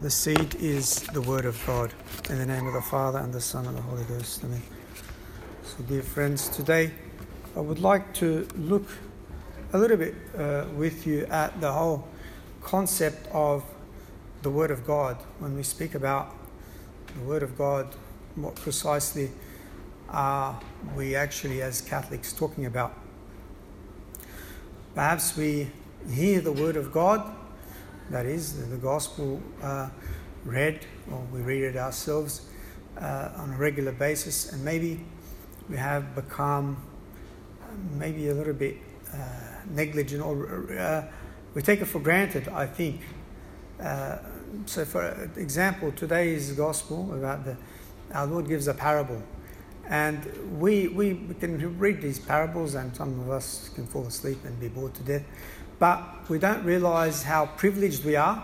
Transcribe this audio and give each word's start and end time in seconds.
The 0.00 0.10
seed 0.10 0.54
is 0.60 1.00
the 1.12 1.20
Word 1.20 1.44
of 1.44 1.60
God. 1.66 1.92
In 2.30 2.38
the 2.38 2.46
name 2.46 2.68
of 2.68 2.72
the 2.72 2.80
Father, 2.80 3.18
and 3.18 3.34
the 3.34 3.40
Son, 3.40 3.66
and 3.66 3.76
the 3.76 3.82
Holy 3.82 4.04
Ghost. 4.04 4.44
Amen. 4.44 4.62
So, 5.64 5.82
dear 5.88 6.02
friends, 6.02 6.48
today 6.48 6.92
I 7.56 7.60
would 7.60 7.80
like 7.80 8.14
to 8.14 8.46
look 8.56 8.86
a 9.72 9.78
little 9.78 9.96
bit 9.96 10.14
uh, 10.38 10.66
with 10.76 11.04
you 11.04 11.26
at 11.26 11.60
the 11.60 11.72
whole 11.72 12.06
concept 12.62 13.26
of 13.32 13.64
the 14.42 14.50
Word 14.50 14.70
of 14.70 14.86
God. 14.86 15.16
When 15.40 15.56
we 15.56 15.64
speak 15.64 15.96
about 15.96 16.32
the 17.16 17.24
Word 17.24 17.42
of 17.42 17.58
God, 17.58 17.92
what 18.36 18.54
precisely 18.54 19.32
are 20.10 20.60
we 20.96 21.16
actually, 21.16 21.60
as 21.60 21.80
Catholics, 21.80 22.32
talking 22.32 22.66
about? 22.66 22.96
Perhaps 24.94 25.36
we 25.36 25.72
hear 26.08 26.40
the 26.40 26.52
Word 26.52 26.76
of 26.76 26.92
God 26.92 27.34
that 28.10 28.26
is, 28.26 28.68
the, 28.68 28.76
gospel 28.76 29.40
uh, 29.62 29.88
read, 30.44 30.86
or 31.10 31.20
we 31.32 31.40
read 31.40 31.62
it 31.62 31.76
ourselves 31.76 32.48
uh, 33.00 33.30
on 33.36 33.52
a 33.52 33.56
regular 33.56 33.92
basis, 33.92 34.52
and 34.52 34.64
maybe 34.64 35.04
we 35.68 35.76
have 35.76 36.14
become 36.14 36.82
uh, 37.62 37.66
maybe 37.96 38.28
a 38.28 38.34
little 38.34 38.54
bit 38.54 38.76
uh, 39.12 39.16
negligent 39.70 40.22
or 40.22 40.72
uh, 40.78 41.04
we 41.54 41.62
take 41.62 41.80
it 41.80 41.86
for 41.86 42.00
granted, 42.00 42.48
I 42.48 42.66
think. 42.66 43.00
Uh, 43.80 44.18
so, 44.66 44.84
for 44.84 45.30
example, 45.36 45.92
today's 45.92 46.52
gospel 46.52 47.12
about 47.14 47.44
the 47.44 47.56
our 48.12 48.26
Lord 48.26 48.48
gives 48.48 48.68
a 48.68 48.74
parable. 48.74 49.22
And 49.88 50.58
we, 50.60 50.88
we 50.88 51.18
can 51.40 51.78
read 51.78 52.02
these 52.02 52.18
parables, 52.18 52.74
and 52.74 52.94
some 52.94 53.20
of 53.20 53.30
us 53.30 53.70
can 53.74 53.86
fall 53.86 54.06
asleep 54.06 54.38
and 54.44 54.58
be 54.60 54.68
bored 54.68 54.94
to 54.94 55.02
death. 55.02 55.24
But 55.78 56.28
we 56.28 56.38
don't 56.38 56.64
realize 56.64 57.22
how 57.22 57.46
privileged 57.46 58.04
we 58.04 58.16
are 58.16 58.42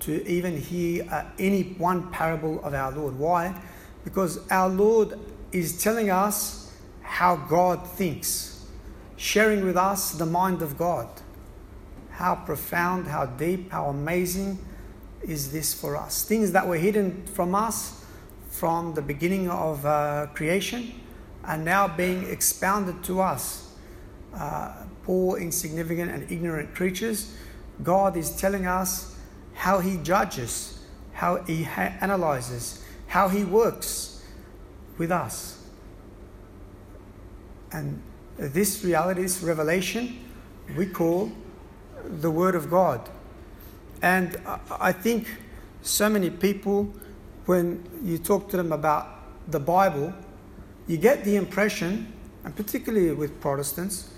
to 0.00 0.26
even 0.28 0.56
hear 0.56 1.06
uh, 1.10 1.24
any 1.38 1.62
one 1.78 2.10
parable 2.10 2.62
of 2.64 2.74
our 2.74 2.92
Lord. 2.92 3.18
Why? 3.18 3.54
Because 4.04 4.46
our 4.50 4.68
Lord 4.68 5.18
is 5.52 5.82
telling 5.82 6.10
us 6.10 6.72
how 7.02 7.36
God 7.36 7.86
thinks, 7.86 8.66
sharing 9.16 9.64
with 9.64 9.76
us 9.76 10.12
the 10.12 10.26
mind 10.26 10.60
of 10.60 10.76
God. 10.76 11.08
How 12.10 12.34
profound, 12.34 13.06
how 13.06 13.26
deep, 13.26 13.70
how 13.70 13.86
amazing 13.86 14.58
is 15.22 15.52
this 15.52 15.72
for 15.72 15.96
us? 15.96 16.24
Things 16.24 16.52
that 16.52 16.66
were 16.66 16.76
hidden 16.76 17.24
from 17.26 17.54
us 17.54 18.04
from 18.50 18.94
the 18.94 19.02
beginning 19.02 19.48
of 19.48 19.86
uh, 19.86 20.26
creation 20.34 20.92
are 21.44 21.56
now 21.56 21.88
being 21.88 22.28
expounded 22.28 23.02
to 23.04 23.20
us. 23.20 23.72
Uh, 24.34 24.72
poor, 25.04 25.38
insignificant, 25.38 26.10
and 26.10 26.30
ignorant 26.30 26.74
creatures, 26.74 27.34
God 27.82 28.16
is 28.16 28.36
telling 28.36 28.66
us 28.66 29.16
how 29.54 29.80
He 29.80 29.96
judges, 29.98 30.80
how 31.12 31.42
He 31.42 31.64
ha- 31.64 31.94
analyzes, 32.00 32.84
how 33.06 33.28
He 33.28 33.44
works 33.44 34.24
with 34.98 35.10
us. 35.10 35.58
And 37.72 38.02
this 38.36 38.84
reality, 38.84 39.22
this 39.22 39.42
revelation, 39.42 40.18
we 40.76 40.86
call 40.86 41.32
the 42.20 42.30
Word 42.30 42.54
of 42.54 42.70
God. 42.70 43.08
And 44.02 44.40
I 44.80 44.92
think 44.92 45.28
so 45.82 46.08
many 46.08 46.30
people, 46.30 46.92
when 47.46 47.82
you 48.02 48.18
talk 48.18 48.48
to 48.50 48.56
them 48.56 48.72
about 48.72 49.50
the 49.50 49.60
Bible, 49.60 50.12
you 50.86 50.96
get 50.96 51.24
the 51.24 51.36
impression, 51.36 52.12
and 52.44 52.54
particularly 52.54 53.12
with 53.12 53.40
Protestants, 53.40 54.11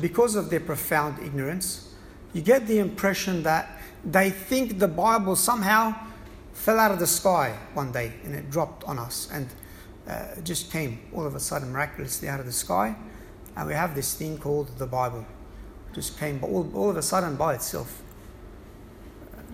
because 0.00 0.36
of 0.36 0.50
their 0.50 0.60
profound 0.60 1.18
ignorance, 1.24 1.92
you 2.32 2.42
get 2.42 2.66
the 2.66 2.78
impression 2.78 3.42
that 3.42 3.80
they 4.04 4.30
think 4.30 4.78
the 4.78 4.88
Bible 4.88 5.36
somehow 5.36 5.94
fell 6.52 6.78
out 6.78 6.90
of 6.90 6.98
the 6.98 7.06
sky 7.06 7.56
one 7.74 7.92
day 7.92 8.12
and 8.24 8.34
it 8.34 8.50
dropped 8.50 8.84
on 8.84 8.98
us 8.98 9.28
and 9.32 9.48
uh, 10.08 10.40
just 10.42 10.70
came 10.70 10.98
all 11.14 11.26
of 11.26 11.34
a 11.34 11.40
sudden 11.40 11.72
miraculously 11.72 12.28
out 12.28 12.40
of 12.40 12.46
the 12.46 12.52
sky. 12.52 12.94
And 13.56 13.66
we 13.66 13.74
have 13.74 13.94
this 13.94 14.14
thing 14.14 14.38
called 14.38 14.76
the 14.78 14.86
Bible. 14.86 15.26
Just 15.92 16.18
came 16.18 16.42
all, 16.42 16.70
all 16.74 16.90
of 16.90 16.96
a 16.96 17.02
sudden 17.02 17.36
by 17.36 17.54
itself. 17.54 18.02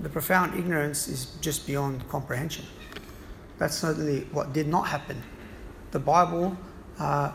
The 0.02 0.08
profound 0.08 0.58
ignorance 0.58 1.08
is 1.08 1.26
just 1.40 1.66
beyond 1.66 2.06
comprehension. 2.08 2.66
That's 3.58 3.76
certainly 3.76 4.26
what 4.32 4.52
did 4.52 4.68
not 4.68 4.86
happen. 4.86 5.22
The 5.92 5.98
Bible 5.98 6.56
uh, 6.98 7.32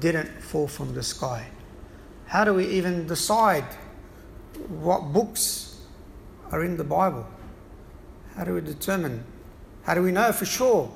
didn't 0.00 0.42
fall 0.42 0.66
from 0.66 0.92
the 0.94 1.02
sky. 1.02 1.46
How 2.32 2.44
do 2.44 2.54
we 2.54 2.64
even 2.64 3.06
decide 3.06 3.66
what 4.68 5.12
books 5.12 5.76
are 6.50 6.64
in 6.64 6.78
the 6.78 6.84
Bible? 6.84 7.26
How 8.34 8.44
do 8.44 8.54
we 8.54 8.62
determine? 8.62 9.22
How 9.82 9.92
do 9.92 10.02
we 10.02 10.12
know 10.12 10.32
for 10.32 10.46
sure 10.46 10.90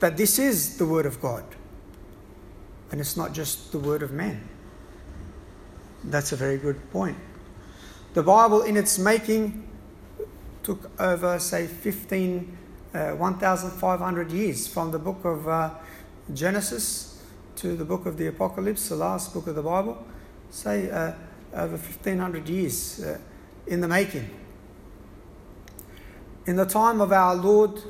that 0.00 0.16
this 0.16 0.36
is 0.40 0.78
the 0.78 0.86
Word 0.86 1.06
of 1.06 1.22
God 1.22 1.44
and 2.90 3.00
it's 3.00 3.16
not 3.16 3.32
just 3.32 3.70
the 3.70 3.78
Word 3.78 4.02
of 4.02 4.10
man? 4.10 4.48
That's 6.02 6.32
a 6.32 6.36
very 6.36 6.58
good 6.58 6.90
point. 6.90 7.18
The 8.14 8.24
Bible, 8.24 8.62
in 8.62 8.76
its 8.76 8.98
making, 8.98 9.68
took 10.64 10.90
over, 10.98 11.38
say, 11.38 11.68
15, 11.68 12.58
uh, 12.94 13.10
1,500 13.10 14.32
years 14.32 14.66
from 14.66 14.90
the 14.90 14.98
book 14.98 15.24
of 15.24 15.46
uh, 15.46 15.70
Genesis 16.34 17.22
to 17.54 17.76
the 17.76 17.84
book 17.84 18.06
of 18.06 18.16
the 18.16 18.26
Apocalypse, 18.26 18.88
the 18.88 18.96
last 18.96 19.32
book 19.32 19.46
of 19.46 19.54
the 19.54 19.62
Bible 19.62 20.04
say, 20.50 20.90
uh, 20.90 21.12
over 21.54 21.76
1500 21.76 22.48
years 22.48 23.02
uh, 23.02 23.18
in 23.66 23.80
the 23.80 23.88
making. 23.88 24.28
In 26.46 26.56
the 26.56 26.64
time 26.64 27.00
of 27.00 27.12
our 27.12 27.34
Lord, 27.34 27.80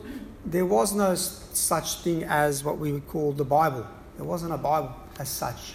there 0.45 0.67
was 0.67 0.95
no 0.95 1.15
such 1.15 2.01
thing 2.01 2.25
as 2.25 2.65
what 2.65 2.79
we 2.79 2.93
would 2.93 3.09
call 3.09 3.33
the 3.33 3.45
Bible. 3.45 3.87
There 4.17 4.25
wasn't 4.25 4.53
a 4.53 4.59
Bible 4.59 4.95
as 5.19 5.29
such. 5.29 5.75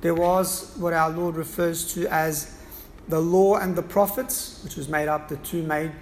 There 0.00 0.14
was 0.14 0.74
what 0.76 0.92
our 0.92 1.10
Lord 1.10 1.36
refers 1.36 1.92
to 1.94 2.06
as 2.12 2.58
the 3.08 3.20
law 3.20 3.56
and 3.56 3.74
the 3.76 3.82
prophets, 3.82 4.60
which 4.64 4.76
was 4.76 4.88
made 4.88 5.08
up 5.08 5.28
the 5.28 5.36
two 5.38 5.62
main, 5.62 5.92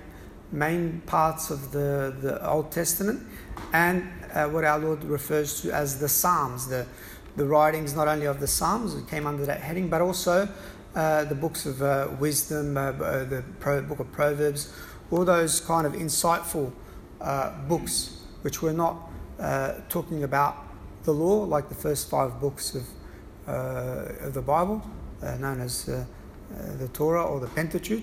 main 0.53 1.03
parts 1.07 1.51
of 1.51 1.71
the, 1.73 2.15
the 2.21 2.47
Old 2.49 2.71
Testament, 2.71 3.27
and 3.73 4.09
uh, 4.33 4.47
what 4.49 4.65
our 4.65 4.79
Lord 4.79 5.05
refers 5.05 5.61
to 5.63 5.71
as 5.71 6.01
the 6.01 6.09
Psalms, 6.09 6.67
the, 6.67 6.87
the 7.37 7.47
writings 7.47 7.95
not 7.95 8.09
only 8.09 8.27
of 8.27 8.41
the 8.41 8.47
Psalms, 8.47 8.95
it 8.95 9.09
came 9.09 9.27
under 9.27 9.45
that 9.47 9.61
heading, 9.61 9.89
but 9.89 10.01
also 10.01 10.49
uh, 10.95 11.25
the 11.25 11.35
books 11.35 11.67
of 11.67 11.83
uh, 11.83 12.09
wisdom, 12.21 12.77
uh, 12.77 12.93
uh 12.93 13.25
the 13.25 13.43
Pro- 13.59 13.83
book 13.83 13.99
of 13.99 14.11
Proverbs, 14.13 14.73
all 15.11 15.25
those 15.25 15.61
kind 15.61 15.87
of 15.87 15.95
insightful 15.95 16.73
uh, 17.21 17.51
books 17.67 18.21
which 18.43 18.63
were 18.63 18.73
not 18.73 19.11
uh, 19.41 19.75
talking 19.89 20.23
about 20.23 20.57
the 21.05 21.13
law 21.13 21.43
like 21.45 21.69
the 21.69 21.75
first 21.75 22.09
five 22.09 22.41
books 22.41 22.75
of, 22.75 22.87
of 23.47 24.35
the 24.35 24.41
Bible, 24.41 24.83
known 25.39 25.61
as 25.61 25.85
the 25.85 26.89
Torah 26.93 27.25
or 27.25 27.41
the 27.41 27.49
Pentateuch, 27.49 28.03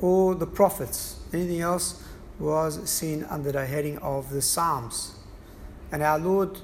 or 0.00 0.34
the 0.34 0.46
prophets. 0.46 1.20
Anything 1.32 1.60
else 1.60 2.02
was 2.38 2.88
seen 2.88 3.24
under 3.24 3.52
the 3.52 3.66
heading 3.66 3.98
of 3.98 4.30
the 4.30 4.40
Psalms. 4.40 5.14
And 5.90 6.02
our 6.02 6.18
Lord 6.18 6.58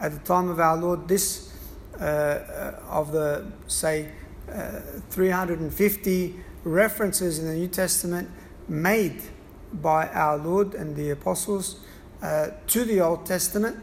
at 0.00 0.12
the 0.12 0.18
time 0.20 0.48
of 0.48 0.58
our 0.58 0.76
Lord, 0.76 1.06
this 1.08 1.52
uh, 2.00 2.04
uh 2.04 2.80
of 2.88 3.12
the, 3.12 3.46
say, 3.66 4.08
uh, 4.52 4.80
350 5.10 6.34
references 6.64 7.38
in 7.38 7.46
the 7.46 7.54
New 7.54 7.68
Testament 7.68 8.28
made 8.68 9.22
by 9.72 10.08
our 10.08 10.36
Lord 10.36 10.74
and 10.74 10.96
the 10.96 11.10
apostles 11.10 11.80
uh, 12.22 12.48
to 12.66 12.84
the 12.84 13.00
Old 13.00 13.26
Testament, 13.26 13.76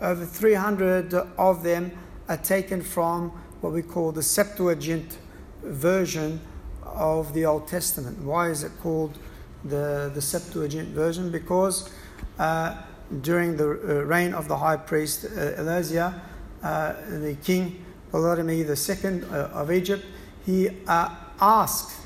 over 0.00 0.24
300 0.24 1.14
of 1.14 1.62
them 1.62 1.92
are 2.28 2.36
taken 2.36 2.82
from 2.82 3.30
what 3.60 3.72
we 3.72 3.82
call 3.82 4.12
the 4.12 4.22
Septuagint 4.22 5.18
version 5.62 6.40
of 6.84 7.32
the 7.34 7.44
Old 7.44 7.68
Testament. 7.68 8.18
Why 8.18 8.48
is 8.48 8.64
it 8.64 8.72
called 8.80 9.18
the, 9.64 10.10
the 10.14 10.22
Septuagint 10.22 10.88
version? 10.88 11.30
Because 11.30 11.90
uh, 12.38 12.82
during 13.22 13.56
the 13.56 13.64
uh, 13.64 14.04
reign 14.04 14.34
of 14.34 14.48
the 14.48 14.56
high 14.56 14.76
priest 14.76 15.24
uh, 15.24 15.52
Eleazar, 15.56 16.14
uh, 16.62 16.92
the 17.08 17.36
king 17.42 17.84
Ptolemy 18.10 18.60
II 18.60 19.22
of 19.52 19.70
Egypt, 19.70 20.04
he 20.44 20.70
asked 20.88 22.00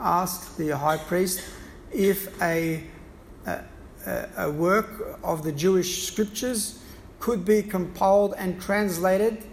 asked 0.00 0.56
the 0.56 0.76
high 0.76 0.96
priest 0.96 1.42
if 1.92 2.40
a, 2.42 2.82
a, 3.46 3.60
a, 4.38 4.50
work 4.50 5.18
of 5.22 5.42
the 5.42 5.52
Jewish 5.52 6.06
scriptures 6.06 6.82
could 7.18 7.44
be 7.44 7.62
compiled 7.62 8.34
and 8.38 8.60
translated 8.60 9.44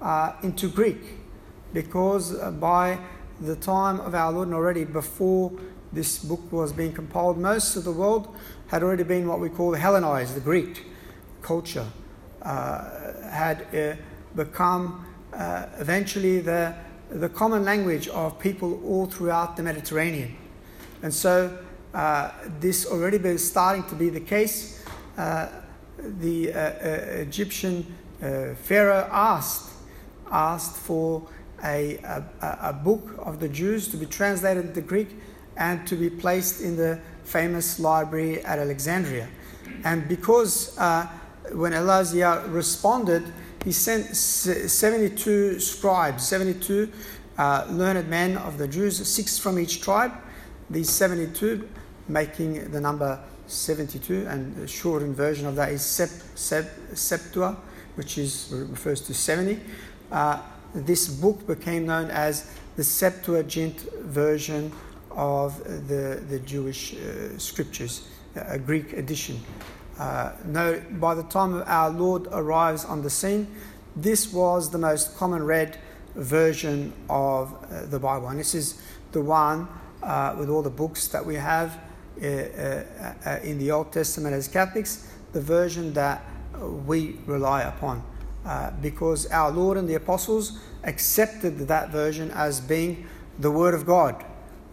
uh, 0.00 0.32
into 0.42 0.68
Greek, 0.68 1.18
because 1.74 2.32
by 2.58 2.98
the 3.40 3.56
time 3.56 4.00
of 4.00 4.14
our 4.14 4.32
Lord 4.32 4.48
and 4.48 4.54
already 4.54 4.84
before 4.84 5.52
this 5.92 6.18
book 6.18 6.40
was 6.50 6.72
being 6.72 6.92
compiled, 6.92 7.36
most 7.36 7.76
of 7.76 7.84
the 7.84 7.92
world 7.92 8.34
had 8.70 8.84
already 8.84 9.02
been 9.02 9.26
what 9.26 9.40
we 9.40 9.48
call 9.48 9.74
Hellenized, 9.74 10.36
the 10.36 10.40
Greek 10.40 10.86
culture, 11.42 11.86
uh, 12.42 12.84
had 13.28 13.66
uh, 13.74 13.96
become 14.36 15.04
uh, 15.32 15.66
eventually 15.80 16.38
the, 16.38 16.72
the 17.10 17.28
common 17.28 17.64
language 17.64 18.06
of 18.08 18.38
people 18.38 18.80
all 18.84 19.06
throughout 19.06 19.56
the 19.56 19.62
Mediterranean. 19.64 20.36
And 21.02 21.12
so 21.12 21.58
uh, 21.92 22.30
this 22.60 22.86
already 22.86 23.18
been 23.18 23.38
starting 23.38 23.82
to 23.88 23.96
be 23.96 24.08
the 24.08 24.20
case, 24.20 24.84
uh, 25.18 25.48
the 25.98 26.52
uh, 26.52 26.60
Egyptian 27.20 27.84
Pharaoh 28.20 29.08
asked, 29.10 29.70
asked 30.30 30.76
for 30.76 31.26
a, 31.64 31.96
a, 31.96 32.24
a, 32.42 32.72
book 32.72 33.14
of 33.18 33.40
the 33.40 33.48
Jews 33.48 33.88
to 33.88 33.96
be 33.96 34.06
translated 34.06 34.66
into 34.66 34.80
Greek 34.82 35.08
and 35.56 35.86
to 35.86 35.96
be 35.96 36.10
placed 36.10 36.60
in 36.60 36.76
the 36.76 37.00
famous 37.30 37.78
library 37.78 38.44
at 38.44 38.58
Alexandria. 38.58 39.28
And 39.84 40.08
because 40.08 40.76
uh, 40.78 41.06
when 41.52 41.72
Elijah 41.72 42.44
responded, 42.48 43.24
he 43.64 43.72
sent 43.72 44.16
72 44.16 45.60
scribes, 45.60 46.26
72 46.26 46.90
uh, 47.38 47.66
learned 47.70 48.08
men 48.08 48.36
of 48.36 48.58
the 48.58 48.66
Jews, 48.66 49.06
six 49.06 49.38
from 49.38 49.58
each 49.58 49.80
tribe, 49.80 50.12
these 50.68 50.90
72 50.90 51.68
making 52.08 52.70
the 52.72 52.80
number 52.80 53.18
72, 53.46 54.26
and 54.28 54.56
the 54.56 54.66
shortened 54.66 55.16
version 55.16 55.46
of 55.46 55.56
that 55.56 55.70
is 55.70 55.82
sep, 55.82 56.10
sep, 56.34 56.70
Septua, 56.94 57.56
which 57.94 58.18
is 58.18 58.52
refers 58.52 59.00
to 59.02 59.14
70. 59.14 59.60
Uh, 60.10 60.40
this 60.74 61.08
book 61.08 61.46
became 61.46 61.86
known 61.86 62.10
as 62.10 62.50
the 62.76 62.84
Septuagint 62.84 63.80
version 64.02 64.72
of 65.10 65.62
the, 65.88 66.22
the 66.28 66.38
Jewish 66.40 66.94
uh, 66.94 67.38
scriptures, 67.38 68.08
a 68.34 68.58
Greek 68.58 68.92
edition. 68.92 69.40
Uh, 69.98 70.32
no, 70.46 70.80
by 70.92 71.14
the 71.14 71.22
time 71.24 71.62
our 71.66 71.90
Lord 71.90 72.26
arrives 72.32 72.84
on 72.84 73.02
the 73.02 73.10
scene, 73.10 73.46
this 73.96 74.32
was 74.32 74.70
the 74.70 74.78
most 74.78 75.16
common 75.16 75.42
read 75.42 75.78
version 76.14 76.92
of 77.08 77.52
uh, 77.52 77.86
the 77.86 77.98
Bible. 77.98 78.28
And 78.28 78.38
this 78.38 78.54
is 78.54 78.80
the 79.12 79.20
one 79.20 79.68
uh, 80.02 80.34
with 80.38 80.48
all 80.48 80.62
the 80.62 80.70
books 80.70 81.08
that 81.08 81.24
we 81.24 81.34
have 81.34 81.78
uh, 82.22 82.26
uh, 82.26 83.38
in 83.42 83.58
the 83.58 83.70
Old 83.70 83.92
Testament 83.92 84.34
as 84.34 84.48
Catholics, 84.48 85.12
the 85.32 85.40
version 85.40 85.92
that 85.94 86.24
we 86.86 87.16
rely 87.26 87.62
upon. 87.62 88.02
because 88.80 89.26
our 89.26 89.50
Lord 89.50 89.76
and 89.76 89.88
the 89.88 89.94
apostles 89.94 90.58
accepted 90.84 91.58
that 91.58 91.90
version 91.90 92.30
as 92.30 92.60
being 92.60 93.06
the 93.38 93.50
Word 93.50 93.74
of 93.74 93.86
God, 93.86 94.24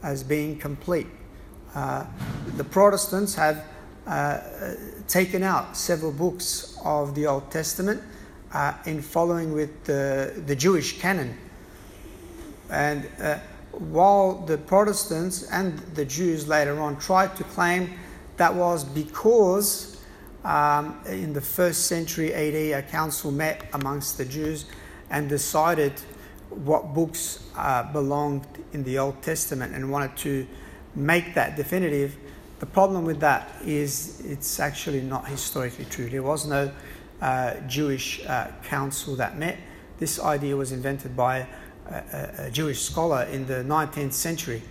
as 0.07 0.23
being 0.23 0.57
complete. 0.57 1.07
the 1.73 2.63
Protestants 2.71 3.35
have 3.35 3.65
taken 5.07 5.43
out 5.43 5.75
several 5.75 6.11
books 6.11 6.77
of 6.83 7.13
the 7.13 7.27
Old 7.27 7.51
Testament 7.51 8.01
uh, 8.53 8.73
in 8.85 9.01
following 9.01 9.53
with 9.53 9.83
the, 9.83 10.33
the 10.45 10.55
Jewish 10.55 10.99
canon. 10.99 11.37
And 12.69 13.07
uh, 13.21 13.39
while 13.71 14.45
the 14.45 14.57
Protestants 14.57 15.43
and 15.51 15.77
the 15.95 16.05
Jews 16.05 16.47
later 16.47 16.79
on 16.79 16.97
tried 16.97 17.35
to 17.35 17.43
claim 17.43 17.93
that 18.37 18.53
was 18.53 18.83
because 18.83 20.01
um, 20.43 20.99
in 21.07 21.33
the 21.33 21.41
first 21.41 21.87
century 21.87 22.33
AD 22.33 22.79
a 22.79 22.87
council 22.89 23.31
met 23.31 23.65
amongst 23.73 24.17
the 24.17 24.25
Jews 24.25 24.65
and 25.09 25.27
decided 25.27 25.93
what 26.63 26.93
books 26.93 27.43
uh, 27.55 27.91
belonged 27.91 28.45
in 28.73 28.83
the 28.83 28.97
Old 28.97 29.21
Testament 29.21 29.73
and 29.73 29.91
wanted 29.91 30.15
to 30.17 30.47
make 30.95 31.33
that 31.35 31.55
definitive. 31.55 32.15
The 32.59 32.65
problem 32.65 33.05
with 33.05 33.19
that 33.19 33.49
is 33.63 34.21
it's 34.25 34.59
actually 34.59 35.01
not 35.01 35.27
historically 35.27 35.85
true. 35.85 36.09
There 36.09 36.23
was 36.23 36.47
no 36.47 36.71
uh, 37.21 37.55
Jewish 37.67 38.25
uh, 38.25 38.51
council 38.63 39.15
that 39.17 39.37
met. 39.37 39.57
This 39.99 40.19
idea 40.19 40.55
was 40.55 40.71
invented 40.71 41.15
by 41.15 41.47
a, 41.89 42.45
a 42.47 42.51
Jewish 42.51 42.81
scholar 42.81 43.23
in 43.23 43.45
the 43.45 43.63
19th 43.63 44.13
century. 44.13 44.61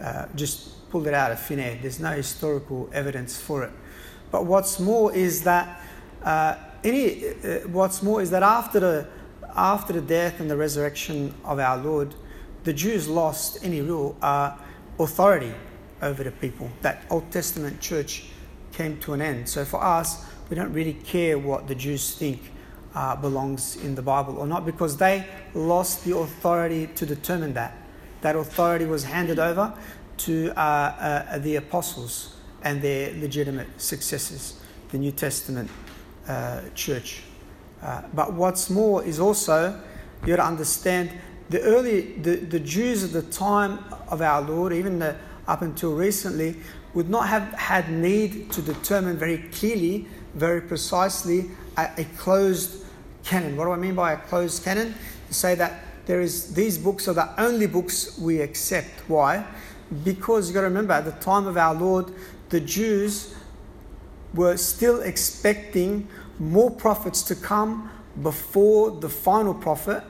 Uh, 0.00 0.26
just 0.34 0.88
pulled 0.90 1.06
it 1.06 1.14
out 1.14 1.30
of 1.30 1.40
thin 1.40 1.60
air. 1.60 1.78
There's 1.80 2.00
no 2.00 2.12
historical 2.12 2.88
evidence 2.92 3.38
for 3.38 3.64
it. 3.64 3.72
But 4.30 4.46
what's 4.46 4.78
more 4.78 5.12
is 5.14 5.42
that 5.44 5.82
uh, 6.22 6.56
any, 6.84 7.28
uh, 7.28 7.58
what's 7.68 8.02
more 8.02 8.22
is 8.22 8.30
that 8.30 8.42
after 8.42 8.80
the 8.80 9.08
after 9.56 9.92
the 9.92 10.00
death 10.00 10.40
and 10.40 10.50
the 10.50 10.56
resurrection 10.56 11.34
of 11.44 11.58
our 11.58 11.76
Lord, 11.76 12.14
the 12.64 12.72
Jews 12.72 13.08
lost 13.08 13.64
any 13.64 13.80
real 13.80 14.16
uh, 14.20 14.56
authority 14.98 15.52
over 16.02 16.24
the 16.24 16.30
people. 16.30 16.70
That 16.82 17.02
Old 17.10 17.30
Testament 17.30 17.80
church 17.80 18.26
came 18.72 18.98
to 19.00 19.12
an 19.14 19.22
end. 19.22 19.48
So 19.48 19.64
for 19.64 19.82
us, 19.82 20.24
we 20.48 20.56
don't 20.56 20.72
really 20.72 20.94
care 20.94 21.38
what 21.38 21.68
the 21.68 21.74
Jews 21.74 22.14
think 22.14 22.40
uh, 22.94 23.16
belongs 23.16 23.76
in 23.76 23.94
the 23.94 24.02
Bible 24.02 24.38
or 24.38 24.46
not 24.46 24.66
because 24.66 24.96
they 24.96 25.24
lost 25.54 26.04
the 26.04 26.16
authority 26.16 26.88
to 26.96 27.06
determine 27.06 27.54
that. 27.54 27.76
That 28.22 28.36
authority 28.36 28.84
was 28.84 29.04
handed 29.04 29.38
over 29.38 29.72
to 30.18 30.52
uh, 30.56 30.60
uh, 30.60 31.38
the 31.38 31.56
apostles 31.56 32.36
and 32.62 32.82
their 32.82 33.14
legitimate 33.14 33.68
successors, 33.80 34.60
the 34.90 34.98
New 34.98 35.12
Testament 35.12 35.70
uh, 36.28 36.62
church. 36.74 37.22
Uh, 37.82 38.02
but 38.12 38.32
what's 38.34 38.68
more 38.68 39.02
is 39.04 39.18
also 39.18 39.80
you 40.22 40.28
got 40.28 40.36
to 40.36 40.44
understand 40.44 41.10
the 41.48 41.60
early 41.62 42.12
the, 42.18 42.36
the 42.36 42.60
Jews 42.60 43.02
at 43.02 43.12
the 43.12 43.22
time 43.22 43.78
of 44.08 44.22
our 44.22 44.42
Lord, 44.42 44.72
even 44.72 44.98
the, 44.98 45.16
up 45.48 45.62
until 45.62 45.94
recently, 45.94 46.56
would 46.94 47.08
not 47.08 47.28
have 47.28 47.52
had 47.54 47.90
need 47.90 48.52
to 48.52 48.62
determine 48.62 49.16
very 49.16 49.38
clearly, 49.38 50.06
very 50.34 50.60
precisely 50.60 51.50
a, 51.76 51.90
a 51.98 52.04
closed 52.18 52.84
canon. 53.24 53.56
What 53.56 53.64
do 53.64 53.72
I 53.72 53.76
mean 53.76 53.94
by 53.94 54.12
a 54.12 54.16
closed 54.16 54.62
canon? 54.62 54.94
To 55.28 55.34
say 55.34 55.54
that 55.56 55.84
there 56.06 56.20
is 56.20 56.54
these 56.54 56.78
books 56.78 57.08
are 57.08 57.14
the 57.14 57.40
only 57.40 57.66
books 57.66 58.18
we 58.18 58.40
accept. 58.40 58.90
Why? 59.08 59.44
Because 60.04 60.48
you've 60.48 60.54
got 60.54 60.62
to 60.62 60.68
remember, 60.68 60.92
at 60.92 61.04
the 61.04 61.12
time 61.12 61.46
of 61.46 61.56
our 61.56 61.74
Lord, 61.74 62.12
the 62.50 62.60
Jews 62.60 63.34
were 64.34 64.56
still 64.56 65.00
expecting 65.00 66.06
more 66.40 66.70
prophets 66.70 67.22
to 67.22 67.36
come 67.36 67.90
before 68.22 68.90
the 68.90 69.08
final 69.08 69.54
prophet, 69.54 70.02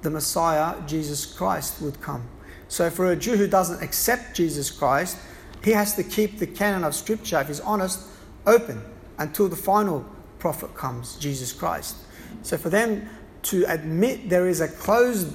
the 0.00 0.10
Messiah, 0.10 0.80
Jesus 0.86 1.26
Christ, 1.26 1.82
would 1.82 2.00
come. 2.00 2.26
So, 2.68 2.88
for 2.88 3.12
a 3.12 3.16
Jew 3.16 3.36
who 3.36 3.46
doesn't 3.46 3.82
accept 3.82 4.34
Jesus 4.34 4.70
Christ, 4.70 5.18
he 5.62 5.72
has 5.72 5.94
to 5.96 6.02
keep 6.02 6.38
the 6.38 6.46
canon 6.46 6.84
of 6.84 6.94
Scripture, 6.94 7.40
if 7.40 7.48
he's 7.48 7.60
honest, 7.60 8.00
open 8.46 8.82
until 9.18 9.48
the 9.48 9.56
final 9.56 10.04
prophet 10.38 10.74
comes, 10.74 11.16
Jesus 11.16 11.52
Christ. 11.52 11.96
So 12.42 12.58
for 12.58 12.68
them 12.68 13.08
to 13.44 13.64
admit 13.68 14.28
there 14.28 14.48
is 14.48 14.60
a 14.60 14.68
closed 14.68 15.32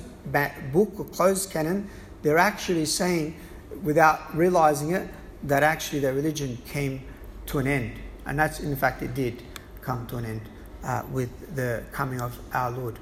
book 0.73 0.99
or 0.99 1.05
closed 1.05 1.51
canon, 1.51 1.89
they're 2.21 2.37
actually 2.37 2.85
saying, 2.85 3.35
without 3.83 4.35
realizing 4.35 4.91
it, 4.91 5.07
that 5.43 5.63
actually 5.63 5.99
their 5.99 6.13
religion 6.13 6.57
came 6.67 7.01
to 7.45 7.59
an 7.59 7.67
end. 7.67 7.93
And 8.25 8.37
that's, 8.37 8.59
in 8.59 8.75
fact, 8.75 9.01
it 9.01 9.13
did 9.13 9.41
come 9.87 10.05
to 10.05 10.17
an 10.17 10.25
end 10.25 10.41
uh, 10.83 11.01
with 11.13 11.55
the 11.55 11.81
coming 11.93 12.19
of 12.19 12.37
our 12.53 12.69
Lord. 12.71 12.99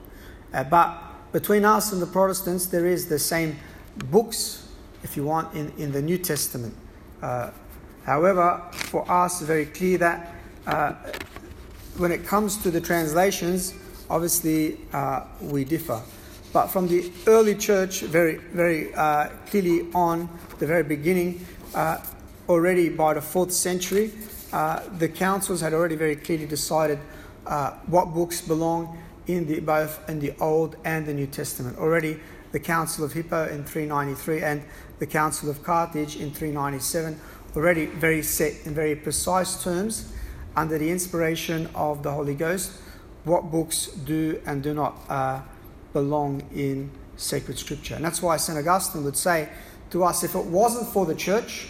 Uh, 0.53 0.63
but 0.63 1.01
between 1.31 1.65
us 1.65 1.91
and 1.91 1.99
the 1.99 2.05
Protestants, 2.05 2.67
there 2.67 2.85
is 2.85 3.09
the 3.09 3.17
same 3.17 3.57
books, 4.11 4.69
if 5.03 5.17
you 5.17 5.25
want, 5.25 5.51
in, 5.55 5.73
in 5.79 5.91
the 5.91 6.01
New 6.01 6.19
Testament. 6.19 6.75
Uh, 7.23 7.49
however, 8.05 8.61
for 8.71 9.09
us, 9.11 9.41
very 9.41 9.65
clear 9.65 9.97
that 9.97 10.35
uh, 10.67 10.93
when 11.97 12.11
it 12.11 12.23
comes 12.23 12.57
to 12.57 12.69
the 12.69 12.79
translations, 12.79 13.73
obviously 14.07 14.77
uh, 14.93 15.23
we 15.41 15.65
differ. 15.65 15.99
But 16.53 16.67
from 16.67 16.87
the 16.87 17.11
early 17.25 17.55
church, 17.55 18.01
very, 18.01 18.35
very 18.35 18.93
uh, 18.93 19.29
clearly 19.47 19.91
on 19.93 20.29
the 20.59 20.67
very 20.67 20.83
beginning, 20.83 21.45
already 22.47 22.89
by 22.89 23.15
the 23.15 23.21
fourth 23.21 23.51
century, 23.51 24.11
the 24.97 25.09
councils 25.09 25.61
had 25.61 25.73
already 25.73 25.95
very 25.95 26.15
clearly 26.15 26.45
decided 26.45 26.99
uh, 27.45 27.71
what 27.87 28.13
books 28.13 28.41
belong 28.41 28.97
in 29.27 29.45
the, 29.47 29.59
both 29.59 30.07
in 30.09 30.19
the 30.19 30.33
Old 30.39 30.77
and 30.85 31.05
the 31.05 31.13
New 31.13 31.27
Testament. 31.27 31.77
Already, 31.77 32.19
the 32.51 32.59
Council 32.59 33.03
of 33.03 33.11
Hippo 33.11 33.49
in 33.49 33.65
393 33.65 34.41
and 34.41 34.63
the 34.99 35.07
Council 35.07 35.49
of 35.49 35.61
Carthage 35.63 36.15
in 36.15 36.31
397 36.31 37.19
already 37.55 37.85
very 37.85 38.21
set 38.21 38.53
in 38.65 38.73
very 38.73 38.95
precise 38.95 39.63
terms 39.63 40.11
under 40.55 40.77
the 40.77 40.89
inspiration 40.89 41.69
of 41.75 42.03
the 42.03 42.11
Holy 42.11 42.35
Ghost 42.35 42.71
what 43.25 43.51
books 43.51 43.87
do 43.87 44.41
and 44.45 44.63
do 44.63 44.73
not 44.73 44.95
uh, 45.09 45.41
belong 45.93 46.41
in 46.53 46.91
sacred 47.17 47.57
scripture. 47.57 47.95
And 47.95 48.05
that's 48.05 48.21
why 48.21 48.37
St. 48.37 48.57
Augustine 48.57 49.03
would 49.03 49.17
say 49.17 49.49
to 49.89 50.03
us 50.03 50.23
if 50.23 50.35
it 50.35 50.45
wasn't 50.45 50.87
for 50.87 51.05
the 51.05 51.15
church, 51.15 51.67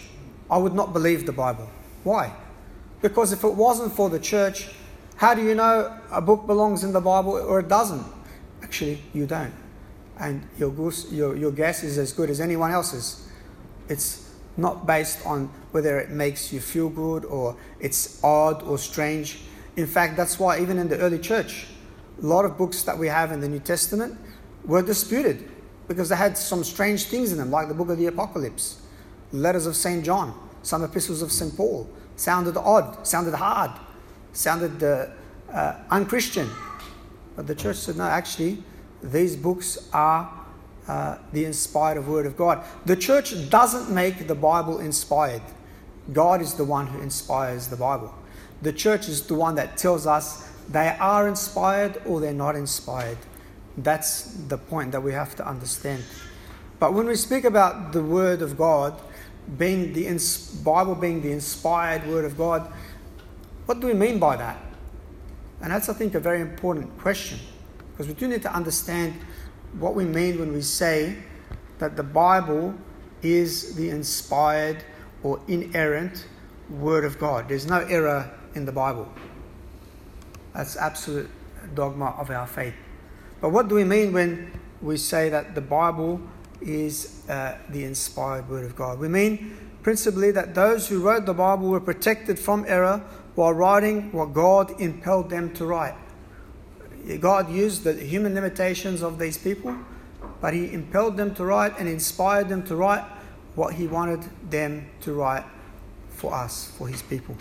I 0.51 0.58
would 0.58 0.74
not 0.74 0.94
believe 0.94 1.25
the 1.25 1.32
Bible. 1.32 1.70
Why? 2.04 2.34
Because 3.02 3.32
if 3.32 3.44
it 3.44 3.54
wasn't 3.54 3.94
for 3.94 4.10
the 4.10 4.20
church, 4.20 4.70
how 5.18 5.34
do 5.34 5.44
you 5.44 5.56
know 5.56 5.98
a 6.12 6.22
book 6.22 6.46
belongs 6.46 6.84
in 6.84 6.92
the 6.92 7.02
Bible 7.02 7.34
or 7.34 7.60
it 7.60 7.68
doesn't? 7.68 8.06
Actually, 8.62 9.02
you 9.14 9.25
don't. 9.25 9.54
And 10.20 10.48
your, 10.58 10.72
goose, 10.72 11.12
your, 11.12 11.36
your 11.36 11.52
guess 11.52 11.84
is 11.84 11.98
as 11.98 12.14
good 12.14 12.30
as 12.30 12.42
anyone 12.42 12.72
else's. 12.72 13.28
It's 13.90 14.34
not 14.58 14.88
based 14.88 15.25
on 15.25 15.50
whether 15.72 16.00
it 16.00 16.10
makes 16.10 16.52
you 16.52 16.60
feel 16.60 16.90
good 16.90 17.25
or 17.25 17.56
it's 17.80 18.24
odd 18.24 18.64
or 18.64 18.78
strange. 18.78 19.40
In 19.75 19.88
fact, 19.88 20.16
that's 20.18 20.40
why 20.40 20.62
even 20.62 20.78
in 20.78 20.88
the 20.88 20.98
early 20.98 21.20
church, 21.20 21.68
a 22.22 22.25
lot 22.25 22.46
of 22.46 22.58
books 22.58 22.84
that 22.84 22.98
we 22.98 23.08
have 23.08 23.32
in 23.32 23.42
the 23.42 23.50
New 23.50 23.60
Testament 23.60 24.18
were 24.64 24.82
disputed 24.82 25.50
because 25.88 26.10
they 26.10 26.16
had 26.16 26.38
some 26.38 26.64
strange 26.64 27.06
things 27.06 27.32
in 27.32 27.38
them, 27.38 27.52
like 27.52 27.68
the 27.68 27.74
book 27.74 27.90
of 27.90 27.98
the 27.98 28.08
Apocalypse, 28.08 28.82
letters 29.32 29.66
of 29.66 29.75
St. 29.75 30.04
John. 30.04 30.34
Some 30.64 30.84
epistles 30.84 31.22
of 31.22 31.32
St. 31.32 31.56
Paul 31.56 31.88
sounded 32.15 32.57
odd, 32.57 33.05
sounded 33.05 33.34
hard, 33.34 33.72
sounded 34.34 34.84
uh, 34.84 35.07
uh, 35.51 35.75
unchristian. 35.91 36.50
But 37.36 37.48
the 37.48 37.55
church 37.55 37.77
said, 37.77 37.98
no, 37.98 38.03
actually, 38.03 38.63
these 39.03 39.36
books 39.36 39.89
are 39.93 40.31
uh, 40.88 41.17
the 41.34 41.45
inspired 41.45 42.05
word 42.05 42.25
of 42.25 42.38
God. 42.38 42.63
The 42.86 42.95
church 42.95 43.50
doesn't 43.50 43.93
make 43.93 44.27
the 44.27 44.36
Bible 44.36 44.79
inspired. 44.79 45.41
God 46.13 46.41
is 46.41 46.53
the 46.53 46.63
one 46.63 46.88
who 46.88 47.01
inspires 47.01 47.67
the 47.67 47.75
Bible. 47.75 48.13
The 48.62 48.72
church 48.72 49.10
is 49.10 49.24
the 49.24 49.36
one 49.36 49.55
that 49.55 49.77
tells 49.77 50.07
us 50.07 50.50
they 50.69 50.95
are 51.00 51.27
inspired 51.27 52.01
or 52.05 52.19
they're 52.19 52.34
not 52.34 52.55
inspired. 52.55 53.17
That's 53.77 54.34
the 54.48 54.57
point 54.57 54.91
that 54.93 55.01
we 55.01 55.12
have 55.12 55.36
to 55.36 55.48
understand. 55.48 56.03
But 56.79 56.93
when 56.93 57.07
we 57.07 57.15
speak 57.15 57.43
about 57.43 57.91
the 57.91 58.03
Word 58.03 58.41
of 58.41 58.57
God, 58.57 59.00
being 59.58 59.94
the 59.94 60.08
Bible 60.64 60.96
being 60.96 61.22
the 61.22 61.32
inspired 61.32 62.08
Word 62.08 62.25
of 62.25 62.38
God, 62.38 62.72
what 63.66 63.80
do 63.80 63.88
we 63.88 63.94
mean 63.94 64.20
by 64.20 64.36
that? 64.38 64.60
And 65.62 65.72
that's, 65.72 65.90
I 65.90 65.94
think, 65.94 66.16
a 66.16 66.20
very 66.20 66.42
important 66.42 66.98
question 67.00 67.40
because 67.92 68.08
we 68.08 68.14
do 68.14 68.28
need 68.28 68.42
to 68.42 68.54
understand 68.54 69.14
what 69.80 69.96
we 69.96 70.06
mean 70.06 70.40
when 70.40 70.54
we 70.54 70.62
say 70.62 71.18
that 71.80 71.96
the 71.96 72.04
Bible 72.04 72.74
is 73.22 73.75
the 73.75 73.90
inspired 73.90 74.84
or 75.24 75.40
inerrant 75.48 76.28
Word 76.70 77.06
of 77.06 77.20
God. 77.20 77.48
There's 77.50 77.68
no 77.68 77.80
error 77.80 78.32
in 78.54 78.66
the 78.66 78.72
Bible. 78.72 79.08
That's 80.54 80.78
absolute 80.78 81.30
dogma 81.74 82.16
of 82.18 82.30
our 82.30 82.48
faith. 82.48 82.75
But 83.42 83.50
what 83.50 83.68
do 83.68 83.75
we 83.75 83.84
mean 83.84 84.14
when 84.14 84.60
we 84.82 84.98
say 84.98 85.30
that 85.30 85.56
the 85.56 85.62
Bible 85.62 86.22
is 86.62 87.24
uh, 87.30 87.58
the 87.70 87.84
inspired 87.84 88.50
Word 88.50 88.66
of 88.66 88.76
God? 88.76 89.00
We 89.00 89.08
mean 89.08 89.58
principally 89.84 90.32
that 90.32 90.56
those 90.56 90.88
who 90.88 91.02
wrote 91.02 91.26
the 91.26 91.34
Bible 91.34 91.70
were 91.70 91.80
protected 91.80 92.40
from 92.40 92.66
error 92.68 93.04
while 93.36 93.54
writing 93.54 94.12
what 94.12 94.34
God 94.34 94.80
impelled 94.80 95.30
them 95.30 95.54
to 95.54 95.66
write. 95.66 95.96
God 97.20 97.52
used 97.52 97.84
the 97.84 97.94
human 97.94 98.34
limitations 98.34 99.04
of 99.04 99.20
these 99.20 99.38
people, 99.38 99.78
but 100.42 100.54
He 100.54 100.74
impelled 100.74 101.18
them 101.18 101.36
to 101.36 101.46
write 101.46 101.78
and 101.78 101.88
inspired 101.88 102.50
them 102.50 102.64
to 102.66 102.76
write 102.76 103.04
what 103.54 103.76
He 103.76 103.88
wanted 103.88 104.28
them 104.50 104.88
to 105.02 105.14
write 105.14 105.44
for 106.10 106.34
us, 106.34 106.72
for 106.78 106.88
His 106.88 107.02
people. 107.04 107.38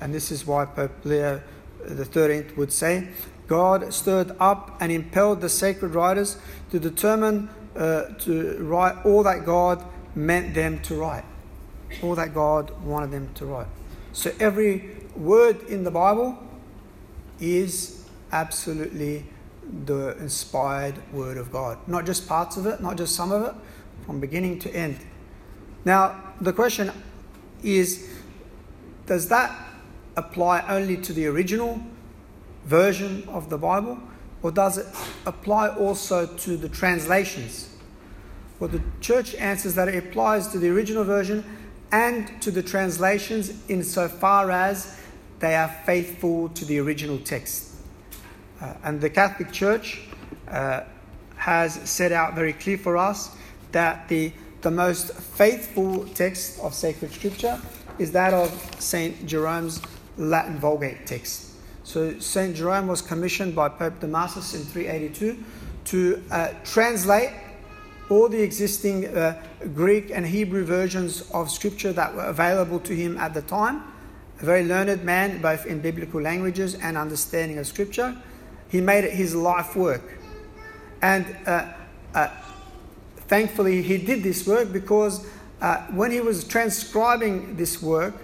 And 0.00 0.12
this 0.12 0.32
is 0.32 0.46
why 0.46 0.64
Pope 0.64 1.04
Leo 1.04 1.40
XIII 1.86 2.46
would 2.56 2.72
say, 2.72 3.08
God 3.46 3.92
stirred 3.92 4.34
up 4.40 4.76
and 4.80 4.90
impelled 4.90 5.40
the 5.40 5.48
sacred 5.48 5.94
writers 5.94 6.38
to 6.70 6.80
determine 6.80 7.50
uh, 7.76 8.04
to 8.20 8.58
write 8.60 9.04
all 9.04 9.22
that 9.22 9.44
God 9.44 9.84
meant 10.14 10.54
them 10.54 10.80
to 10.80 10.94
write, 10.96 11.24
all 12.02 12.14
that 12.14 12.34
God 12.34 12.70
wanted 12.82 13.10
them 13.10 13.30
to 13.34 13.46
write. 13.46 13.68
So 14.12 14.30
every 14.38 14.90
word 15.16 15.62
in 15.64 15.84
the 15.84 15.90
Bible 15.90 16.38
is 17.40 18.04
absolutely 18.30 19.24
the 19.84 20.16
inspired 20.18 20.94
word 21.12 21.36
of 21.36 21.50
God. 21.50 21.78
Not 21.86 22.04
just 22.04 22.28
parts 22.28 22.56
of 22.56 22.66
it, 22.66 22.80
not 22.80 22.96
just 22.96 23.14
some 23.14 23.32
of 23.32 23.42
it, 23.42 23.54
from 24.04 24.20
beginning 24.20 24.58
to 24.60 24.74
end. 24.74 24.98
Now, 25.84 26.34
the 26.40 26.52
question 26.52 26.90
is 27.62 28.08
does 29.06 29.28
that 29.28 29.50
apply 30.16 30.64
only 30.68 30.96
to 30.96 31.12
the 31.12 31.26
original 31.26 31.80
version 32.64 33.24
of 33.28 33.50
the 33.50 33.58
Bible, 33.58 33.98
or 34.42 34.50
does 34.50 34.78
it 34.78 34.86
apply 35.26 35.68
also 35.68 36.26
to 36.26 36.56
the 36.56 36.68
translations? 36.68 37.68
Well, 38.58 38.68
the 38.68 38.82
church 39.00 39.34
answers 39.36 39.74
that 39.74 39.88
it 39.88 39.96
applies 39.96 40.48
to 40.48 40.58
the 40.58 40.68
original 40.68 41.04
version 41.04 41.44
and 41.90 42.40
to 42.42 42.50
the 42.50 42.62
translations 42.62 43.52
insofar 43.68 44.50
as 44.50 44.98
they 45.40 45.54
are 45.54 45.68
faithful 45.84 46.48
to 46.50 46.64
the 46.64 46.78
original 46.78 47.18
text. 47.18 47.74
Uh, 48.60 48.74
and 48.84 49.00
the 49.00 49.10
Catholic 49.10 49.52
Church 49.52 50.00
uh, 50.48 50.84
has 51.36 51.74
set 51.88 52.12
out 52.12 52.34
very 52.34 52.52
clear 52.52 52.78
for 52.78 52.96
us 52.96 53.36
that 53.72 54.08
the, 54.08 54.32
the 54.60 54.70
most 54.70 55.12
faithful 55.12 56.06
text 56.14 56.60
of 56.60 56.72
sacred 56.72 57.12
scripture 57.12 57.60
is 57.98 58.12
that 58.12 58.32
of 58.32 58.50
St. 58.80 59.26
Jerome's 59.26 59.82
Latin 60.16 60.58
Vulgate 60.58 61.06
text. 61.06 61.51
So 61.84 62.18
St. 62.18 62.54
Jerome 62.56 62.86
was 62.86 63.02
commissioned 63.02 63.54
by 63.54 63.68
Pope 63.68 64.00
Damasus 64.00 64.54
in 64.54 64.62
382 64.62 65.42
to 65.86 66.22
uh, 66.30 66.48
translate 66.64 67.30
all 68.08 68.28
the 68.28 68.40
existing 68.40 69.06
uh, 69.06 69.42
Greek 69.74 70.10
and 70.10 70.26
Hebrew 70.26 70.64
versions 70.64 71.28
of 71.32 71.50
Scripture 71.50 71.92
that 71.92 72.14
were 72.14 72.24
available 72.24 72.78
to 72.80 72.94
him 72.94 73.16
at 73.18 73.34
the 73.34 73.42
time. 73.42 73.82
A 74.40 74.44
very 74.44 74.64
learned 74.64 75.02
man, 75.04 75.40
both 75.40 75.66
in 75.66 75.80
biblical 75.80 76.20
languages 76.20 76.74
and 76.74 76.96
understanding 76.96 77.58
of 77.58 77.66
Scripture. 77.66 78.16
He 78.68 78.80
made 78.80 79.04
it 79.04 79.12
his 79.12 79.34
life 79.34 79.76
work. 79.76 80.18
And 81.00 81.26
uh, 81.46 81.72
uh 82.14 82.28
thankfully, 83.28 83.82
he 83.82 83.98
did 83.98 84.22
this 84.22 84.46
work 84.46 84.72
because 84.72 85.26
uh, 85.60 85.78
when 85.86 86.10
he 86.10 86.20
was 86.20 86.44
transcribing 86.44 87.56
this 87.56 87.80
work, 87.80 88.14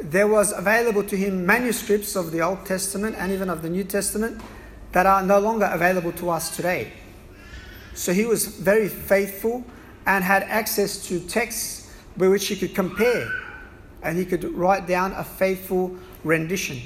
there 0.00 0.26
was 0.26 0.52
available 0.52 1.02
to 1.04 1.16
him 1.16 1.46
manuscripts 1.46 2.16
of 2.16 2.30
the 2.30 2.40
Old 2.40 2.66
Testament 2.66 3.16
and 3.18 3.32
even 3.32 3.48
of 3.48 3.62
the 3.62 3.70
New 3.70 3.84
Testament 3.84 4.40
that 4.92 5.06
are 5.06 5.22
no 5.22 5.38
longer 5.38 5.68
available 5.72 6.12
to 6.12 6.30
us 6.30 6.54
today. 6.54 6.92
So 7.94 8.12
he 8.12 8.24
was 8.24 8.46
very 8.46 8.88
faithful 8.88 9.64
and 10.06 10.22
had 10.22 10.42
access 10.44 11.06
to 11.08 11.20
texts 11.20 11.94
by 12.16 12.28
which 12.28 12.46
he 12.46 12.56
could 12.56 12.74
compare 12.74 13.28
and 14.02 14.16
he 14.18 14.24
could 14.24 14.44
write 14.54 14.86
down 14.86 15.12
a 15.12 15.24
faithful 15.24 15.96
rendition. 16.24 16.80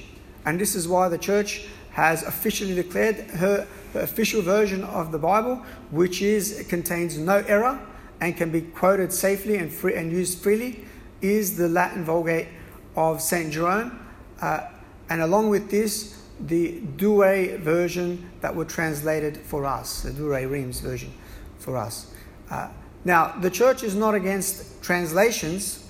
And 0.46 0.58
this 0.58 0.74
is 0.74 0.88
why 0.88 1.08
the 1.08 1.18
church 1.18 1.66
has 1.90 2.22
officially 2.22 2.74
declared 2.74 3.16
her, 3.30 3.66
official 3.94 4.40
version 4.40 4.84
of 4.84 5.12
the 5.12 5.18
Bible, 5.18 5.56
which 5.90 6.22
is 6.22 6.64
contains 6.68 7.18
no 7.18 7.38
error 7.48 7.78
and 8.20 8.36
can 8.36 8.50
be 8.50 8.60
quoted 8.60 9.12
safely 9.12 9.56
and 9.56 9.72
free 9.72 9.94
and 9.94 10.12
used 10.12 10.38
freely, 10.38 10.84
is 11.20 11.56
the 11.56 11.68
Latin 11.68 12.04
Vulgate 12.04 12.48
of 12.96 13.20
St. 13.20 13.52
Jerome, 13.52 14.06
uh, 14.40 14.68
and 15.08 15.20
along 15.20 15.50
with 15.50 15.70
this, 15.70 16.22
the 16.40 16.80
Douay 16.96 17.58
version 17.58 18.30
that 18.40 18.54
were 18.54 18.64
translated 18.64 19.36
for 19.36 19.66
us, 19.66 20.02
the 20.02 20.10
Douay-Rheims 20.10 20.80
version 20.80 21.12
for 21.58 21.76
us. 21.76 22.12
Uh, 22.50 22.68
now, 23.04 23.34
the 23.40 23.50
church 23.50 23.82
is 23.82 23.94
not 23.94 24.14
against 24.14 24.82
translations, 24.82 25.86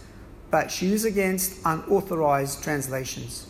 but 0.50 0.70
she 0.70 0.92
is 0.92 1.04
against 1.04 1.60
unauthorized 1.64 2.62
translations. 2.62 3.46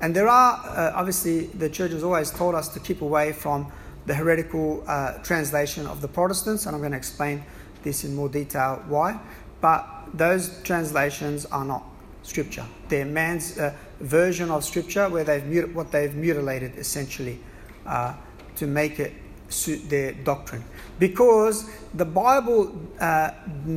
And 0.00 0.14
there 0.14 0.28
are, 0.28 0.54
uh, 0.66 0.92
obviously, 0.94 1.46
the 1.46 1.68
church 1.68 1.92
has 1.92 2.02
always 2.02 2.30
told 2.30 2.54
us 2.54 2.68
to 2.68 2.80
keep 2.80 3.02
away 3.02 3.32
from 3.32 3.70
the 4.06 4.14
heretical 4.14 4.82
uh, 4.86 5.18
translation 5.18 5.86
of 5.86 6.00
the 6.00 6.08
Protestants, 6.08 6.66
and 6.66 6.74
I'm 6.74 6.80
going 6.80 6.92
to 6.92 6.98
explain 6.98 7.44
this 7.82 8.04
in 8.04 8.14
more 8.14 8.28
detail 8.28 8.82
why. 8.88 9.20
But 9.60 9.86
those 10.14 10.62
translations 10.62 11.46
are 11.46 11.64
not 11.64 11.84
scripture. 12.30 12.64
They're 12.88 13.04
man's 13.04 13.58
uh, 13.58 13.74
version 14.00 14.50
of 14.50 14.64
scripture 14.64 15.08
where 15.08 15.24
they've 15.24 15.74
what 15.74 15.92
they've 15.92 16.14
mutilated 16.14 16.76
essentially 16.76 17.38
uh, 17.84 18.14
to 18.56 18.66
make 18.66 18.98
it 18.98 19.12
suit 19.48 19.90
their 19.90 20.12
doctrine. 20.12 20.64
Because 20.98 21.68
the 21.92 22.04
Bible 22.04 22.72
uh, 23.00 23.30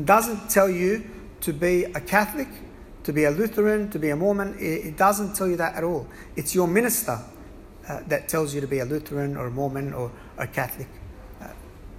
doesn't 0.05 0.49
tell 0.49 0.69
you 0.69 1.03
to 1.41 1.51
be 1.51 1.85
a 1.85 1.99
Catholic, 1.99 2.47
to 3.03 3.11
be 3.11 3.25
a 3.25 3.31
Lutheran, 3.31 3.89
to 3.89 3.99
be 3.99 4.09
a 4.09 4.15
Mormon. 4.15 4.55
It, 4.59 4.85
it 4.85 4.97
doesn't 4.97 5.35
tell 5.35 5.47
you 5.47 5.57
that 5.57 5.75
at 5.75 5.83
all. 5.83 6.07
It's 6.35 6.53
your 6.53 6.67
minister 6.67 7.19
uh, 7.87 8.01
that 8.07 8.29
tells 8.29 8.53
you 8.53 8.61
to 8.61 8.67
be 8.67 8.79
a 8.79 8.85
Lutheran 8.85 9.35
or 9.35 9.47
a 9.47 9.51
Mormon 9.51 9.93
or 9.93 10.11
a 10.37 10.47
Catholic. 10.47 10.87
Uh, 11.41 11.47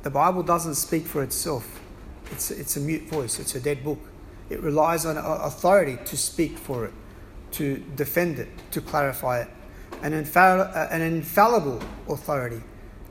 the 0.02 0.10
Bible 0.10 0.42
doesn't 0.42 0.76
speak 0.76 1.04
for 1.04 1.22
itself. 1.22 1.80
It's, 2.30 2.50
it's 2.50 2.76
a 2.76 2.80
mute 2.80 3.08
voice. 3.08 3.38
It's 3.38 3.54
a 3.54 3.60
dead 3.60 3.84
book. 3.84 3.98
It 4.54 4.62
relies 4.62 5.04
on 5.04 5.16
authority 5.16 5.98
to 6.04 6.16
speak 6.16 6.56
for 6.56 6.84
it, 6.84 6.92
to 7.52 7.78
defend 7.96 8.38
it, 8.38 8.46
to 8.70 8.80
clarify 8.80 9.40
it. 9.40 9.48
An, 10.00 10.12
infall- 10.12 10.70
uh, 10.76 10.86
an 10.92 11.02
infallible 11.02 11.82
authority. 12.08 12.62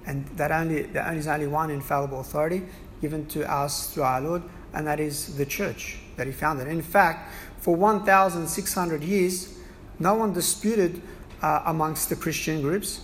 And 0.05 0.25
that 0.37 0.53
only, 0.53 0.83
there 0.83 1.13
is 1.13 1.27
only 1.27 1.47
one 1.47 1.69
infallible 1.69 2.21
authority 2.21 2.63
given 3.01 3.25
to 3.27 3.51
us 3.51 3.93
through 3.93 4.03
our 4.03 4.21
Lord, 4.21 4.43
and 4.73 4.87
that 4.87 5.01
is 5.01 5.35
the 5.35 5.45
church 5.45 5.97
that 6.15 6.27
He 6.27 6.31
founded. 6.31 6.69
In 6.69 6.81
fact, 6.81 7.29
for 7.59 7.75
1,600 7.75 9.03
years, 9.03 9.57
no 9.99 10.13
one 10.13 10.31
disputed 10.31 11.01
uh, 11.41 11.63
amongst 11.65 12.07
the 12.07 12.15
Christian 12.15 12.61
groups 12.61 13.01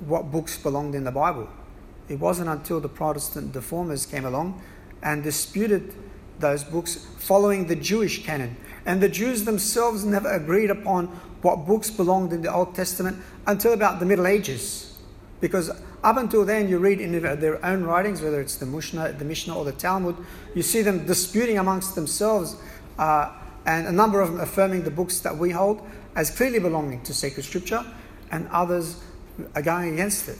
what 0.00 0.30
books 0.30 0.58
belonged 0.58 0.94
in 0.94 1.04
the 1.04 1.10
Bible. 1.10 1.48
It 2.10 2.20
wasn't 2.20 2.50
until 2.50 2.80
the 2.80 2.88
Protestant 2.90 3.54
reformers 3.56 4.04
came 4.04 4.26
along 4.26 4.60
and 5.02 5.22
disputed 5.22 5.94
those 6.40 6.64
books 6.64 7.06
following 7.18 7.66
the 7.66 7.76
Jewish 7.76 8.24
canon. 8.24 8.56
And 8.86 9.00
the 9.00 9.08
Jews 9.08 9.44
themselves 9.44 10.04
never 10.04 10.30
agreed 10.30 10.70
upon 10.70 11.06
what 11.42 11.66
books 11.66 11.90
belonged 11.90 12.32
in 12.32 12.42
the 12.42 12.52
Old 12.52 12.74
Testament 12.74 13.18
until 13.46 13.72
about 13.72 14.00
the 14.00 14.06
Middle 14.06 14.26
Ages. 14.26 14.96
Because 15.40 15.70
up 16.02 16.16
until 16.16 16.44
then, 16.44 16.68
you 16.68 16.78
read 16.78 17.00
in 17.00 17.20
their 17.20 17.64
own 17.64 17.84
writings, 17.84 18.22
whether 18.22 18.40
it's 18.40 18.56
the 18.56 18.66
Mishnah, 18.66 19.12
the 19.12 19.24
Mishnah 19.24 19.56
or 19.56 19.64
the 19.64 19.72
Talmud, 19.72 20.16
you 20.54 20.62
see 20.62 20.82
them 20.82 21.06
disputing 21.06 21.58
amongst 21.58 21.94
themselves 21.94 22.56
uh, 22.98 23.32
and 23.66 23.86
a 23.86 23.92
number 23.92 24.20
of 24.20 24.32
them 24.32 24.40
affirming 24.40 24.82
the 24.82 24.90
books 24.90 25.20
that 25.20 25.36
we 25.36 25.50
hold 25.50 25.86
as 26.16 26.30
clearly 26.30 26.58
belonging 26.58 27.02
to 27.02 27.14
sacred 27.14 27.44
scripture, 27.44 27.84
and 28.32 28.48
others 28.48 29.00
are 29.54 29.62
going 29.62 29.92
against 29.92 30.28
it. 30.28 30.38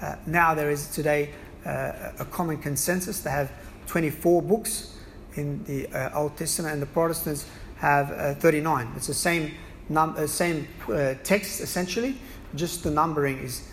Uh, 0.00 0.16
now 0.26 0.54
there 0.54 0.70
is 0.70 0.88
today 0.88 1.30
uh, 1.64 2.12
a 2.18 2.24
common 2.30 2.58
consensus 2.58 3.22
to 3.22 3.30
have 3.30 3.50
24 3.86 4.42
books 4.42 4.96
in 5.34 5.64
the 5.64 5.86
uh, 5.88 6.18
Old 6.18 6.36
Testament, 6.36 6.74
and 6.74 6.82
the 6.82 6.86
Protestants 6.86 7.46
have 7.76 8.10
uh, 8.12 8.34
39. 8.34 8.92
It's 8.96 9.06
the 9.06 9.14
same, 9.14 9.54
num- 9.88 10.14
uh, 10.16 10.26
same 10.26 10.68
uh, 10.88 11.14
text 11.22 11.60
essentially, 11.60 12.16
just 12.54 12.82
the 12.82 12.90
numbering 12.90 13.38
is, 13.38 13.68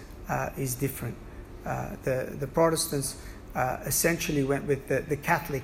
is 0.57 0.75
different. 0.75 1.15
the, 1.63 2.35
the 2.39 2.47
Protestants 2.47 3.17
essentially 3.85 4.43
went 4.43 4.65
with 4.65 4.87
the, 4.87 5.01
the 5.01 5.17
Catholic 5.17 5.63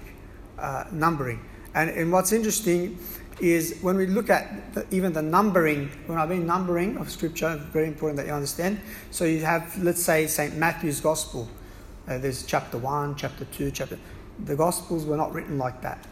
numbering. 0.92 1.40
And, 1.76 1.90
and 1.90 2.12
what's 2.12 2.32
interesting 2.32 2.98
is 3.40 3.80
when 3.82 3.98
we 3.98 4.06
look 4.06 4.30
at 4.30 4.74
the, 4.74 4.86
even 4.92 5.14
the 5.14 5.22
numbering, 5.22 5.90
when 6.06 6.18
I 6.18 6.26
mean 6.26 6.46
numbering 6.46 6.98
of 6.98 7.10
scripture, 7.10 7.56
very 7.72 7.88
important 7.88 8.18
that 8.18 8.28
you 8.28 8.34
understand. 8.34 8.80
So 9.12 9.26
you 9.26 9.44
have, 9.44 9.82
let's 9.82 10.02
say, 10.02 10.28
St. 10.28 10.56
Matthew's 10.56 11.02
Gospel. 11.02 11.50
Uh, 12.08 12.18
there's 12.18 12.46
chapter 12.46 12.78
1, 12.78 13.16
chapter 13.16 13.46
2, 13.46 13.72
chapter. 13.72 13.98
The 14.46 14.56
Gospels 14.56 15.06
were 15.06 15.18
not 15.18 15.34
written 15.34 15.58
like 15.58 15.82
that. 15.82 16.06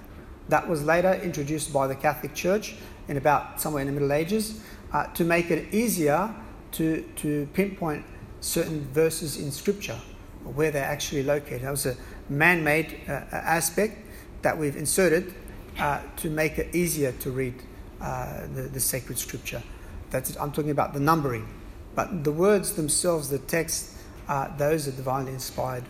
That 0.49 0.67
was 0.67 0.83
later 0.83 1.13
introduced 1.13 1.71
by 1.73 1.87
the 1.87 1.95
Catholic 1.95 2.33
Church 2.33 2.75
in 3.07 3.17
about 3.17 3.61
somewhere 3.61 3.81
in 3.81 3.87
the 3.87 3.93
Middle 3.93 4.11
Ages 4.11 4.61
uh, 4.93 5.07
to 5.13 5.23
make 5.23 5.51
it 5.51 5.73
easier 5.73 6.33
to, 6.73 7.01
to 7.17 7.47
pinpoint 7.53 8.05
certain 8.39 8.85
verses 8.93 9.37
in 9.37 9.51
Scripture, 9.51 9.99
where 10.43 10.71
they're 10.71 10.83
actually 10.83 11.23
located. 11.23 11.61
That 11.61 11.71
was 11.71 11.85
a 11.85 11.95
man 12.29 12.63
made 12.63 12.99
uh, 13.07 13.11
aspect 13.31 13.97
that 14.41 14.57
we've 14.57 14.75
inserted 14.75 15.33
uh, 15.79 16.01
to 16.17 16.29
make 16.29 16.57
it 16.57 16.75
easier 16.75 17.11
to 17.13 17.31
read 17.31 17.55
uh, 18.01 18.47
the, 18.53 18.63
the 18.63 18.79
sacred 18.79 19.17
scripture. 19.17 19.61
That's, 20.09 20.35
I'm 20.37 20.51
talking 20.51 20.71
about 20.71 20.93
the 20.93 20.99
numbering. 20.99 21.47
But 21.95 22.23
the 22.23 22.31
words 22.31 22.73
themselves, 22.73 23.29
the 23.29 23.39
text, 23.39 23.95
uh, 24.27 24.55
those 24.57 24.87
are 24.87 24.91
divinely 24.91 25.33
inspired 25.33 25.83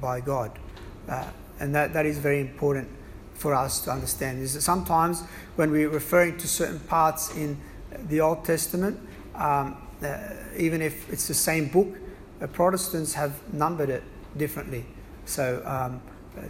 by 0.00 0.20
God. 0.20 0.58
Uh, 1.62 1.64
and 1.64 1.74
that, 1.74 1.92
that 1.92 2.06
is 2.06 2.18
very 2.18 2.40
important 2.40 2.88
for 3.34 3.54
us 3.54 3.80
to 3.84 3.90
understand. 3.90 4.42
Is 4.42 4.54
that 4.54 4.62
sometimes 4.62 5.22
when 5.56 5.70
we're 5.70 5.88
referring 5.88 6.36
to 6.38 6.48
certain 6.48 6.80
parts 6.80 7.34
in 7.36 7.58
the 8.08 8.20
Old 8.20 8.44
Testament, 8.44 8.98
um, 9.34 9.76
uh, 10.02 10.18
even 10.56 10.82
if 10.82 11.10
it's 11.12 11.28
the 11.28 11.34
same 11.34 11.68
book, 11.68 11.88
uh, 12.40 12.46
Protestants 12.48 13.14
have 13.14 13.32
numbered 13.52 13.90
it 13.90 14.02
differently. 14.36 14.84
So 15.24 15.62
um, 15.64 16.00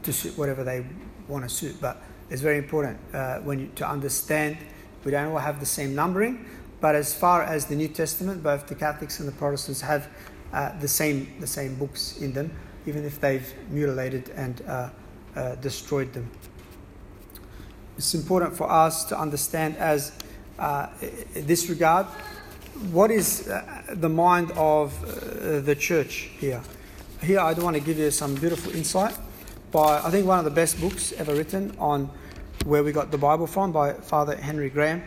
to 0.02 0.12
suit 0.12 0.36
whatever 0.38 0.64
they 0.64 0.86
want 1.28 1.44
to 1.44 1.48
suit. 1.48 1.76
But 1.80 2.00
it's 2.30 2.40
very 2.42 2.58
important 2.58 2.98
uh, 3.12 3.38
when 3.40 3.58
you, 3.60 3.70
to 3.76 3.88
understand 3.88 4.56
we 5.04 5.10
don't 5.10 5.32
all 5.32 5.38
have 5.38 5.60
the 5.60 5.66
same 5.66 5.94
numbering, 5.94 6.46
but 6.80 6.94
as 6.94 7.12
far 7.12 7.42
as 7.42 7.66
the 7.66 7.74
New 7.74 7.88
Testament, 7.88 8.42
both 8.42 8.66
the 8.68 8.74
Catholics 8.74 9.18
and 9.18 9.28
the 9.28 9.32
Protestants 9.32 9.80
have 9.80 10.08
uh, 10.52 10.78
the 10.78 10.88
same 10.88 11.26
the 11.40 11.46
same 11.46 11.74
books 11.74 12.18
in 12.18 12.32
them, 12.32 12.50
even 12.86 13.04
if 13.04 13.20
they've 13.20 13.52
mutilated 13.70 14.30
and 14.36 14.62
uh, 15.36 15.40
uh 15.40 15.54
destroyed 15.56 16.12
them. 16.12 16.30
It's 17.96 18.14
important 18.14 18.56
for 18.56 18.70
us 18.70 19.04
to 19.04 19.18
understand, 19.18 19.76
as 19.76 20.12
uh, 20.58 20.88
this 21.34 21.68
regard, 21.68 22.06
what 22.90 23.10
is 23.10 23.48
uh, 23.48 23.82
the 23.90 24.08
mind 24.08 24.50
of 24.52 24.98
the 25.64 25.76
church 25.76 26.30
here. 26.38 26.62
Here, 27.22 27.38
I 27.38 27.52
want 27.52 27.76
to 27.76 27.82
give 27.82 27.98
you 27.98 28.10
some 28.10 28.34
beautiful 28.34 28.74
insight 28.74 29.16
by 29.70 29.98
I 30.04 30.10
think 30.10 30.26
one 30.26 30.38
of 30.38 30.44
the 30.44 30.50
best 30.50 30.80
books 30.80 31.12
ever 31.12 31.34
written 31.34 31.74
on 31.78 32.10
where 32.64 32.84
we 32.84 32.92
got 32.92 33.10
the 33.10 33.18
Bible 33.18 33.46
from 33.46 33.72
by 33.72 33.94
Father 33.94 34.36
Henry 34.36 34.70
Graham. 34.70 35.02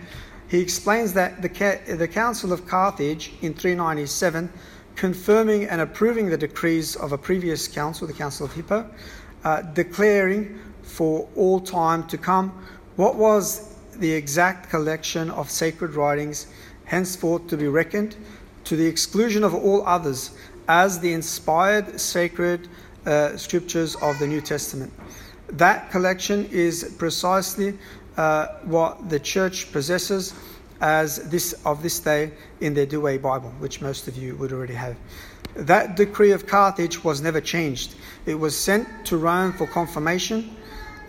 He 0.47 0.59
explains 0.59 1.13
that 1.13 1.41
the, 1.41 1.95
the 1.95 2.07
Council 2.07 2.51
of 2.51 2.67
Carthage 2.67 3.31
in 3.41 3.53
397, 3.53 4.51
confirming 4.95 5.65
and 5.65 5.81
approving 5.81 6.29
the 6.29 6.37
decrees 6.37 6.95
of 6.95 7.11
a 7.11 7.17
previous 7.17 7.67
council, 7.67 8.07
the 8.07 8.13
Council 8.13 8.45
of 8.45 8.53
Hippo, 8.53 8.89
uh, 9.45 9.61
declaring 9.61 10.59
for 10.83 11.29
all 11.35 11.61
time 11.61 12.05
to 12.07 12.17
come 12.17 12.49
what 12.97 13.15
was 13.15 13.75
the 13.97 14.11
exact 14.11 14.69
collection 14.69 15.29
of 15.31 15.49
sacred 15.49 15.93
writings 15.93 16.47
henceforth 16.85 17.47
to 17.47 17.55
be 17.55 17.67
reckoned 17.67 18.15
to 18.65 18.75
the 18.75 18.85
exclusion 18.85 19.43
of 19.43 19.53
all 19.53 19.85
others 19.87 20.31
as 20.67 20.99
the 20.99 21.13
inspired 21.13 21.99
sacred 21.99 22.67
uh, 23.05 23.37
scriptures 23.37 23.95
of 23.97 24.17
the 24.19 24.27
New 24.27 24.41
Testament. 24.41 24.91
That 25.47 25.91
collection 25.91 26.45
is 26.51 26.95
precisely 26.97 27.77
uh, 28.17 28.47
what 28.63 29.09
the 29.09 29.19
church 29.19 29.71
possesses 29.71 30.33
as 30.81 31.29
this 31.29 31.53
of 31.65 31.83
this 31.83 31.99
day 31.99 32.31
in 32.61 32.73
their 32.73 32.85
Douay 32.85 33.21
Bible, 33.21 33.53
which 33.59 33.81
most 33.81 34.07
of 34.07 34.17
you 34.17 34.35
would 34.37 34.51
already 34.51 34.73
have. 34.73 34.95
That 35.55 35.95
decree 35.95 36.31
of 36.31 36.45
Carthage 36.45 37.03
was 37.03 37.21
never 37.21 37.39
changed. 37.39 37.95
It 38.25 38.35
was 38.35 38.57
sent 38.57 38.87
to 39.05 39.17
Rome 39.17 39.53
for 39.53 39.65
confirmation. 39.65 40.55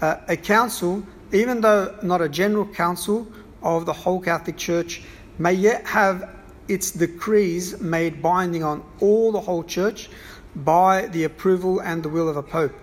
Uh, 0.00 0.18
a 0.28 0.36
council, 0.36 1.02
even 1.32 1.60
though 1.60 1.98
not 2.02 2.22
a 2.22 2.28
general 2.28 2.66
council 2.66 3.26
of 3.62 3.86
the 3.86 3.92
whole 3.92 4.20
Catholic 4.20 4.56
Church, 4.56 5.02
may 5.38 5.52
yet 5.52 5.84
have 5.86 6.30
its 6.68 6.92
decrees 6.92 7.80
made 7.80 8.22
binding 8.22 8.62
on 8.62 8.84
all 9.00 9.32
the 9.32 9.40
whole 9.40 9.64
church 9.64 10.08
by 10.54 11.06
the 11.08 11.24
approval 11.24 11.80
and 11.80 12.02
the 12.02 12.08
will 12.08 12.28
of 12.28 12.36
a 12.36 12.42
pope. 12.42 12.74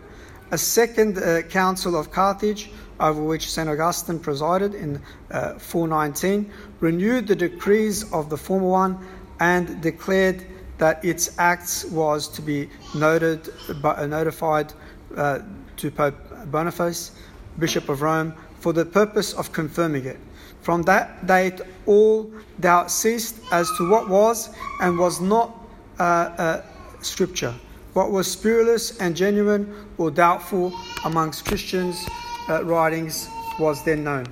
A 0.52 0.58
second 0.58 1.18
uh, 1.18 1.42
council 1.44 1.96
of 1.96 2.12
Carthage, 2.12 2.70
over 3.00 3.24
which 3.24 3.50
St. 3.50 3.70
Augustine 3.70 4.20
presided 4.20 4.76
in 4.76 5.02
uh, 5.32 5.58
419, 5.58 6.52
renewed 6.82 7.28
the 7.28 7.36
decrees 7.36 8.12
of 8.12 8.30
the 8.30 8.38
former 8.38 8.68
one 8.68 9.08
and 9.40 9.82
declared 9.82 10.46
that 10.78 11.04
its 11.04 11.38
acts 11.38 11.86
was 11.86 12.28
to 12.30 12.42
be 12.42 12.70
noted, 12.96 13.54
uh, 13.84 14.06
notified 14.06 14.74
uh, 15.16 15.40
to 15.78 15.92
Pope 15.92 16.16
Boniface, 16.52 17.12
Bishop 17.60 17.90
of 17.90 18.02
Rome, 18.02 18.34
for 18.60 18.74
the 18.74 18.86
purpose 18.86 19.34
of 19.34 19.52
confirming 19.52 20.06
it. 20.06 20.20
From 20.62 20.82
that 20.84 21.28
date, 21.28 21.62
all 21.86 22.32
doubt 22.60 22.90
ceased 22.90 23.40
as 23.52 23.70
to 23.78 23.90
what 23.90 24.10
was 24.10 24.50
and 24.82 24.98
was 24.98 25.20
not 25.20 25.58
uh, 26.00 26.04
uh, 26.04 26.62
Scripture 27.02 27.54
what 27.94 28.12
was 28.12 28.30
spurious 28.30 28.98
and 28.98 29.16
genuine 29.16 29.72
or 29.98 30.10
doubtful 30.12 30.74
amongst 31.06 31.46
Christians' 31.46 32.06
uh, 32.50 32.64
writings 32.66 33.30
was 33.60 33.84
then 33.84 34.04
known. 34.04 34.26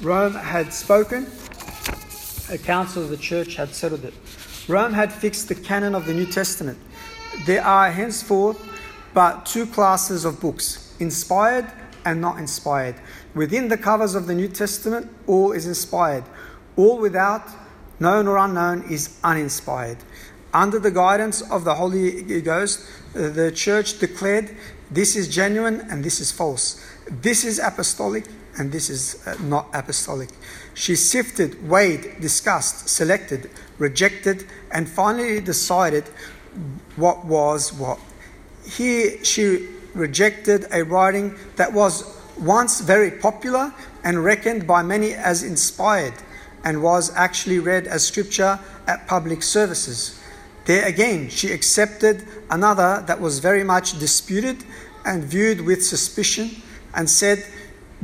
Rome 0.00 0.34
had 0.34 0.72
spoken, 0.72 1.26
a 2.50 2.58
council 2.58 3.02
of 3.02 3.10
the 3.10 3.16
church 3.16 3.56
had 3.56 3.68
settled 3.74 4.04
it. 4.04 4.14
Rome 4.66 4.94
had 4.94 5.12
fixed 5.12 5.48
the 5.48 5.54
canon 5.54 5.94
of 5.94 6.06
the 6.06 6.14
New 6.14 6.26
Testament. 6.26 6.78
There 7.46 7.62
are 7.62 7.90
henceforth 7.90 8.58
but 9.12 9.44
two 9.46 9.66
classes 9.66 10.24
of 10.24 10.40
books 10.40 10.94
inspired 10.98 11.66
and 12.04 12.20
not 12.20 12.38
inspired. 12.38 12.96
Within 13.34 13.68
the 13.68 13.76
covers 13.76 14.14
of 14.14 14.26
the 14.26 14.34
New 14.34 14.48
Testament, 14.48 15.10
all 15.26 15.52
is 15.52 15.66
inspired. 15.66 16.24
All 16.76 16.98
without, 16.98 17.48
known 18.00 18.26
or 18.26 18.38
unknown, 18.38 18.90
is 18.90 19.18
uninspired. 19.22 19.98
Under 20.52 20.78
the 20.78 20.90
guidance 20.90 21.42
of 21.50 21.64
the 21.64 21.74
Holy 21.74 22.40
Ghost, 22.40 22.80
the 23.12 23.52
church 23.52 23.98
declared 23.98 24.56
this 24.90 25.16
is 25.16 25.28
genuine 25.28 25.80
and 25.90 26.04
this 26.04 26.20
is 26.20 26.30
false. 26.32 26.84
This 27.10 27.44
is 27.44 27.58
apostolic 27.58 28.24
and 28.58 28.72
this 28.72 28.90
is 28.90 29.26
uh, 29.26 29.36
not 29.42 29.68
apostolic. 29.72 30.30
She 30.74 30.96
sifted, 30.96 31.68
weighed, 31.68 32.20
discussed, 32.20 32.88
selected, 32.88 33.50
rejected, 33.78 34.46
and 34.70 34.88
finally 34.88 35.40
decided 35.40 36.04
what 36.96 37.24
was 37.24 37.72
what. 37.72 37.98
Here 38.66 39.22
she 39.24 39.68
rejected 39.94 40.66
a 40.72 40.84
writing 40.84 41.34
that 41.56 41.72
was 41.72 42.16
once 42.38 42.80
very 42.80 43.10
popular 43.10 43.72
and 44.02 44.24
reckoned 44.24 44.66
by 44.66 44.82
many 44.82 45.12
as 45.12 45.42
inspired 45.42 46.14
and 46.64 46.82
was 46.82 47.14
actually 47.14 47.58
read 47.58 47.86
as 47.86 48.06
scripture 48.06 48.58
at 48.86 49.06
public 49.06 49.42
services. 49.42 50.20
There 50.64 50.86
again, 50.86 51.28
she 51.28 51.52
accepted 51.52 52.26
another 52.50 53.04
that 53.06 53.20
was 53.20 53.38
very 53.38 53.64
much 53.64 53.98
disputed 53.98 54.64
and 55.04 55.22
viewed 55.22 55.60
with 55.60 55.84
suspicion 55.84 56.62
and 56.94 57.08
said, 57.08 57.44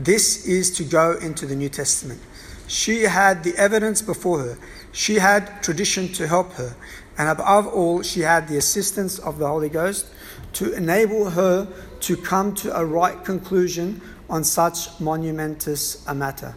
This 0.04 0.46
is 0.46 0.70
to 0.78 0.84
go 0.84 1.12
into 1.12 1.44
the 1.44 1.54
New 1.54 1.68
Testament. 1.68 2.22
She 2.66 3.02
had 3.02 3.44
the 3.44 3.54
evidence 3.56 4.00
before 4.00 4.38
her, 4.38 4.58
she 4.92 5.16
had 5.16 5.62
tradition 5.62 6.08
to 6.14 6.26
help 6.26 6.54
her, 6.54 6.74
and 7.18 7.28
above 7.28 7.66
all, 7.66 8.00
she 8.00 8.20
had 8.20 8.48
the 8.48 8.56
assistance 8.56 9.18
of 9.18 9.38
the 9.38 9.46
Holy 9.46 9.68
Ghost 9.68 10.06
to 10.54 10.72
enable 10.72 11.28
her 11.28 11.68
to 12.00 12.16
come 12.16 12.54
to 12.54 12.74
a 12.74 12.82
right 12.82 13.22
conclusion 13.26 14.00
on 14.30 14.42
such 14.42 14.98
monumentous 15.00 16.02
a 16.06 16.14
matter. 16.14 16.56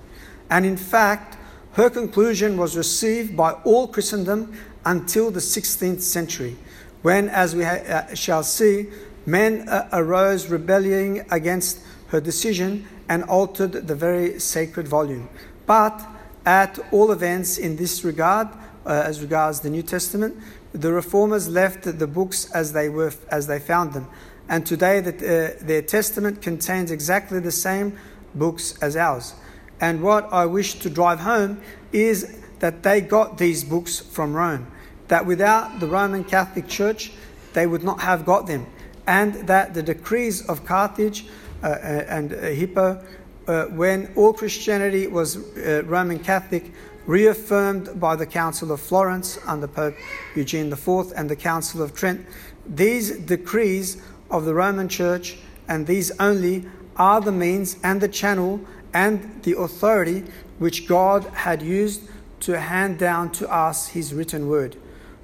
And 0.49 0.65
in 0.65 0.77
fact, 0.77 1.37
her 1.73 1.89
conclusion 1.89 2.55
was 2.55 2.77
received 2.77 3.35
by 3.35 3.51
all 3.65 3.89
Christendom 3.89 4.57
until 4.85 5.31
the 5.31 5.41
16th 5.41 6.01
century, 6.01 6.55
when, 7.01 7.27
as 7.27 7.55
we 7.55 7.65
ha- 7.65 7.83
uh, 7.89 8.15
shall 8.15 8.43
see, 8.43 8.87
men 9.25 9.67
uh, 9.67 9.89
arose 9.91 10.47
rebelling 10.47 11.25
against 11.29 11.79
her 12.07 12.21
decision 12.21 12.87
and 13.13 13.23
altered 13.25 13.73
the 13.87 13.93
very 13.93 14.39
sacred 14.39 14.87
volume. 14.87 15.29
But 15.67 16.03
at 16.47 16.79
all 16.91 17.11
events, 17.11 17.59
in 17.59 17.75
this 17.75 18.03
regard, 18.03 18.47
uh, 18.87 19.03
as 19.05 19.21
regards 19.21 19.59
the 19.59 19.69
New 19.69 19.83
Testament, 19.83 20.35
the 20.71 20.91
reformers 20.91 21.47
left 21.47 21.83
the 21.83 22.07
books 22.07 22.49
as 22.53 22.73
they 22.73 22.89
were 22.89 23.13
as 23.29 23.45
they 23.45 23.59
found 23.59 23.93
them, 23.93 24.07
and 24.49 24.65
today 24.65 24.99
that 24.99 25.17
uh, 25.17 25.63
their 25.63 25.83
testament 25.83 26.41
contains 26.41 26.89
exactly 26.89 27.39
the 27.39 27.51
same 27.51 27.95
books 28.33 28.81
as 28.81 28.95
ours. 28.97 29.35
And 29.79 30.01
what 30.01 30.33
I 30.33 30.47
wish 30.47 30.79
to 30.79 30.89
drive 30.89 31.19
home 31.19 31.61
is 31.91 32.39
that 32.59 32.81
they 32.81 32.99
got 32.99 33.37
these 33.37 33.63
books 33.63 33.99
from 33.99 34.33
Rome. 34.33 34.65
That 35.09 35.27
without 35.27 35.79
the 35.79 35.87
Roman 35.87 36.23
Catholic 36.23 36.67
Church, 36.67 37.11
they 37.53 37.67
would 37.67 37.83
not 37.83 37.99
have 37.99 38.25
got 38.25 38.47
them, 38.47 38.65
and 39.05 39.35
that 39.47 39.75
the 39.75 39.83
decrees 39.83 40.41
of 40.49 40.65
Carthage 40.65 41.25
and 41.67 42.33
uh, 42.33 42.37
Hippo, 42.37 43.03
uh, 43.47 43.65
when 43.65 44.11
all 44.15 44.33
Christianity 44.33 45.07
was 45.07 45.37
uh, 45.57 45.83
Roman 45.85 46.19
Catholic, 46.19 46.71
reaffirmed 47.05 47.99
by 47.99 48.15
the 48.15 48.25
Council 48.25 48.71
of 48.71 48.79
Florence 48.79 49.37
under 49.45 49.67
Pope 49.67 49.95
Eugene 50.35 50.71
IV 50.71 51.13
and 51.15 51.29
the 51.29 51.35
Council 51.35 51.81
of 51.81 51.93
Trent, 51.93 52.25
these 52.65 53.17
decrees 53.17 54.01
of 54.31 54.45
the 54.45 54.53
Roman 54.53 54.87
Church 54.87 55.37
and 55.67 55.87
these 55.87 56.11
only 56.19 56.65
are 56.95 57.21
the 57.21 57.31
means 57.31 57.77
and 57.83 57.99
the 57.99 58.07
channel 58.07 58.61
and 58.93 59.41
the 59.43 59.57
authority 59.57 60.23
which 60.59 60.87
God 60.87 61.25
had 61.33 61.61
used 61.61 62.03
to 62.41 62.59
hand 62.59 62.99
down 62.99 63.31
to 63.33 63.51
us 63.51 63.89
his 63.89 64.13
written 64.13 64.47
word. 64.47 64.75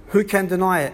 Who 0.07 0.23
can 0.23 0.47
deny 0.47 0.81
it? 0.81 0.93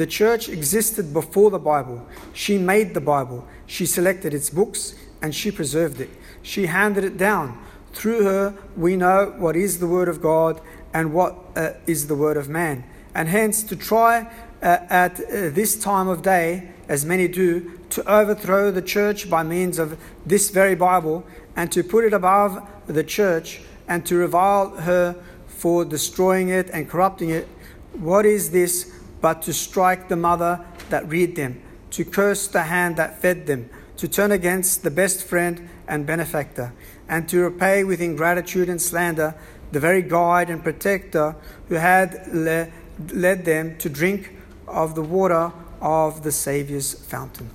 The 0.00 0.06
church 0.06 0.48
existed 0.48 1.12
before 1.12 1.50
the 1.50 1.58
Bible. 1.58 2.06
She 2.32 2.56
made 2.56 2.94
the 2.94 3.02
Bible. 3.02 3.46
She 3.66 3.84
selected 3.84 4.32
its 4.32 4.48
books 4.48 4.94
and 5.20 5.34
she 5.34 5.50
preserved 5.50 6.00
it. 6.00 6.08
She 6.40 6.64
handed 6.64 7.04
it 7.04 7.18
down. 7.18 7.62
Through 7.92 8.24
her, 8.24 8.54
we 8.78 8.96
know 8.96 9.34
what 9.36 9.56
is 9.56 9.78
the 9.78 9.86
word 9.86 10.08
of 10.08 10.22
God 10.22 10.62
and 10.94 11.12
what 11.12 11.36
uh, 11.54 11.72
is 11.86 12.06
the 12.06 12.14
word 12.14 12.38
of 12.38 12.48
man. 12.48 12.82
And 13.14 13.28
hence, 13.28 13.62
to 13.64 13.76
try 13.76 14.32
uh, 14.62 14.78
at 14.88 15.20
uh, 15.20 15.50
this 15.50 15.78
time 15.78 16.08
of 16.08 16.22
day, 16.22 16.70
as 16.88 17.04
many 17.04 17.28
do, 17.28 17.78
to 17.90 18.10
overthrow 18.10 18.70
the 18.70 18.80
church 18.80 19.28
by 19.28 19.42
means 19.42 19.78
of 19.78 20.00
this 20.24 20.48
very 20.48 20.74
Bible 20.74 21.26
and 21.54 21.70
to 21.72 21.84
put 21.84 22.06
it 22.06 22.14
above 22.14 22.66
the 22.86 23.04
church 23.04 23.60
and 23.86 24.06
to 24.06 24.16
revile 24.16 24.70
her 24.78 25.14
for 25.46 25.84
destroying 25.84 26.48
it 26.48 26.70
and 26.70 26.88
corrupting 26.88 27.28
it. 27.28 27.46
What 27.92 28.24
is 28.24 28.50
this 28.50 28.94
but 29.20 29.42
to 29.42 29.52
strike 29.52 30.08
the 30.08 30.16
mother 30.16 30.64
that 30.88 31.08
reared 31.08 31.36
them, 31.36 31.60
to 31.90 32.04
curse 32.04 32.48
the 32.48 32.62
hand 32.62 32.96
that 32.96 33.20
fed 33.20 33.46
them, 33.46 33.68
to 33.96 34.08
turn 34.08 34.32
against 34.32 34.82
the 34.82 34.90
best 34.90 35.24
friend 35.24 35.68
and 35.86 36.06
benefactor, 36.06 36.72
and 37.08 37.28
to 37.28 37.40
repay 37.40 37.84
with 37.84 38.00
ingratitude 38.00 38.68
and 38.68 38.80
slander 38.80 39.34
the 39.72 39.80
very 39.80 40.02
guide 40.02 40.50
and 40.50 40.62
protector 40.62 41.36
who 41.68 41.74
had 41.74 42.26
le- 42.32 42.68
led 43.12 43.44
them 43.44 43.76
to 43.78 43.88
drink 43.88 44.36
of 44.66 44.94
the 44.94 45.02
water 45.02 45.52
of 45.80 46.22
the 46.22 46.32
Saviour's 46.32 46.94
fountain. 46.94 47.50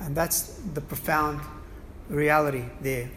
And 0.00 0.14
that's 0.14 0.58
the 0.74 0.80
profound 0.80 1.40
reality 2.08 2.64
there. 2.80 3.10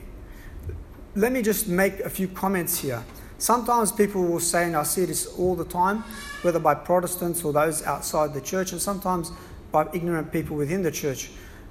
Let 1.16 1.32
me 1.32 1.42
just 1.42 1.68
make 1.68 2.00
a 2.02 2.10
few 2.10 2.28
comments 2.28 2.80
here. 2.80 3.04
Sometimes 3.40 3.92
people 3.92 4.24
will 4.24 4.40
say, 4.40 4.66
and 4.66 4.76
I 4.76 4.84
see 4.84 5.06
this 5.06 5.28
all 5.38 5.56
the 5.56 5.66
time, 5.66 6.04
whether 6.42 6.60
by 6.60 6.74
Protestants 6.74 7.44
or 7.44 7.54
those 7.54 7.84
outside 7.84 8.34
the 8.34 8.42
church, 8.42 8.72
and 8.72 8.82
sometimes 8.82 9.32
by 9.72 9.88
ignorant 9.94 10.32
people 10.32 10.56
within 10.56 10.82
the 10.82 10.92
church, 10.92 11.30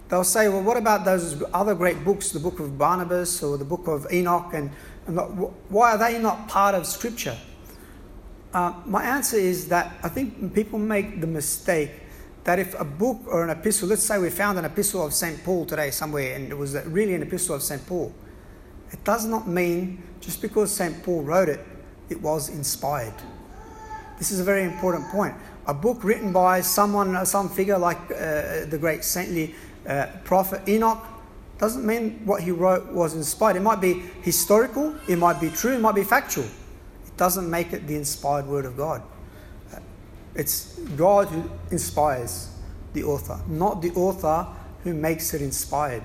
they'll 0.08 0.22
say, 0.22 0.48
well, 0.48 0.62
what 0.62 0.76
about 0.76 1.04
those 1.04 1.42
other 1.52 1.74
great 1.74 2.04
books, 2.04 2.30
the 2.30 2.38
book 2.38 2.60
of 2.60 2.78
Barnabas 2.78 3.42
or 3.42 3.58
the 3.58 3.64
book 3.64 3.88
of 3.88 4.06
Enoch, 4.12 4.52
and, 4.54 4.70
and 5.06 5.18
why 5.68 5.92
are 5.92 5.98
they 5.98 6.18
not 6.18 6.48
part 6.48 6.74
of 6.74 6.86
Scripture? 6.86 7.36
Uh, 8.54 8.72
my 8.86 9.02
answer 9.02 9.36
is 9.36 9.68
that 9.68 9.92
I 10.02 10.08
think 10.08 10.54
people 10.54 10.78
make 10.78 11.20
the 11.20 11.26
mistake 11.26 11.90
that 12.44 12.60
if 12.60 12.78
a 12.80 12.84
book 12.84 13.22
or 13.26 13.42
an 13.42 13.50
epistle, 13.50 13.88
let's 13.88 14.04
say 14.04 14.18
we 14.18 14.30
found 14.30 14.56
an 14.56 14.64
epistle 14.64 15.04
of 15.04 15.12
St. 15.12 15.42
Paul 15.42 15.66
today 15.66 15.90
somewhere, 15.90 16.36
and 16.36 16.48
it 16.48 16.56
was 16.56 16.76
really 16.86 17.14
an 17.14 17.22
epistle 17.22 17.56
of 17.56 17.62
St. 17.62 17.84
Paul, 17.88 18.14
it 18.96 19.04
does 19.04 19.26
not 19.26 19.46
mean 19.46 20.02
just 20.20 20.40
because 20.40 20.72
St. 20.72 21.02
Paul 21.02 21.22
wrote 21.22 21.48
it, 21.48 21.60
it 22.08 22.20
was 22.20 22.48
inspired. 22.48 23.14
This 24.18 24.30
is 24.30 24.40
a 24.40 24.44
very 24.44 24.64
important 24.64 25.06
point. 25.08 25.34
A 25.66 25.74
book 25.74 26.02
written 26.02 26.32
by 26.32 26.62
someone, 26.62 27.26
some 27.26 27.48
figure 27.48 27.76
like 27.76 27.98
uh, 28.10 28.64
the 28.66 28.78
great 28.80 29.04
saintly 29.04 29.54
uh, 29.86 30.06
prophet 30.24 30.66
Enoch, 30.68 31.04
doesn't 31.58 31.84
mean 31.84 32.20
what 32.24 32.42
he 32.42 32.50
wrote 32.50 32.86
was 32.92 33.14
inspired. 33.14 33.56
It 33.56 33.60
might 33.60 33.80
be 33.80 34.02
historical, 34.22 34.94
it 35.08 35.16
might 35.16 35.40
be 35.40 35.50
true, 35.50 35.74
it 35.74 35.80
might 35.80 35.94
be 35.94 36.04
factual. 36.04 36.44
It 36.44 37.16
doesn't 37.16 37.48
make 37.50 37.72
it 37.72 37.86
the 37.86 37.96
inspired 37.96 38.46
word 38.46 38.64
of 38.64 38.76
God. 38.76 39.02
It's 40.34 40.78
God 40.96 41.28
who 41.28 41.50
inspires 41.70 42.50
the 42.92 43.04
author, 43.04 43.40
not 43.48 43.80
the 43.80 43.90
author 43.92 44.46
who 44.84 44.94
makes 44.94 45.34
it 45.34 45.42
inspired. 45.42 46.04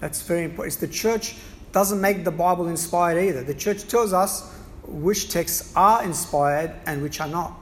That's 0.00 0.20
very 0.22 0.44
important. 0.44 0.72
It's 0.72 0.80
the 0.80 0.88
church 0.88 1.36
doesn't 1.72 2.00
make 2.00 2.24
the 2.24 2.30
Bible 2.30 2.68
inspired 2.68 3.18
either. 3.18 3.42
The 3.42 3.54
church 3.54 3.88
tells 3.88 4.12
us 4.12 4.54
which 4.86 5.30
texts 5.30 5.72
are 5.74 6.04
inspired 6.04 6.72
and 6.86 7.02
which 7.02 7.20
are 7.20 7.28
not. 7.28 7.58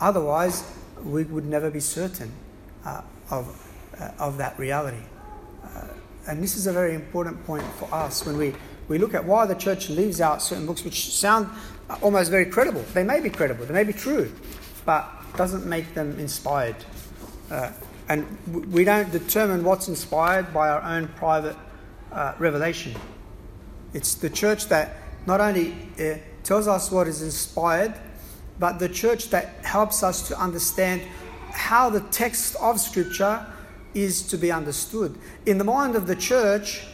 Otherwise, 0.00 0.64
we 1.04 1.24
would 1.24 1.44
never 1.44 1.70
be 1.70 1.80
certain 1.80 2.32
uh, 2.84 3.02
of, 3.30 3.70
uh, 3.98 4.10
of 4.18 4.38
that 4.38 4.58
reality. 4.58 5.02
Uh, 5.64 5.86
and 6.28 6.42
this 6.42 6.56
is 6.56 6.66
a 6.66 6.72
very 6.72 6.94
important 6.94 7.44
point 7.44 7.64
for 7.78 7.92
us 7.92 8.24
when 8.24 8.36
we, 8.36 8.54
we 8.88 8.98
look 8.98 9.14
at 9.14 9.24
why 9.24 9.46
the 9.46 9.54
church 9.54 9.90
leaves 9.90 10.20
out 10.20 10.40
certain 10.40 10.66
books 10.66 10.84
which 10.84 11.12
sound 11.12 11.48
almost 12.00 12.30
very 12.30 12.46
credible. 12.46 12.82
They 12.94 13.04
may 13.04 13.20
be 13.20 13.30
credible, 13.30 13.66
they 13.66 13.74
may 13.74 13.84
be 13.84 13.92
true, 13.92 14.32
but 14.84 15.10
doesn't 15.36 15.66
make 15.66 15.94
them 15.94 16.18
inspired. 16.18 16.76
Uh, 17.50 17.70
and 18.08 18.26
we 18.72 18.84
don't 18.84 19.10
determine 19.10 19.64
what's 19.64 19.88
inspired 19.88 20.52
by 20.52 20.68
our 20.68 20.82
own 20.82 21.08
private 21.08 21.56
uh, 22.10 22.34
revelation. 22.38 22.94
It's 23.92 24.14
the 24.14 24.30
church 24.30 24.68
that 24.68 24.96
not 25.26 25.40
only 25.40 25.74
uh, 25.98 26.18
tells 26.42 26.66
us 26.66 26.90
what 26.90 27.06
is 27.06 27.22
inspired, 27.22 27.94
but 28.58 28.78
the 28.78 28.88
church 28.88 29.30
that 29.30 29.64
helps 29.64 30.02
us 30.02 30.28
to 30.28 30.38
understand 30.38 31.02
how 31.52 31.90
the 31.90 32.00
text 32.00 32.56
of 32.56 32.80
Scripture 32.80 33.46
is 33.94 34.22
to 34.22 34.36
be 34.36 34.50
understood. 34.50 35.18
In 35.46 35.58
the 35.58 35.64
mind 35.64 35.96
of 35.96 36.06
the 36.06 36.16
church, 36.16 36.86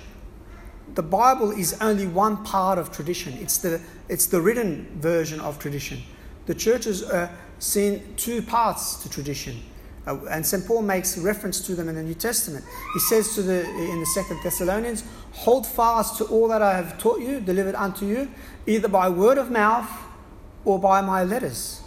the 0.94 1.02
Bible 1.02 1.50
is 1.50 1.76
only 1.80 2.06
one 2.06 2.44
part 2.44 2.78
of 2.78 2.90
tradition. 2.90 3.34
It's 3.34 3.58
the, 3.58 3.80
it's 4.08 4.26
the 4.26 4.40
written 4.40 4.98
version 5.00 5.40
of 5.40 5.58
tradition. 5.58 6.02
The 6.46 6.54
church 6.54 6.84
has 6.84 7.02
uh, 7.02 7.28
seen 7.58 8.14
two 8.16 8.42
parts 8.42 8.96
to 9.02 9.10
tradition. 9.10 9.62
Uh, 10.08 10.24
and 10.30 10.44
St. 10.44 10.66
Paul 10.66 10.82
makes 10.82 11.18
reference 11.18 11.60
to 11.66 11.74
them 11.74 11.88
in 11.88 11.94
the 11.94 12.02
New 12.02 12.14
Testament. 12.14 12.64
He 12.94 13.00
says 13.00 13.34
to 13.34 13.42
the, 13.42 13.68
in 13.68 14.00
the 14.00 14.06
Second 14.06 14.40
Thessalonians, 14.42 15.04
Hold 15.32 15.66
fast 15.66 16.16
to 16.18 16.24
all 16.24 16.48
that 16.48 16.62
I 16.62 16.74
have 16.74 16.98
taught 16.98 17.20
you, 17.20 17.40
delivered 17.40 17.74
unto 17.74 18.06
you, 18.06 18.30
either 18.66 18.88
by 18.88 19.08
word 19.08 19.36
of 19.36 19.50
mouth 19.50 19.90
or 20.64 20.78
by 20.78 21.02
my 21.02 21.24
letters. 21.24 21.82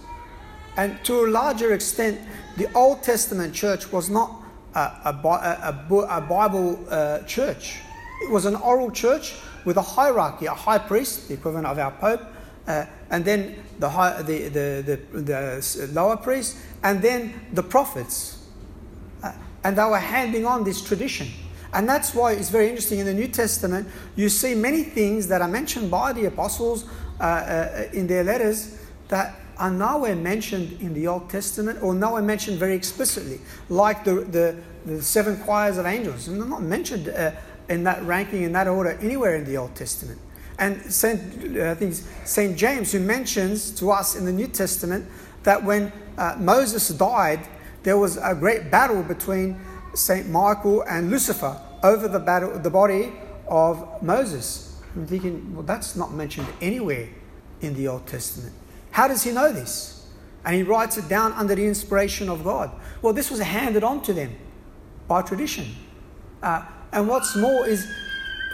And 0.78 1.04
to 1.06 1.26
a 1.26 1.28
larger 1.28 1.74
extent, 1.74 2.22
the 2.58 2.72
Old 2.74 3.02
Testament 3.02 3.54
church 3.54 3.92
was 3.92 4.10
not 4.10 4.42
a, 4.76 4.80
a, 4.80 5.84
a, 5.90 5.96
a 6.10 6.22
Bible 6.22 6.80
uh, 6.90 7.20
church. 7.24 7.80
It 8.24 8.30
was 8.30 8.46
an 8.46 8.56
oral 8.56 8.92
church 8.92 9.34
with 9.66 9.78
a 9.78 9.82
hierarchy, 9.82 10.46
a 10.46 10.54
high 10.54 10.78
priest, 10.78 11.28
the 11.28 11.34
equivalent 11.34 11.66
of 11.66 11.78
our 11.80 11.92
Pope, 11.92 12.22
uh, 12.68 12.86
and 13.12 13.26
then 13.26 13.62
the, 13.78 13.90
high, 13.90 14.22
the, 14.22 14.48
the, 14.48 15.00
the, 15.12 15.22
the, 15.22 15.90
lower 15.92 16.18
priests, 16.18 16.60
and 16.82 17.02
then 17.02 17.34
the 17.54 17.62
prophets. 17.62 18.44
Uh, 19.22 19.34
and 19.64 19.78
they 19.78 19.84
were 19.84 20.00
handing 20.00 20.46
on 20.46 20.64
this 20.64 20.82
tradition. 20.82 21.28
And 21.74 21.88
that's 21.88 22.16
why 22.16 22.32
it's 22.34 22.50
very 22.50 22.70
interesting 22.70 23.00
in 23.00 23.06
the 23.06 23.14
New 23.14 23.28
Testament, 23.28 23.88
you 24.16 24.30
see 24.30 24.56
many 24.56 24.84
things 24.84 25.28
that 25.28 25.42
are 25.42 25.48
mentioned 25.48 25.92
by 25.92 26.14
the 26.14 26.26
apostles 26.26 26.86
uh, 27.20 27.24
uh 27.24 27.84
in 27.94 28.08
their 28.08 28.24
letters 28.24 28.80
that 29.10 29.36
are 29.58 29.70
nowhere 29.70 30.16
mentioned 30.16 30.82
in 30.82 30.94
the 30.94 31.08
Old 31.08 31.30
Testament 31.30 31.84
or 31.84 31.94
nowhere 31.94 32.24
mentioned 32.24 32.58
very 32.58 32.76
explicitly, 32.76 33.40
like 33.70 34.04
the, 34.04 34.22
the, 34.22 34.58
the 34.86 35.02
seven 35.02 35.38
choirs 35.38 35.78
of 35.78 35.86
angels. 35.86 36.28
And 36.28 36.42
they're 36.42 36.48
not 36.48 36.64
mentioned 36.64 37.10
uh, 37.10 37.32
in 37.70 37.84
that 37.84 38.02
ranking, 38.04 38.44
in 38.44 38.54
that 38.54 38.68
order, 38.68 38.98
anywhere 39.02 39.36
in 39.36 39.46
the 39.46 39.58
Old 39.58 39.76
Testament. 39.76 40.20
And 40.60 40.82
Saint, 40.92 41.58
uh, 41.58 41.72
I 41.72 41.76
think 41.76 41.96
Saint 42.26 42.58
James, 42.58 42.92
who 42.92 43.00
mentions 43.00 43.72
to 43.72 43.92
us 43.92 44.16
in 44.16 44.26
the 44.26 44.32
New 44.32 44.48
Testament 44.48 45.08
that 45.44 45.64
when 45.64 45.92
uh, 46.18 46.36
Moses 46.40 46.88
died, 46.90 47.40
there 47.84 47.98
was 47.98 48.18
a 48.18 48.36
great 48.36 48.70
battle 48.70 49.02
between 49.02 49.60
Saint 49.96 50.30
Michael 50.30 50.84
and 50.84 51.10
Lucifer 51.10 51.60
over 51.84 52.08
the 52.08 52.20
battle, 52.20 52.58
the 52.60 52.70
body 52.70 53.12
of 53.48 54.02
Moses. 54.04 54.80
I'm 54.96 55.08
thinking, 55.08 55.56
well, 55.56 55.64
that's 55.64 55.96
not 55.96 56.14
mentioned 56.14 56.48
anywhere 56.62 57.10
in 57.62 57.74
the 57.74 57.88
Old 57.88 58.06
Testament. 58.08 58.54
How 58.92 59.08
does 59.08 59.24
he 59.24 59.32
know 59.32 59.52
this? 59.52 60.08
And 60.44 60.56
he 60.56 60.64
writes 60.64 60.98
it 60.98 61.08
down 61.08 61.34
under 61.34 61.56
the 61.56 61.66
inspiration 61.66 62.30
of 62.30 62.44
God. 62.44 62.72
Well, 63.02 63.14
this 63.14 63.30
was 63.32 63.40
handed 63.40 63.84
on 63.84 64.02
to 64.04 64.14
them 64.14 64.36
by 65.08 65.22
tradition. 65.22 65.68
Uh, 66.42 66.66
and 66.92 67.08
what's 67.08 67.36
more 67.36 67.68
is 67.68 67.86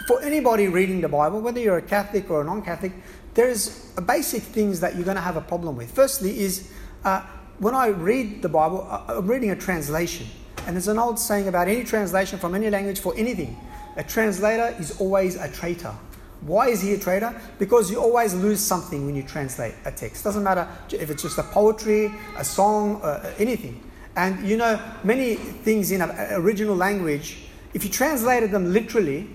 for 0.08 0.22
anybody 0.22 0.68
reading 0.68 1.02
the 1.02 1.08
Bible, 1.08 1.38
whether 1.38 1.60
you're 1.60 1.76
a 1.76 1.82
Catholic 1.82 2.30
or 2.30 2.40
a 2.40 2.44
non 2.44 2.62
Catholic, 2.62 2.92
there's 3.34 3.90
basic 4.06 4.42
things 4.42 4.80
that 4.80 4.94
you're 4.94 5.04
going 5.04 5.18
to 5.18 5.22
have 5.22 5.36
a 5.36 5.42
problem 5.42 5.76
with. 5.76 5.90
Firstly, 5.90 6.40
is 6.40 6.72
uh, 7.04 7.20
when 7.58 7.74
I 7.74 7.88
read 7.88 8.40
the 8.40 8.48
Bible, 8.48 8.88
I'm 9.06 9.26
reading 9.26 9.50
a 9.50 9.56
translation. 9.56 10.26
And 10.66 10.74
there's 10.74 10.88
an 10.88 10.98
old 10.98 11.18
saying 11.18 11.46
about 11.46 11.68
any 11.68 11.84
translation 11.84 12.38
from 12.38 12.54
any 12.54 12.70
language 12.70 13.00
for 13.00 13.14
anything 13.18 13.54
a 13.98 14.02
translator 14.02 14.74
is 14.80 14.98
always 14.98 15.36
a 15.36 15.50
traitor. 15.50 15.92
Why 16.40 16.68
is 16.68 16.80
he 16.80 16.94
a 16.94 16.98
traitor? 16.98 17.38
Because 17.58 17.90
you 17.90 18.00
always 18.00 18.32
lose 18.32 18.60
something 18.60 19.04
when 19.04 19.14
you 19.14 19.24
translate 19.24 19.74
a 19.84 19.92
text. 19.92 20.24
Doesn't 20.24 20.44
matter 20.44 20.66
if 20.90 21.10
it's 21.10 21.22
just 21.22 21.36
a 21.36 21.42
poetry, 21.42 22.14
a 22.38 22.44
song, 22.44 23.02
uh, 23.02 23.34
anything. 23.38 23.82
And 24.16 24.48
you 24.48 24.56
know, 24.56 24.80
many 25.04 25.34
things 25.34 25.90
in 25.90 26.00
an 26.00 26.12
original 26.32 26.76
language, 26.76 27.38
if 27.74 27.84
you 27.84 27.90
translated 27.90 28.52
them 28.52 28.72
literally, 28.72 29.28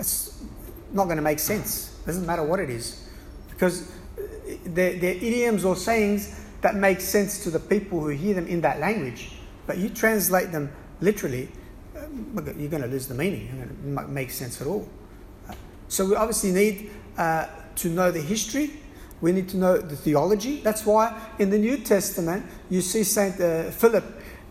it's 0.00 0.42
not 0.92 1.04
going 1.04 1.16
to 1.18 1.22
make 1.22 1.38
sense. 1.38 1.96
It 2.02 2.06
doesn't 2.06 2.26
matter 2.26 2.42
what 2.42 2.58
it 2.58 2.70
is. 2.70 3.08
Because 3.50 3.92
they're, 4.64 4.98
they're 4.98 5.14
idioms 5.14 5.64
or 5.64 5.76
sayings 5.76 6.40
that 6.62 6.74
make 6.74 7.00
sense 7.00 7.44
to 7.44 7.50
the 7.50 7.60
people 7.60 8.00
who 8.00 8.08
hear 8.08 8.34
them 8.34 8.46
in 8.48 8.60
that 8.62 8.80
language. 8.80 9.32
But 9.66 9.78
you 9.78 9.90
translate 9.90 10.50
them 10.50 10.72
literally, 11.00 11.48
you're 11.94 12.68
going 12.68 12.82
to 12.82 12.88
lose 12.88 13.06
the 13.06 13.14
meaning. 13.14 13.48
And 13.48 13.62
it 13.62 13.94
doesn't 13.94 14.12
make 14.12 14.30
sense 14.30 14.60
at 14.60 14.66
all. 14.66 14.88
So 15.88 16.06
we 16.06 16.16
obviously 16.16 16.52
need 16.52 16.90
uh, 17.16 17.46
to 17.76 17.88
know 17.88 18.10
the 18.10 18.20
history. 18.20 18.70
We 19.20 19.32
need 19.32 19.48
to 19.50 19.58
know 19.58 19.78
the 19.78 19.96
theology. 19.96 20.60
That's 20.60 20.86
why 20.86 21.20
in 21.38 21.50
the 21.50 21.58
New 21.58 21.76
Testament 21.78 22.46
you 22.70 22.80
see 22.80 23.04
Saint 23.04 23.40
uh, 23.40 23.70
Philip. 23.70 24.04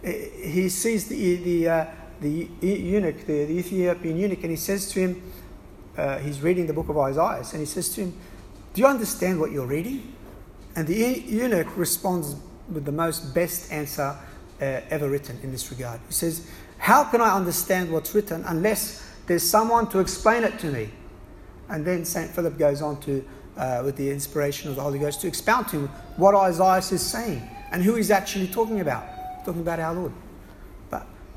Uh, 0.05 0.11
he 0.43 0.69
sees 0.69 1.07
the 1.07 1.35
the 1.37 1.69
uh, 1.69 1.85
the 2.21 2.49
eunuch, 2.61 3.25
the, 3.25 3.45
the, 3.45 3.59
Ethiopian 3.59 4.17
eunuch, 4.17 4.41
and 4.41 4.51
he 4.51 4.57
says 4.57 4.91
to 4.91 4.99
him, 4.99 5.31
uh, 5.97 6.17
he's 6.19 6.41
reading 6.41 6.67
the 6.67 6.73
book 6.73 6.89
of 6.89 6.97
Isaiah, 6.97 7.43
and 7.51 7.59
he 7.59 7.65
says 7.65 7.89
to 7.89 8.01
him, 8.01 8.13
"Do 8.73 8.81
you 8.81 8.87
understand 8.87 9.39
what 9.39 9.51
you're 9.51 9.67
reading?" 9.67 10.13
And 10.75 10.87
the 10.87 11.23
eunuch 11.27 11.75
responds 11.77 12.35
with 12.71 12.85
the 12.85 12.91
most 12.91 13.33
best 13.33 13.71
answer 13.71 14.15
uh, 14.61 14.81
ever 14.89 15.09
written 15.09 15.39
in 15.43 15.51
this 15.51 15.69
regard. 15.71 15.99
He 16.07 16.13
says, 16.13 16.47
How 16.77 17.03
can 17.03 17.21
I 17.21 17.35
understand 17.35 17.91
what's 17.91 18.13
written 18.13 18.43
unless 18.45 19.05
there's 19.27 19.43
someone 19.43 19.89
to 19.89 19.99
explain 19.99 20.43
it 20.43 20.59
to 20.59 20.67
me? 20.67 20.89
And 21.69 21.85
then 21.85 22.05
St. 22.05 22.29
Philip 22.31 22.57
goes 22.57 22.81
on 22.81 22.99
to, 23.01 23.25
uh, 23.57 23.81
with 23.85 23.95
the 23.95 24.09
inspiration 24.09 24.69
of 24.69 24.75
the 24.75 24.81
Holy 24.81 24.99
Ghost, 24.99 25.21
to 25.21 25.27
expound 25.27 25.67
to 25.69 25.81
him 25.81 25.87
what 26.17 26.35
Isaiah 26.35 26.77
is 26.77 27.01
saying 27.01 27.47
and 27.71 27.83
who 27.83 27.95
he's 27.95 28.11
actually 28.11 28.47
talking 28.47 28.81
about. 28.81 29.05
Talking 29.45 29.61
about 29.61 29.79
our 29.79 29.93
Lord. 29.93 30.11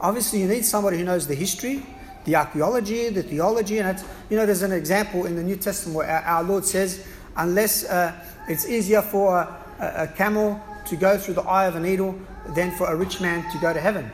Obviously, 0.03 0.41
you 0.41 0.49
need 0.49 0.65
somebody 0.65 0.99
who 0.99 1.05
knows 1.05 1.27
the 1.27 1.35
history, 1.35 1.87
the 2.25 2.37
archaeology, 2.37 3.09
the 3.09 3.23
theology. 3.23 3.79
And 3.79 4.05
you 4.29 4.37
know, 4.37 4.45
there's 4.45 4.63
an 4.63 4.73
example 4.73 5.27
in 5.27 5.37
the 5.37 5.43
New 5.43 5.57
Testament 5.57 5.97
where 5.97 6.09
our, 6.09 6.23
our 6.23 6.43
Lord 6.43 6.65
says, 6.65 7.07
unless 7.37 7.85
uh, 7.85 8.13
it's 8.49 8.69
easier 8.69 9.01
for 9.01 9.39
a, 9.39 9.59
a 9.79 10.07
camel 10.09 10.61
to 10.87 10.97
go 10.97 11.17
through 11.17 11.35
the 11.35 11.43
eye 11.43 11.67
of 11.67 11.77
a 11.77 11.81
needle 11.81 12.19
than 12.55 12.73
for 12.73 12.89
a 12.89 12.97
rich 12.97 13.21
man 13.21 13.49
to 13.53 13.59
go 13.59 13.73
to 13.73 13.81
heaven. 13.81 14.11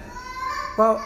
Well, 0.77 1.03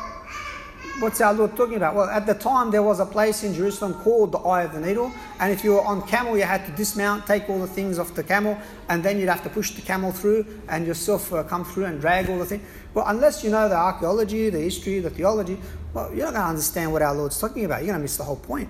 what's 1.00 1.20
our 1.20 1.32
Lord 1.34 1.56
talking 1.56 1.76
about? 1.76 1.94
Well, 1.94 2.08
at 2.08 2.26
the 2.26 2.34
time 2.34 2.70
there 2.70 2.82
was 2.82 3.00
a 3.00 3.06
place 3.06 3.44
in 3.44 3.54
Jerusalem 3.54 3.94
called 3.94 4.32
the 4.32 4.38
Eye 4.38 4.62
of 4.62 4.72
the 4.72 4.80
Needle, 4.80 5.12
and 5.40 5.52
if 5.52 5.64
you 5.64 5.72
were 5.72 5.84
on 5.84 6.06
camel, 6.06 6.36
you 6.36 6.44
had 6.44 6.66
to 6.66 6.72
dismount, 6.72 7.26
take 7.26 7.48
all 7.48 7.58
the 7.58 7.66
things 7.66 7.98
off 7.98 8.14
the 8.14 8.22
camel, 8.22 8.58
and 8.88 9.02
then 9.02 9.18
you'd 9.18 9.28
have 9.28 9.42
to 9.42 9.50
push 9.50 9.72
the 9.72 9.82
camel 9.82 10.12
through 10.12 10.46
and 10.68 10.86
yourself 10.86 11.32
uh, 11.32 11.42
come 11.44 11.64
through 11.64 11.86
and 11.86 12.00
drag 12.00 12.28
all 12.30 12.38
the 12.38 12.46
things. 12.46 12.62
Well, 12.94 13.04
unless 13.08 13.42
you 13.42 13.50
know 13.50 13.68
the 13.68 13.76
archaeology, 13.76 14.50
the 14.50 14.60
history, 14.60 15.00
the 15.00 15.10
theology, 15.10 15.58
well, 15.94 16.08
you're 16.08 16.26
not 16.26 16.34
going 16.34 16.42
to 16.42 16.48
understand 16.48 16.92
what 16.92 17.02
our 17.02 17.14
Lord's 17.14 17.38
talking 17.38 17.64
about. 17.64 17.78
You're 17.78 17.88
going 17.88 17.98
to 17.98 18.02
miss 18.02 18.16
the 18.16 18.24
whole 18.24 18.36
point. 18.36 18.68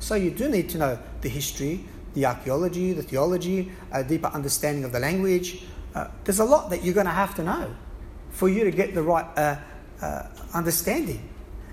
So 0.00 0.16
you 0.16 0.30
do 0.30 0.50
need 0.50 0.68
to 0.70 0.78
know 0.78 0.98
the 1.22 1.30
history, 1.30 1.86
the 2.12 2.26
archaeology, 2.26 2.92
the 2.92 3.02
theology, 3.02 3.72
a 3.90 4.04
deeper 4.04 4.26
understanding 4.28 4.84
of 4.84 4.92
the 4.92 5.00
language. 5.00 5.64
Uh, 5.94 6.08
there's 6.24 6.40
a 6.40 6.44
lot 6.44 6.68
that 6.70 6.84
you're 6.84 6.94
going 6.94 7.06
to 7.06 7.12
have 7.12 7.34
to 7.36 7.42
know 7.42 7.74
for 8.30 8.48
you 8.48 8.64
to 8.64 8.70
get 8.70 8.94
the 8.94 9.02
right 9.02 9.26
uh, 9.36 9.56
uh, 10.02 10.24
understanding. 10.52 11.28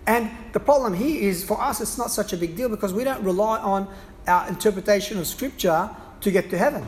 And 0.07 0.29
the 0.53 0.59
problem 0.59 0.93
here 0.93 1.21
is 1.21 1.43
for 1.43 1.61
us, 1.61 1.81
it's 1.81 1.97
not 1.97 2.09
such 2.09 2.33
a 2.33 2.37
big 2.37 2.55
deal 2.55 2.69
because 2.69 2.93
we 2.93 3.03
don't 3.03 3.23
rely 3.23 3.59
on 3.59 3.87
our 4.27 4.47
interpretation 4.47 5.19
of 5.19 5.27
Scripture 5.27 5.89
to 6.21 6.31
get 6.31 6.49
to 6.49 6.57
heaven. 6.57 6.85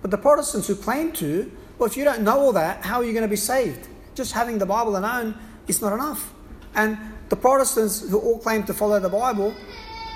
But 0.00 0.10
the 0.10 0.18
Protestants 0.18 0.66
who 0.66 0.74
claim 0.74 1.12
to, 1.12 1.50
well, 1.78 1.88
if 1.88 1.96
you 1.96 2.04
don't 2.04 2.22
know 2.22 2.40
all 2.40 2.52
that, 2.52 2.84
how 2.84 2.98
are 3.00 3.04
you 3.04 3.12
going 3.12 3.22
to 3.22 3.28
be 3.28 3.36
saved? 3.36 3.88
Just 4.14 4.32
having 4.32 4.58
the 4.58 4.66
Bible 4.66 4.96
alone 4.96 5.36
is 5.68 5.80
not 5.80 5.92
enough. 5.92 6.32
And 6.74 6.98
the 7.28 7.36
Protestants 7.36 8.08
who 8.08 8.18
all 8.18 8.38
claim 8.38 8.64
to 8.64 8.74
follow 8.74 8.98
the 8.98 9.08
Bible, 9.08 9.54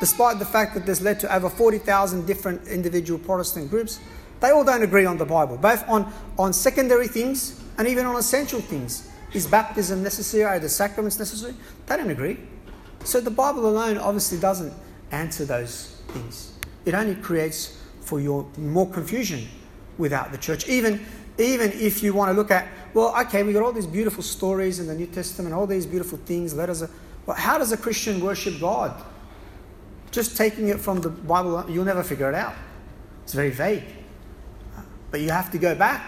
despite 0.00 0.38
the 0.38 0.44
fact 0.44 0.74
that 0.74 0.84
this 0.84 1.00
led 1.00 1.20
to 1.20 1.34
over 1.34 1.48
40,000 1.48 2.26
different 2.26 2.66
individual 2.68 3.18
Protestant 3.18 3.70
groups, 3.70 4.00
they 4.40 4.50
all 4.50 4.64
don't 4.64 4.82
agree 4.82 5.06
on 5.06 5.16
the 5.16 5.24
Bible, 5.24 5.56
both 5.56 5.88
on, 5.88 6.12
on 6.38 6.52
secondary 6.52 7.08
things 7.08 7.62
and 7.78 7.88
even 7.88 8.04
on 8.04 8.16
essential 8.16 8.60
things. 8.60 9.08
Is 9.36 9.46
baptism 9.46 10.02
necessary? 10.02 10.44
Are 10.44 10.58
the 10.58 10.68
sacraments 10.68 11.18
necessary? 11.18 11.54
They 11.84 11.96
don't 11.98 12.08
agree. 12.08 12.38
So 13.04 13.20
the 13.20 13.30
Bible 13.30 13.66
alone 13.66 13.98
obviously 13.98 14.38
doesn't 14.38 14.72
answer 15.12 15.44
those 15.44 16.00
things. 16.08 16.54
It 16.86 16.94
only 16.94 17.16
creates 17.16 17.78
for 18.00 18.18
your 18.18 18.48
more 18.56 18.88
confusion 18.88 19.46
without 19.98 20.32
the 20.32 20.38
church. 20.38 20.66
Even, 20.68 21.04
even 21.36 21.70
if 21.72 22.02
you 22.02 22.14
want 22.14 22.30
to 22.30 22.32
look 22.32 22.50
at, 22.50 22.66
well, 22.94 23.14
okay, 23.26 23.42
we 23.42 23.52
got 23.52 23.62
all 23.62 23.72
these 23.72 23.86
beautiful 23.86 24.22
stories 24.22 24.80
in 24.80 24.86
the 24.86 24.94
New 24.94 25.06
Testament, 25.06 25.54
all 25.54 25.66
these 25.66 25.84
beautiful 25.84 26.16
things, 26.24 26.54
letters. 26.54 26.80
Of, 26.80 26.90
how 27.36 27.58
does 27.58 27.72
a 27.72 27.76
Christian 27.76 28.20
worship 28.20 28.58
God? 28.58 29.02
Just 30.12 30.34
taking 30.38 30.68
it 30.68 30.80
from 30.80 31.02
the 31.02 31.10
Bible, 31.10 31.62
you'll 31.68 31.84
never 31.84 32.02
figure 32.02 32.30
it 32.30 32.34
out. 32.34 32.54
It's 33.24 33.34
very 33.34 33.50
vague. 33.50 33.84
But 35.10 35.20
you 35.20 35.28
have 35.28 35.50
to 35.50 35.58
go 35.58 35.74
back 35.74 36.02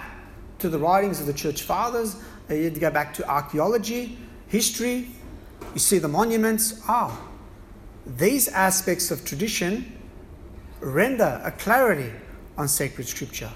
to 0.61 0.71
the 0.71 0.79
writings 0.79 1.21
of 1.21 1.27
the 1.27 1.35
church 1.35 1.63
fathers, 1.63 2.17
you 2.57 2.65
have 2.65 2.75
to 2.75 2.81
go 2.81 2.91
back 2.91 3.15
to 3.15 3.29
archaeology, 3.29 4.19
history. 4.49 5.09
You 5.75 5.81
see 5.81 5.99
the 5.99 6.09
monuments. 6.09 6.83
Ah, 6.89 7.21
these 8.07 8.49
aspects 8.49 9.11
of 9.11 9.25
tradition 9.25 9.93
render 10.81 11.41
a 11.45 11.51
clarity 11.51 12.11
on 12.57 12.69
sacred 12.69 13.07
scripture. 13.07 13.51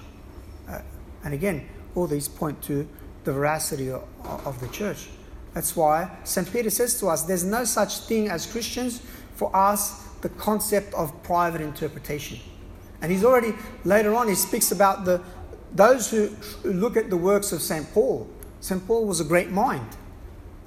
Uh, 0.69 0.79
and 1.23 1.33
again, 1.33 1.67
all 1.95 2.07
these 2.07 2.27
point 2.27 2.61
to 2.63 2.87
the 3.23 3.33
veracity 3.33 3.89
of, 3.89 4.03
of 4.23 4.59
the 4.59 4.67
church. 4.67 5.07
That's 5.53 5.75
why 5.75 6.09
St. 6.23 6.51
Peter 6.51 6.69
says 6.69 6.99
to 6.99 7.07
us 7.07 7.23
there's 7.23 7.43
no 7.43 7.63
such 7.63 7.99
thing 7.99 8.29
as 8.29 8.45
Christians 8.45 9.01
for 9.35 9.55
us 9.55 10.03
the 10.21 10.29
concept 10.29 10.93
of 10.93 11.21
private 11.23 11.61
interpretation. 11.61 12.39
And 13.01 13.11
he's 13.11 13.23
already, 13.23 13.53
later 13.83 14.15
on, 14.15 14.29
he 14.29 14.35
speaks 14.35 14.71
about 14.71 15.03
the, 15.03 15.21
those 15.73 16.09
who 16.09 16.35
look 16.63 16.95
at 16.95 17.09
the 17.09 17.17
works 17.17 17.51
of 17.51 17.61
St. 17.61 17.91
Paul. 17.93 18.29
St. 18.63 18.87
Paul 18.87 19.05
was 19.05 19.19
a 19.19 19.25
great 19.25 19.51
mind. 19.51 19.85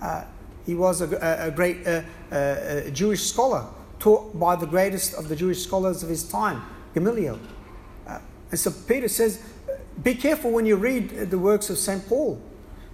Uh, 0.03 0.25
he 0.67 0.75
was 0.75 1.01
a, 1.01 1.07
a, 1.17 1.49
a 1.49 1.51
great 1.51 1.79
uh, 1.87 2.03
uh, 2.31 2.91
Jewish 2.91 3.23
scholar, 3.23 3.65
taught 3.99 4.39
by 4.39 4.55
the 4.55 4.67
greatest 4.67 5.15
of 5.15 5.29
the 5.29 5.35
Jewish 5.35 5.63
scholars 5.63 6.03
of 6.03 6.11
his 6.11 6.23
time, 6.29 6.63
Gamaliel. 6.93 7.39
Uh, 8.07 8.19
and 8.51 8.61
so 8.61 8.71
Peter 8.87 9.09
says, 9.09 9.43
be 10.03 10.15
careful 10.15 10.51
when 10.51 10.67
you 10.67 10.77
read 10.77 11.31
the 11.31 11.39
works 11.39 11.71
of 11.71 11.79
St. 11.79 12.07
Paul, 12.07 12.39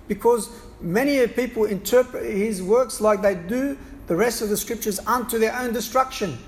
because 0.07 0.51
many 0.81 1.27
people 1.27 1.65
interpret 1.65 2.25
his 2.25 2.63
works 2.63 3.01
like 3.01 3.23
they 3.23 3.35
do 3.35 3.77
the 4.07 4.15
rest 4.15 4.41
of 4.41 4.51
the 4.51 4.57
scriptures 4.57 5.01
unto 5.01 5.37
their 5.37 5.57
own 5.59 5.73
destruction. 5.73 6.39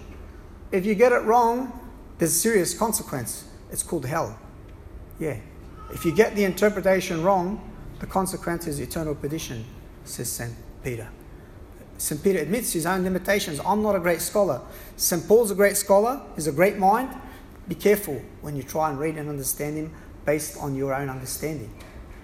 If 0.70 0.86
you 0.86 0.94
get 0.94 1.10
it 1.10 1.22
wrong, 1.24 1.72
there's 2.18 2.30
a 2.30 2.38
serious 2.38 2.72
consequence. 2.72 3.48
It's 3.72 3.82
called 3.82 4.06
hell. 4.06 4.38
Yeah. 5.18 5.38
If 5.92 6.04
you 6.04 6.14
get 6.14 6.36
the 6.36 6.44
interpretation 6.44 7.24
wrong, 7.24 7.72
the 8.00 8.07
consequence 8.07 8.66
is 8.66 8.80
eternal 8.80 9.14
perdition, 9.14 9.64
says 10.04 10.30
St. 10.30 10.54
Peter. 10.83 11.09
St. 11.96 12.22
Peter 12.22 12.40
admits 12.40 12.72
his 12.72 12.87
own 12.87 13.02
limitations. 13.04 13.61
I'm 13.64 13.83
not 13.83 13.94
a 13.94 14.00
great 14.00 14.20
scholar. 14.20 14.61
St. 14.96 15.26
Paul's 15.26 15.50
a 15.50 15.54
great 15.54 15.76
scholar, 15.76 16.20
he's 16.35 16.46
a 16.46 16.52
great 16.52 16.76
mind. 16.76 17.11
Be 17.68 17.74
careful 17.74 18.20
when 18.42 18.57
you 18.57 18.62
try 18.62 18.90
and 18.90 18.98
read 18.98 19.16
and 19.16 19.28
understand 19.28 19.76
him 19.76 19.92
based 20.26 20.59
on 20.59 20.74
your 20.74 20.94
own 20.94 21.09
understanding. 21.09 21.72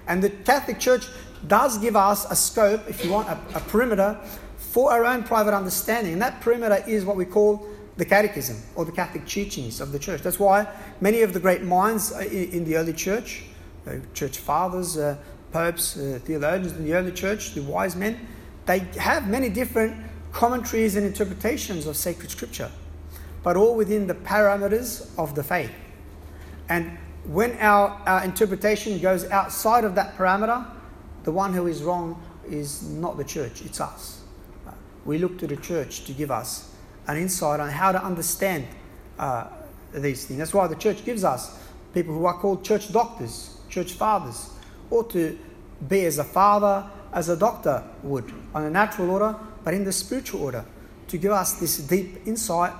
And 0.06 0.22
the 0.22 0.30
Catholic 0.30 0.78
Church 0.78 1.06
does 1.46 1.78
give 1.78 1.96
us 1.96 2.30
a 2.30 2.36
scope, 2.36 2.82
if 2.88 3.04
you 3.04 3.10
want, 3.10 3.28
a, 3.28 3.38
a 3.54 3.60
perimeter 3.60 4.18
for 4.58 4.92
our 4.92 5.04
own 5.04 5.22
private 5.22 5.54
understanding. 5.54 6.12
And 6.12 6.22
that 6.22 6.40
perimeter 6.40 6.84
is 6.86 7.04
what 7.04 7.16
we 7.16 7.24
call 7.24 7.66
the 7.96 8.04
catechism 8.04 8.56
or 8.74 8.84
the 8.84 8.92
Catholic 8.92 9.26
teachings 9.26 9.80
of 9.80 9.92
the 9.92 9.98
church. 9.98 10.22
That's 10.22 10.38
why 10.38 10.66
many 11.00 11.22
of 11.22 11.32
the 11.32 11.40
great 11.40 11.62
minds 11.62 12.12
in 12.18 12.64
the 12.64 12.76
early 12.76 12.92
church, 12.92 13.44
uh, 13.86 13.96
church 14.14 14.38
fathers, 14.38 14.96
uh, 14.96 15.16
popes, 15.52 15.96
uh, 15.96 16.18
theologians 16.24 16.72
in 16.76 16.84
the 16.84 16.94
early 16.94 17.12
church, 17.12 17.54
the 17.54 17.62
wise 17.62 17.96
men, 17.96 18.26
they 18.66 18.80
have 18.98 19.28
many 19.28 19.48
different 19.48 19.96
commentaries 20.32 20.96
and 20.96 21.06
interpretations 21.06 21.86
of 21.86 21.96
sacred 21.96 22.30
scripture, 22.30 22.70
but 23.42 23.56
all 23.56 23.74
within 23.74 24.06
the 24.06 24.14
parameters 24.14 25.10
of 25.18 25.34
the 25.34 25.42
faith. 25.42 25.72
And 26.68 26.98
when 27.24 27.56
our, 27.58 28.00
our 28.06 28.24
interpretation 28.24 28.98
goes 28.98 29.28
outside 29.30 29.84
of 29.84 29.94
that 29.96 30.16
parameter, 30.16 30.66
the 31.24 31.32
one 31.32 31.52
who 31.52 31.66
is 31.66 31.82
wrong 31.82 32.22
is 32.48 32.82
not 32.82 33.16
the 33.16 33.24
church, 33.24 33.62
it's 33.62 33.80
us. 33.80 34.22
We 35.04 35.18
look 35.18 35.38
to 35.38 35.46
the 35.46 35.56
church 35.56 36.04
to 36.04 36.12
give 36.12 36.30
us 36.30 36.72
an 37.06 37.16
insight 37.16 37.60
on 37.60 37.70
how 37.70 37.92
to 37.92 38.02
understand 38.02 38.66
uh, 39.18 39.48
these 39.92 40.26
things. 40.26 40.38
That's 40.38 40.54
why 40.54 40.66
the 40.66 40.76
church 40.76 41.04
gives 41.04 41.24
us 41.24 41.58
people 41.92 42.14
who 42.14 42.24
are 42.26 42.34
called 42.34 42.64
church 42.64 42.92
doctors, 42.92 43.58
church 43.68 43.92
fathers, 43.92 44.50
or 44.90 45.04
to 45.04 45.38
be 45.88 46.04
as 46.04 46.18
a 46.18 46.24
father, 46.24 46.88
as 47.12 47.28
a 47.28 47.36
doctor 47.36 47.82
would, 48.02 48.32
on 48.54 48.64
a 48.64 48.70
natural 48.70 49.10
order, 49.10 49.36
but 49.64 49.74
in 49.74 49.84
the 49.84 49.92
spiritual 49.92 50.42
order, 50.42 50.64
to 51.08 51.18
give 51.18 51.32
us 51.32 51.54
this 51.54 51.78
deep 51.78 52.26
insight 52.26 52.72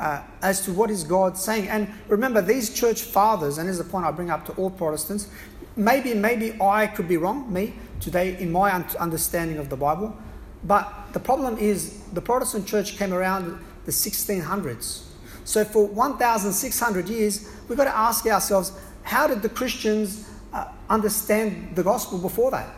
uh, 0.00 0.22
as 0.42 0.64
to 0.64 0.72
what 0.72 0.90
is 0.90 1.04
God 1.04 1.36
saying. 1.36 1.68
And 1.68 1.88
remember, 2.08 2.40
these 2.40 2.72
church 2.72 3.02
fathers, 3.02 3.58
and 3.58 3.68
this 3.68 3.78
is 3.78 3.84
the 3.84 3.90
point 3.90 4.06
I 4.06 4.10
bring 4.10 4.30
up 4.30 4.44
to 4.46 4.52
all 4.52 4.70
Protestants, 4.70 5.28
maybe, 5.76 6.14
maybe 6.14 6.56
I 6.60 6.86
could 6.86 7.08
be 7.08 7.16
wrong, 7.16 7.52
me, 7.52 7.74
today, 8.00 8.36
in 8.38 8.52
my 8.52 8.70
understanding 8.70 9.58
of 9.58 9.68
the 9.68 9.76
Bible, 9.76 10.16
but 10.64 11.12
the 11.12 11.20
problem 11.20 11.58
is 11.58 12.00
the 12.12 12.20
Protestant 12.20 12.66
church 12.66 12.96
came 12.96 13.12
around 13.12 13.58
the 13.84 13.92
1600s. 13.92 15.02
So 15.44 15.64
for 15.64 15.86
1,600 15.86 17.08
years, 17.08 17.50
we've 17.68 17.76
got 17.76 17.84
to 17.84 17.96
ask 17.96 18.26
ourselves, 18.26 18.72
how 19.02 19.26
did 19.26 19.42
the 19.42 19.50
Christians 19.50 20.28
understand 20.88 21.74
the 21.74 21.82
gospel 21.82 22.18
before 22.18 22.50
that? 22.50 22.68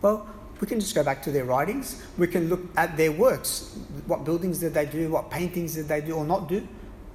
Well, 0.00 0.26
we 0.60 0.66
can 0.66 0.78
just 0.78 0.94
go 0.94 1.02
back 1.02 1.22
to 1.24 1.32
their 1.32 1.44
writings. 1.44 2.02
We 2.18 2.28
can 2.28 2.48
look 2.48 2.60
at 2.76 2.96
their 2.96 3.10
works. 3.10 3.76
What 4.06 4.24
buildings 4.24 4.58
did 4.58 4.74
they 4.74 4.86
do? 4.86 5.10
What 5.10 5.30
paintings 5.30 5.74
did 5.74 5.88
they 5.88 6.00
do 6.00 6.14
or 6.14 6.24
not 6.24 6.48
do? 6.48 6.66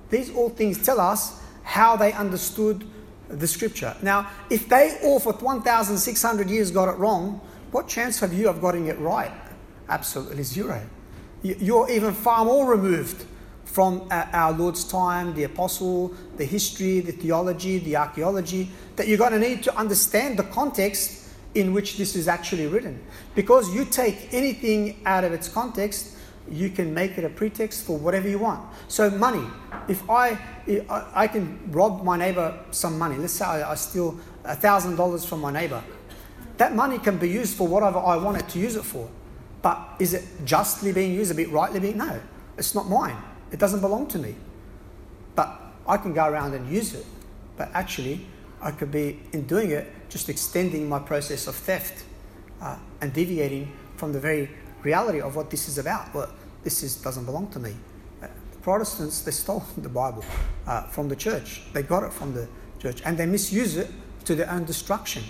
These 0.10 0.34
all 0.36 0.50
things 0.50 0.84
tell 0.84 1.00
us 1.00 1.42
how 1.64 1.96
they 1.96 2.12
understood 2.14 2.86
the 3.30 3.48
scripture. 3.48 3.96
Now, 4.02 4.30
if 4.50 4.68
they 4.70 4.98
all 5.04 5.20
for 5.20 5.34
1,600 5.34 6.50
years 6.50 6.72
got 6.72 6.90
it 6.90 6.98
wrong, 6.98 7.42
what 7.72 7.88
chance 7.88 8.20
have 8.20 8.34
you 8.34 8.50
of 8.50 8.62
getting 8.62 8.88
it 8.88 8.98
right? 9.00 9.32
Absolutely 9.90 10.44
zero. 10.44 10.82
You're 11.42 11.90
even 11.90 12.14
far 12.14 12.46
more 12.46 12.70
removed 12.70 13.26
from 13.78 14.08
our 14.10 14.54
Lord's 14.54 14.84
time, 14.84 15.36
the 15.36 15.44
apostle, 15.44 16.12
the 16.36 16.44
history, 16.44 17.00
the 17.00 17.12
theology, 17.12 17.78
the 17.78 17.96
archaeology, 17.96 18.72
that 18.96 19.08
you're 19.08 19.20
going 19.20 19.34
to 19.34 19.38
need 19.38 19.62
to 19.62 19.78
understand 19.78 20.40
the 20.40 20.46
context 20.46 21.30
in 21.54 21.72
which 21.76 21.96
this 21.96 22.16
is 22.16 22.28
actually 22.28 22.66
written. 22.66 23.00
Because 23.36 23.72
you 23.76 23.86
take 23.86 24.34
anything 24.34 25.00
out 25.06 25.24
of 25.24 25.32
its 25.32 25.48
context, 25.48 26.18
you 26.50 26.72
can 26.72 26.92
make 26.92 27.20
it 27.20 27.24
a 27.24 27.30
pretext 27.30 27.86
for 27.86 28.00
whatever 28.00 28.28
you 28.28 28.40
want. 28.40 28.68
So, 28.88 29.12
money. 29.12 29.46
If 29.88 30.10
I, 30.10 30.40
I 31.14 31.28
can 31.28 31.60
rob 31.72 32.04
my 32.04 32.18
neighbor 32.18 32.60
some 32.72 32.98
money, 32.98 33.18
let's 33.18 33.34
say 33.34 33.46
I 33.46 33.76
steal 33.76 34.18
$1,000 34.44 35.24
from 35.28 35.40
my 35.40 35.52
neighbor, 35.52 35.84
that 36.58 36.74
money 36.74 36.98
can 36.98 37.20
be 37.20 37.30
used 37.30 37.56
for 37.56 37.68
whatever 37.68 38.00
I 38.00 38.18
want 38.18 38.38
it 38.38 38.50
to 38.50 38.58
use 38.58 38.76
it 38.76 38.86
for. 38.86 39.08
But 39.62 39.98
is 40.00 40.16
it 40.16 40.24
justly 40.46 40.94
being 40.94 41.14
used, 41.14 41.30
a 41.30 41.36
bit 41.36 41.52
rightly 41.52 41.80
being? 41.80 41.98
No, 41.98 42.20
it's 42.58 42.74
not 42.74 42.90
mine. 42.90 43.18
It 43.52 43.60
doesn't 43.60 43.82
belong 43.82 44.08
to 44.08 44.20
me. 44.20 44.36
But 45.36 45.60
I 45.88 45.98
can 45.98 46.14
go 46.14 46.26
around 46.28 46.54
and 46.54 46.70
use 46.72 46.94
it. 46.94 47.06
But 47.56 47.70
actually, 47.74 48.26
I 48.62 48.72
could 48.72 48.92
be, 48.92 49.20
in 49.34 49.46
doing 49.48 49.72
it, 49.72 49.88
just 50.10 50.30
extending 50.30 50.88
my 50.90 51.00
process 51.00 51.48
of 51.48 51.56
theft 51.56 52.04
uh, 52.62 52.78
and 53.02 53.14
deviating 53.14 53.72
from 53.96 54.14
the 54.14 54.20
very 54.20 54.50
reality 54.84 55.22
of 55.22 55.36
what 55.36 55.50
this 55.50 55.68
is 55.68 55.78
about. 55.78 56.14
Well, 56.14 56.32
this 56.64 56.84
is, 56.84 56.96
doesn't 56.96 57.26
belong 57.26 57.50
to 57.52 57.60
me. 57.60 57.76
Uh, 58.22 58.28
the 58.52 58.58
Protestants, 58.60 59.22
they 59.22 59.32
stole 59.32 59.64
the 59.78 59.90
Bible 59.90 60.24
uh, 60.66 60.84
from 60.84 61.08
the 61.08 61.16
church. 61.16 61.62
They 61.74 61.84
got 61.84 62.04
it 62.04 62.14
from 62.14 62.34
the 62.34 62.48
church 62.80 63.02
and 63.06 63.18
they 63.18 63.26
misuse 63.26 63.78
it 63.78 63.90
to 64.26 64.36
their 64.36 64.50
own 64.50 64.66
destruction 64.66 65.24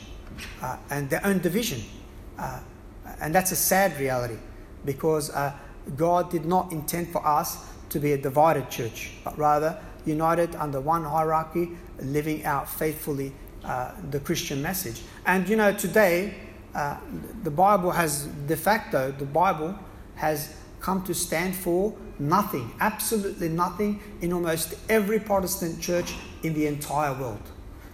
uh, 0.61 0.77
and 0.89 1.09
their 1.09 1.25
own 1.25 1.39
division. 1.39 1.81
Uh, 2.37 2.59
and 3.21 3.33
that's 3.33 3.51
a 3.51 3.55
sad 3.55 3.97
reality 3.99 4.37
because 4.85 5.31
God 5.95 6.29
did 6.29 6.45
not 6.45 6.71
intend 6.71 7.09
for 7.09 7.25
us 7.25 7.57
to 7.89 7.99
be 7.99 8.13
a 8.13 8.17
divided 8.17 8.69
church, 8.69 9.11
but 9.23 9.37
rather 9.37 9.77
united 10.05 10.55
under 10.55 10.79
one 10.79 11.03
hierarchy, 11.03 11.69
living 12.01 12.45
out 12.45 12.69
faithfully 12.69 13.33
uh, 13.63 13.91
the 14.11 14.19
Christian 14.19 14.61
message. 14.61 15.01
And 15.25 15.47
you 15.49 15.55
know, 15.55 15.73
today, 15.73 16.35
uh, 16.73 16.97
the 17.43 17.51
Bible 17.51 17.91
has 17.91 18.25
de 18.47 18.55
facto, 18.55 19.11
the 19.11 19.25
Bible 19.25 19.77
has 20.15 20.55
come 20.79 21.03
to 21.03 21.13
stand 21.13 21.55
for 21.55 21.93
nothing, 22.19 22.71
absolutely 22.79 23.49
nothing, 23.49 23.99
in 24.21 24.31
almost 24.31 24.75
every 24.89 25.19
Protestant 25.19 25.81
church 25.81 26.15
in 26.43 26.53
the 26.53 26.67
entire 26.67 27.13
world. 27.13 27.41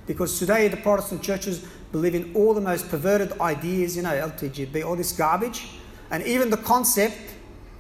Because 0.06 0.38
today, 0.38 0.68
the 0.68 0.78
Protestant 0.78 1.24
churches 1.24 1.66
believe 1.92 2.16
in 2.16 2.34
all 2.36 2.54
the 2.54 2.62
most 2.62 2.90
perverted 2.90 3.40
ideas, 3.40 3.96
you 3.96 4.04
know, 4.04 4.12
LTGB, 4.12 4.84
all 4.86 4.96
this 4.96 5.14
garbage, 5.14 5.66
and 6.12 6.24
even 6.24 6.50
the 6.50 6.58
concept 6.58 7.33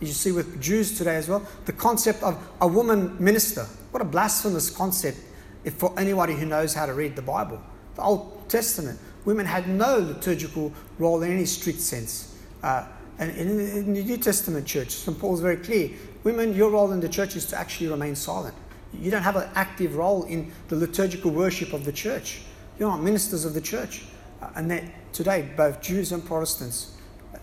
you 0.08 0.14
see 0.14 0.32
with 0.32 0.62
Jews 0.62 0.98
today 0.98 1.16
as 1.16 1.30
well, 1.30 1.46
the 1.66 1.74
concept 1.74 2.24
of 2.24 2.38
a 2.62 2.68
woman 2.68 3.16
minister. 3.24 3.66
What 3.92 4.02
a 4.02 4.06
blasphemous 4.06 4.70
concept 4.70 5.18
if 5.64 5.76
for 5.76 5.94
anybody 5.98 6.34
who 6.34 6.46
knows 6.46 6.74
how 6.74 6.86
to 6.86 6.94
read 6.94 7.16
the 7.16 7.22
Bible. 7.22 7.62
The 7.96 8.02
Old 8.02 8.50
Testament, 8.50 9.00
women 9.26 9.46
had 9.46 9.68
no 9.68 9.98
liturgical 9.98 10.74
role 11.00 11.22
in 11.22 11.32
any 11.32 11.46
strict 11.46 11.80
sense. 11.80 12.38
Uh, 12.62 12.86
and 13.20 13.32
in, 13.32 13.60
in, 13.60 13.94
the 13.94 14.04
New 14.04 14.18
Testament 14.18 14.66
church, 14.66 14.90
St. 14.90 15.18
Paul 15.18 15.36
is 15.36 15.40
very 15.40 15.58
clear 15.58 15.92
women, 16.24 16.56
your 16.56 16.72
role 16.72 16.92
in 16.92 17.00
the 17.00 17.10
church 17.10 17.36
is 17.36 17.46
to 17.48 17.58
actually 17.58 17.88
remain 17.88 18.16
silent. 18.16 18.56
You 18.94 19.12
don't 19.12 19.24
have 19.24 19.36
an 19.36 19.50
active 19.56 19.96
role 19.96 20.24
in 20.24 20.52
the 20.68 20.76
liturgical 20.76 21.32
worship 21.32 21.74
of 21.74 21.86
the 21.86 21.92
church. 21.92 22.42
You're 22.80 22.90
not 22.90 23.02
ministers 23.02 23.46
of 23.46 23.54
the 23.54 23.62
church. 23.62 24.04
Uh, 24.42 24.50
and 24.56 24.72
that 24.72 24.84
today, 25.14 25.50
both 25.56 25.82
Jews 25.82 26.12
and 26.12 26.26
Protestants 26.26 26.96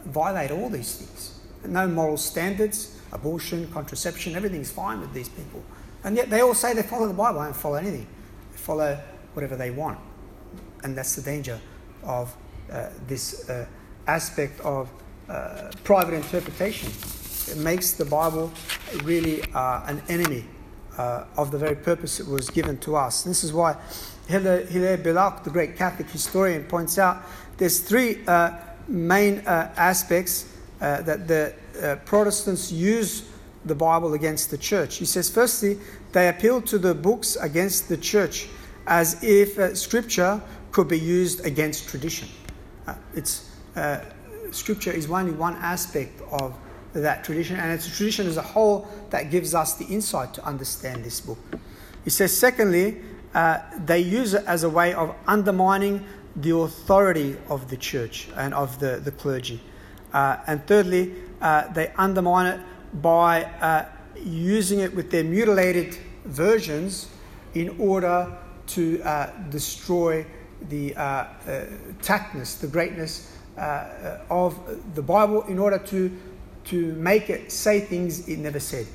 violate 0.07 0.51
all 0.51 0.68
these 0.68 0.96
things 0.96 1.39
no 1.66 1.87
moral 1.87 2.16
standards, 2.16 2.96
abortion, 3.12 3.70
contraception, 3.73 4.35
everything's 4.35 4.70
fine 4.70 5.01
with 5.01 5.12
these 5.12 5.29
people. 5.29 5.62
And 6.05 6.16
yet 6.16 6.31
they 6.31 6.40
all 6.40 6.55
say 6.55 6.75
they 6.75 6.83
follow 6.83 7.07
the 7.07 7.14
Bible. 7.14 7.40
Don't 7.40 7.55
follow 7.55 7.77
anything. 7.77 8.07
They 8.53 8.59
follow 8.59 8.99
whatever 9.35 9.57
they 9.57 9.70
want. 9.70 9.99
And 10.83 10.96
that's 10.96 11.14
the 11.16 11.23
danger 11.23 11.61
of 12.03 12.35
uh, 12.73 12.88
this 13.07 13.49
uh, 13.51 13.66
aspect 14.07 14.61
of 14.61 14.90
uh, 15.29 15.70
private 15.85 16.14
interpretation. 16.14 16.90
It 17.51 17.59
makes 17.59 17.92
the 17.92 18.05
Bible 18.05 18.53
really 19.03 19.42
uh, 19.53 19.83
an 19.87 20.03
enemy 20.09 20.44
uh, 20.96 21.25
of 21.37 21.51
the 21.51 21.59
very 21.59 21.77
purpose 21.77 22.20
it 22.20 22.27
was 22.27 22.49
given 22.49 22.79
to 22.79 22.96
us. 22.96 23.25
And 23.25 23.31
this 23.31 23.44
is 23.44 23.53
why 23.53 23.77
Hilaire 24.29 24.99
Belloc, 24.99 25.44
the 25.44 25.51
great 25.51 25.77
Catholic 25.77 26.09
historian, 26.09 26.64
points 26.64 26.99
out 26.99 27.23
there's 27.59 27.81
three 27.81 28.25
uh, 28.27 28.53
main 28.88 29.42
aspects 29.46 30.50
uh, 30.81 31.03
that 31.03 31.29
the 31.29 31.55
uh, 31.83 31.97
Protestants 32.05 32.73
use 32.73 33.29
the 33.64 33.75
Bible 33.75 34.14
against 34.14 34.51
the 34.51 34.59
church. 34.59 34.97
He 34.97 35.05
says, 35.05 35.29
firstly, 35.29 35.79
they 36.12 36.29
appeal 36.29 36.62
to 36.62 36.79
the 36.79 36.95
books 36.95 37.37
against 37.37 37.88
the 37.88 37.97
church 37.97 38.49
as 38.87 39.23
if 39.23 39.59
uh, 39.59 39.75
Scripture 39.75 40.40
could 40.73 40.88
be 40.88 40.99
used 40.99 41.45
against 41.45 41.88
tradition. 41.88 42.29
Uh, 42.87 42.95
it's, 43.14 43.51
uh, 43.77 44.01
scripture 44.51 44.93
is 44.93 45.11
only 45.11 45.33
one 45.33 45.57
aspect 45.57 46.21
of 46.33 46.57
that 46.93 47.25
tradition, 47.25 47.57
and 47.57 47.73
it's 47.73 47.87
a 47.87 47.90
tradition 47.90 48.27
as 48.27 48.37
a 48.37 48.43
whole 48.43 48.88
that 49.11 49.31
gives 49.31 49.55
us 49.55 49.75
the 49.75 49.85
insight 49.87 50.35
to 50.35 50.45
understand 50.45 51.05
this 51.05 51.21
book. 51.21 51.38
He 52.05 52.11
says, 52.11 52.37
secondly, 52.37 53.01
uh, 53.35 53.61
they 53.85 54.01
use 54.01 54.35
it 54.35 54.45
as 54.47 54.64
a 54.64 54.71
way 54.71 54.93
of 54.95 55.14
undermining 55.27 56.05
the 56.37 56.57
authority 56.57 57.37
of 57.49 57.69
the 57.71 57.77
church 57.77 58.29
and 58.37 58.55
of 58.55 58.79
the, 58.81 59.01
the 59.05 59.11
clergy. 59.11 59.61
Uh, 60.12 60.38
and 60.46 60.66
thirdly, 60.66 61.14
uh, 61.40 61.73
they 61.73 61.92
undermine 61.96 62.46
it 62.46 62.61
by 63.03 63.44
uh, 63.44 63.85
using 64.16 64.81
it 64.81 64.94
with 64.94 65.11
their 65.11 65.25
mutilated 65.25 65.96
versions 66.25 67.09
in 67.55 67.77
order 67.79 68.31
to 68.66 69.03
uh, 69.03 69.31
destroy 69.51 70.25
the 70.68 70.94
uh, 70.94 71.01
uh, 71.01 71.64
tactness, 72.03 72.57
the 72.57 72.66
greatness 72.66 73.37
of 74.31 74.59
the 74.94 75.03
Bible, 75.03 75.42
in 75.42 75.59
order 75.59 75.79
to, 75.79 76.16
to 76.64 76.95
make 76.95 77.28
it 77.28 77.53
say 77.53 77.80
things 77.80 78.26
it 78.28 78.39
never 78.39 78.61
said. 78.61 78.87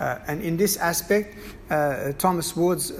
and 0.00 0.42
in 0.42 0.56
this 0.56 0.76
aspect, 0.76 1.36
Thomas 2.18 2.56
Ward's 2.56 2.92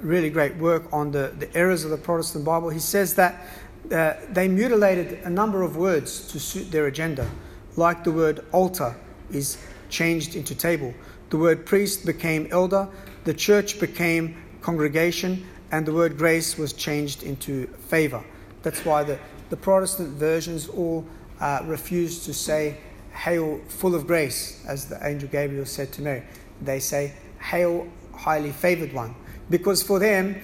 really 0.00 0.30
great 0.30 0.56
work 0.56 0.90
on 0.92 1.10
the, 1.10 1.34
the 1.38 1.54
errors 1.54 1.84
of 1.84 1.90
the 1.90 1.98
Protestant 1.98 2.44
Bible, 2.44 2.70
he 2.70 2.78
says 2.78 3.14
that 3.14 3.46
uh, 3.90 4.14
they 4.30 4.48
mutilated 4.48 5.18
a 5.24 5.30
number 5.30 5.62
of 5.62 5.76
words 5.76 6.28
to 6.28 6.38
suit 6.38 6.70
their 6.70 6.86
agenda, 6.86 7.28
like 7.76 8.04
the 8.04 8.12
word 8.12 8.44
altar 8.52 8.94
is 9.30 9.58
changed 9.90 10.36
into 10.36 10.54
table, 10.54 10.94
the 11.30 11.36
word 11.36 11.66
priest 11.66 12.06
became 12.06 12.46
elder, 12.50 12.88
the 13.24 13.34
church 13.34 13.80
became 13.80 14.36
congregation, 14.60 15.46
and 15.70 15.86
the 15.86 15.92
word 15.92 16.16
grace 16.16 16.56
was 16.56 16.72
changed 16.72 17.22
into 17.22 17.66
favor. 17.88 18.22
That's 18.62 18.84
why 18.84 19.02
the, 19.02 19.18
the 19.50 19.56
Protestant 19.56 20.10
versions 20.10 20.68
all 20.68 21.04
uh, 21.40 21.62
refuse 21.64 22.24
to 22.26 22.34
say, 22.34 22.76
Hail, 23.12 23.60
full 23.68 23.94
of 23.94 24.06
grace, 24.06 24.64
as 24.66 24.86
the 24.86 25.04
angel 25.06 25.28
Gabriel 25.28 25.66
said 25.66 25.92
to 25.92 26.02
Mary. 26.02 26.22
They 26.62 26.78
say, 26.78 27.12
Hail, 27.40 27.86
highly 28.14 28.52
favored 28.52 28.92
one 28.92 29.14
because 29.50 29.82
for 29.82 29.98
them, 29.98 30.40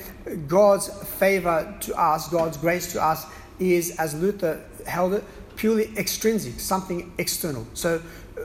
God's 0.46 0.88
favor 1.18 1.76
to 1.80 1.94
us, 1.94 2.28
God's 2.28 2.56
grace 2.56 2.92
to 2.92 3.02
us, 3.02 3.26
is, 3.58 3.96
as 3.98 4.14
Luther 4.14 4.64
held 4.86 5.14
it, 5.14 5.24
purely 5.56 5.96
extrinsic, 5.96 6.60
something 6.60 7.12
external. 7.18 7.66
So 7.74 8.00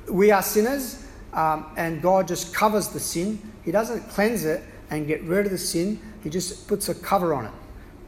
we 0.09 0.31
are 0.31 0.41
sinners, 0.41 1.05
um, 1.33 1.65
and 1.77 2.01
God 2.01 2.27
just 2.27 2.53
covers 2.53 2.87
the 2.89 2.99
sin. 2.99 3.39
He 3.63 3.71
doesn't 3.71 4.09
cleanse 4.09 4.45
it 4.45 4.63
and 4.89 5.07
get 5.07 5.23
rid 5.23 5.45
of 5.45 5.51
the 5.51 5.57
sin, 5.57 5.99
He 6.23 6.29
just 6.29 6.67
puts 6.67 6.89
a 6.89 6.95
cover 6.95 7.33
on 7.33 7.45
it. 7.45 7.51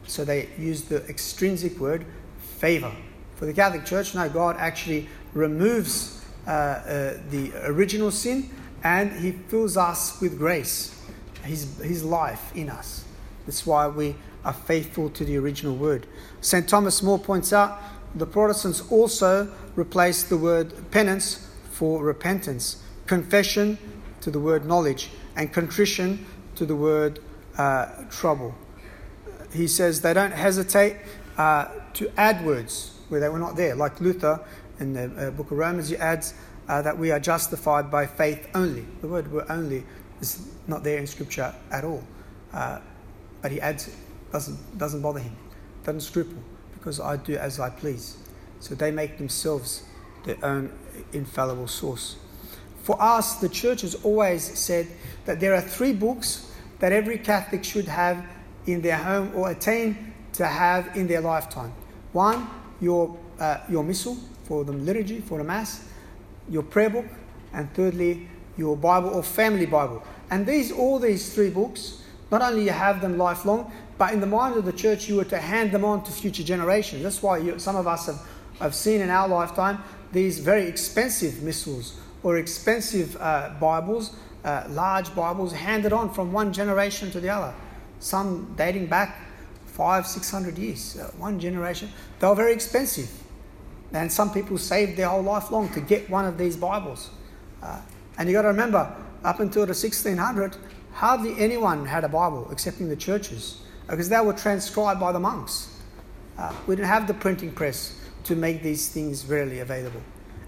So 0.07 0.23
they 0.23 0.49
use 0.57 0.83
the 0.83 1.03
extrinsic 1.07 1.79
word 1.79 2.05
favor. 2.37 2.91
For 3.35 3.45
the 3.45 3.53
Catholic 3.53 3.85
Church, 3.85 4.15
no, 4.15 4.29
God 4.29 4.55
actually 4.57 5.09
removes 5.33 6.23
uh, 6.47 6.51
uh, 6.51 7.17
the 7.29 7.51
original 7.65 8.11
sin 8.11 8.49
and 8.83 9.11
He 9.11 9.31
fills 9.31 9.77
us 9.77 10.21
with 10.21 10.37
grace, 10.37 10.94
His, 11.45 11.77
His 11.79 12.03
life 12.03 12.55
in 12.55 12.69
us. 12.69 13.05
That's 13.45 13.65
why 13.65 13.87
we 13.87 14.15
are 14.43 14.53
faithful 14.53 15.09
to 15.11 15.25
the 15.25 15.37
original 15.37 15.75
word. 15.75 16.07
St. 16.41 16.67
Thomas 16.67 17.01
More 17.01 17.19
points 17.19 17.53
out 17.53 17.81
the 18.13 18.25
Protestants 18.25 18.81
also 18.89 19.51
replaced 19.75 20.29
the 20.29 20.37
word 20.37 20.91
penance 20.91 21.49
for 21.71 22.01
repentance, 22.01 22.81
confession 23.07 23.77
to 24.21 24.31
the 24.31 24.39
word 24.39 24.65
knowledge, 24.65 25.09
and 25.35 25.51
contrition 25.51 26.25
to 26.55 26.65
the 26.65 26.75
word 26.75 27.19
uh, 27.57 27.87
trouble. 28.09 28.55
He 29.53 29.67
says 29.67 30.01
they 30.01 30.13
don't 30.13 30.31
hesitate 30.31 30.97
uh, 31.37 31.67
to 31.93 32.11
add 32.17 32.45
words 32.45 32.97
where 33.09 33.19
they 33.19 33.29
were 33.29 33.39
not 33.39 33.55
there, 33.55 33.75
like 33.75 33.99
Luther 33.99 34.39
in 34.79 34.93
the 34.93 35.27
uh, 35.27 35.31
book 35.31 35.51
of 35.51 35.57
Romans, 35.57 35.89
he 35.89 35.97
adds 35.97 36.33
uh, 36.67 36.81
that 36.81 36.97
we 36.97 37.11
are 37.11 37.19
justified 37.19 37.91
by 37.91 38.05
faith 38.05 38.47
only. 38.55 38.85
The 39.01 39.07
word 39.07 39.31
"were 39.31 39.49
only 39.51 39.83
is 40.21 40.47
not 40.67 40.83
there 40.83 40.97
in 40.97 41.07
Scripture 41.07 41.53
at 41.71 41.83
all, 41.83 42.03
uh, 42.53 42.79
but 43.41 43.51
he 43.51 43.61
adds 43.61 43.87
it. 43.87 43.93
Doesn't, 44.31 44.77
doesn't 44.77 45.01
bother 45.01 45.19
him, 45.19 45.35
doesn't 45.83 46.01
scruple, 46.01 46.41
because 46.73 46.99
I 46.99 47.17
do 47.17 47.37
as 47.37 47.59
I 47.59 47.69
please. 47.69 48.17
So 48.59 48.75
they 48.75 48.91
make 48.91 49.17
themselves 49.17 49.83
their 50.25 50.37
own 50.43 50.71
infallible 51.13 51.67
source. 51.67 52.17
For 52.83 53.01
us, 53.01 53.35
the 53.35 53.49
church 53.49 53.81
has 53.81 53.95
always 54.03 54.43
said 54.57 54.87
that 55.25 55.39
there 55.39 55.55
are 55.55 55.61
three 55.61 55.93
books 55.93 56.51
that 56.79 56.91
every 56.91 57.17
Catholic 57.17 57.63
should 57.63 57.87
have 57.87 58.25
in 58.65 58.81
their 58.81 58.97
home 58.97 59.31
or 59.35 59.51
attain 59.51 60.13
to 60.33 60.45
have 60.45 60.95
in 60.97 61.07
their 61.07 61.21
lifetime. 61.21 61.71
One, 62.11 62.49
your, 62.81 63.17
uh, 63.39 63.59
your 63.69 63.83
missal 63.83 64.17
for 64.43 64.63
the 64.63 64.73
liturgy, 64.73 65.21
for 65.21 65.37
the 65.37 65.43
Mass, 65.43 65.87
your 66.49 66.63
prayer 66.63 66.89
book, 66.89 67.05
and 67.53 67.73
thirdly, 67.73 68.27
your 68.57 68.77
Bible 68.77 69.09
or 69.09 69.23
family 69.23 69.65
Bible. 69.65 70.03
And 70.29 70.45
these, 70.45 70.71
all 70.71 70.99
these 70.99 71.33
three 71.33 71.49
books, 71.49 72.01
not 72.31 72.41
only 72.41 72.63
you 72.63 72.71
have 72.71 73.01
them 73.01 73.17
lifelong, 73.17 73.71
but 73.97 74.13
in 74.13 74.19
the 74.19 74.27
mind 74.27 74.57
of 74.57 74.65
the 74.65 74.73
church, 74.73 75.07
you 75.07 75.15
were 75.15 75.25
to 75.25 75.37
hand 75.37 75.71
them 75.71 75.85
on 75.85 76.03
to 76.03 76.11
future 76.11 76.43
generations. 76.43 77.03
That's 77.03 77.21
why 77.21 77.37
you, 77.37 77.59
some 77.59 77.75
of 77.75 77.87
us 77.87 78.07
have, 78.07 78.21
have 78.59 78.75
seen 78.75 79.01
in 79.01 79.09
our 79.09 79.27
lifetime 79.27 79.83
these 80.11 80.39
very 80.39 80.67
expensive 80.67 81.41
missals 81.43 81.97
or 82.23 82.37
expensive 82.37 83.15
uh, 83.19 83.51
Bibles, 83.59 84.15
uh, 84.43 84.65
large 84.69 85.13
Bibles, 85.15 85.53
handed 85.53 85.93
on 85.93 86.13
from 86.13 86.33
one 86.33 86.51
generation 86.51 87.11
to 87.11 87.19
the 87.19 87.29
other. 87.29 87.53
Some 87.99 88.53
dating 88.57 88.87
back 88.87 89.17
five, 89.65 90.07
six 90.07 90.31
hundred 90.31 90.57
years, 90.57 90.97
uh, 90.97 91.11
one 91.17 91.39
generation. 91.39 91.89
They 92.19 92.27
were 92.27 92.35
very 92.35 92.53
expensive. 92.53 93.09
And 93.93 94.11
some 94.11 94.33
people 94.33 94.57
saved 94.57 94.97
their 94.97 95.07
whole 95.07 95.21
life 95.21 95.51
long 95.51 95.69
to 95.69 95.79
get 95.79 96.09
one 96.09 96.25
of 96.25 96.37
these 96.37 96.57
Bibles. 96.57 97.11
And 98.17 98.29
you've 98.29 98.35
got 98.35 98.43
to 98.43 98.49
remember, 98.49 98.95
up 99.23 99.39
until 99.39 99.63
the 99.65 99.73
1600, 99.73 100.57
hardly 100.93 101.35
anyone 101.37 101.85
had 101.85 102.03
a 102.03 102.09
Bible 102.09 102.49
excepting 102.51 102.89
the 102.89 102.95
churches 102.95 103.61
because 103.87 104.09
they 104.09 104.19
were 104.19 104.33
transcribed 104.33 104.99
by 104.99 105.11
the 105.11 105.19
monks. 105.19 105.79
Uh, 106.37 106.53
we 106.67 106.75
didn't 106.75 106.87
have 106.87 107.07
the 107.07 107.13
printing 107.13 107.51
press 107.51 107.99
to 108.23 108.35
make 108.35 108.63
these 108.63 108.89
things 108.89 109.25
readily 109.25 109.59
available. 109.59 110.01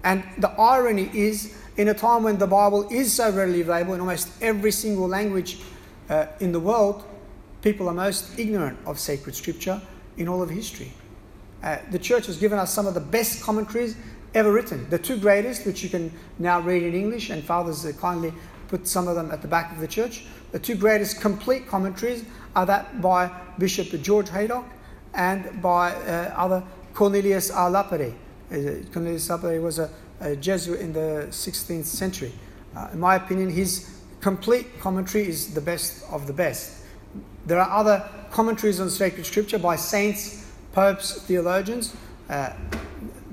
And 0.04 0.24
the 0.38 0.50
irony 0.50 1.10
is, 1.12 1.56
in 1.76 1.88
a 1.88 1.94
time 1.94 2.22
when 2.22 2.38
the 2.38 2.46
Bible 2.46 2.88
is 2.90 3.12
so 3.12 3.30
readily 3.30 3.60
available 3.60 3.94
in 3.94 4.00
almost 4.00 4.30
every 4.42 4.70
single 4.70 5.08
language 5.08 5.60
uh, 6.08 6.26
in 6.40 6.52
the 6.52 6.60
world, 6.60 7.04
people 7.62 7.88
are 7.88 7.94
most 7.94 8.38
ignorant 8.38 8.78
of 8.86 8.98
sacred 8.98 9.34
scripture 9.34 9.80
in 10.16 10.28
all 10.28 10.42
of 10.42 10.50
history. 10.50 10.92
Uh, 11.62 11.78
the 11.90 11.98
church 11.98 12.26
has 12.26 12.36
given 12.36 12.58
us 12.58 12.72
some 12.72 12.86
of 12.86 12.94
the 12.94 13.00
best 13.00 13.42
commentaries 13.42 13.96
ever 14.38 14.52
written. 14.52 14.88
The 14.88 14.98
two 14.98 15.18
greatest, 15.18 15.66
which 15.66 15.82
you 15.82 15.88
can 15.88 16.12
now 16.38 16.60
read 16.60 16.82
in 16.82 16.94
English, 16.94 17.30
and 17.30 17.42
fathers 17.42 17.86
kindly 18.00 18.32
put 18.68 18.86
some 18.86 19.08
of 19.08 19.16
them 19.16 19.30
at 19.30 19.42
the 19.42 19.48
back 19.48 19.72
of 19.72 19.80
the 19.80 19.88
church. 19.88 20.24
The 20.52 20.58
two 20.58 20.76
greatest 20.76 21.20
complete 21.20 21.66
commentaries 21.66 22.24
are 22.54 22.66
that 22.66 23.02
by 23.02 23.30
Bishop 23.58 23.88
George 24.02 24.30
Haydock 24.30 24.64
and 25.14 25.60
by 25.60 25.92
uh, 25.92 26.34
other 26.36 26.62
Cornelius 26.94 27.50
a 27.50 27.68
Lapide. 27.68 28.14
Uh, 28.50 28.84
Cornelius 28.92 29.28
a 29.28 29.36
Lapide 29.36 29.60
was 29.60 29.78
a, 29.78 29.90
a, 30.20 30.36
Jesuit 30.36 30.80
in 30.80 30.92
the 30.92 31.26
16th 31.30 31.84
century. 31.84 32.32
Uh, 32.76 32.88
in 32.92 33.00
my 33.00 33.16
opinion, 33.16 33.50
his 33.50 34.00
complete 34.20 34.80
commentary 34.80 35.26
is 35.26 35.54
the 35.54 35.60
best 35.60 36.04
of 36.10 36.26
the 36.26 36.32
best. 36.32 36.84
There 37.46 37.58
are 37.58 37.70
other 37.70 38.08
commentaries 38.30 38.80
on 38.80 38.90
sacred 38.90 39.26
scripture 39.26 39.58
by 39.58 39.76
saints, 39.76 40.46
popes, 40.72 41.22
theologians. 41.22 41.96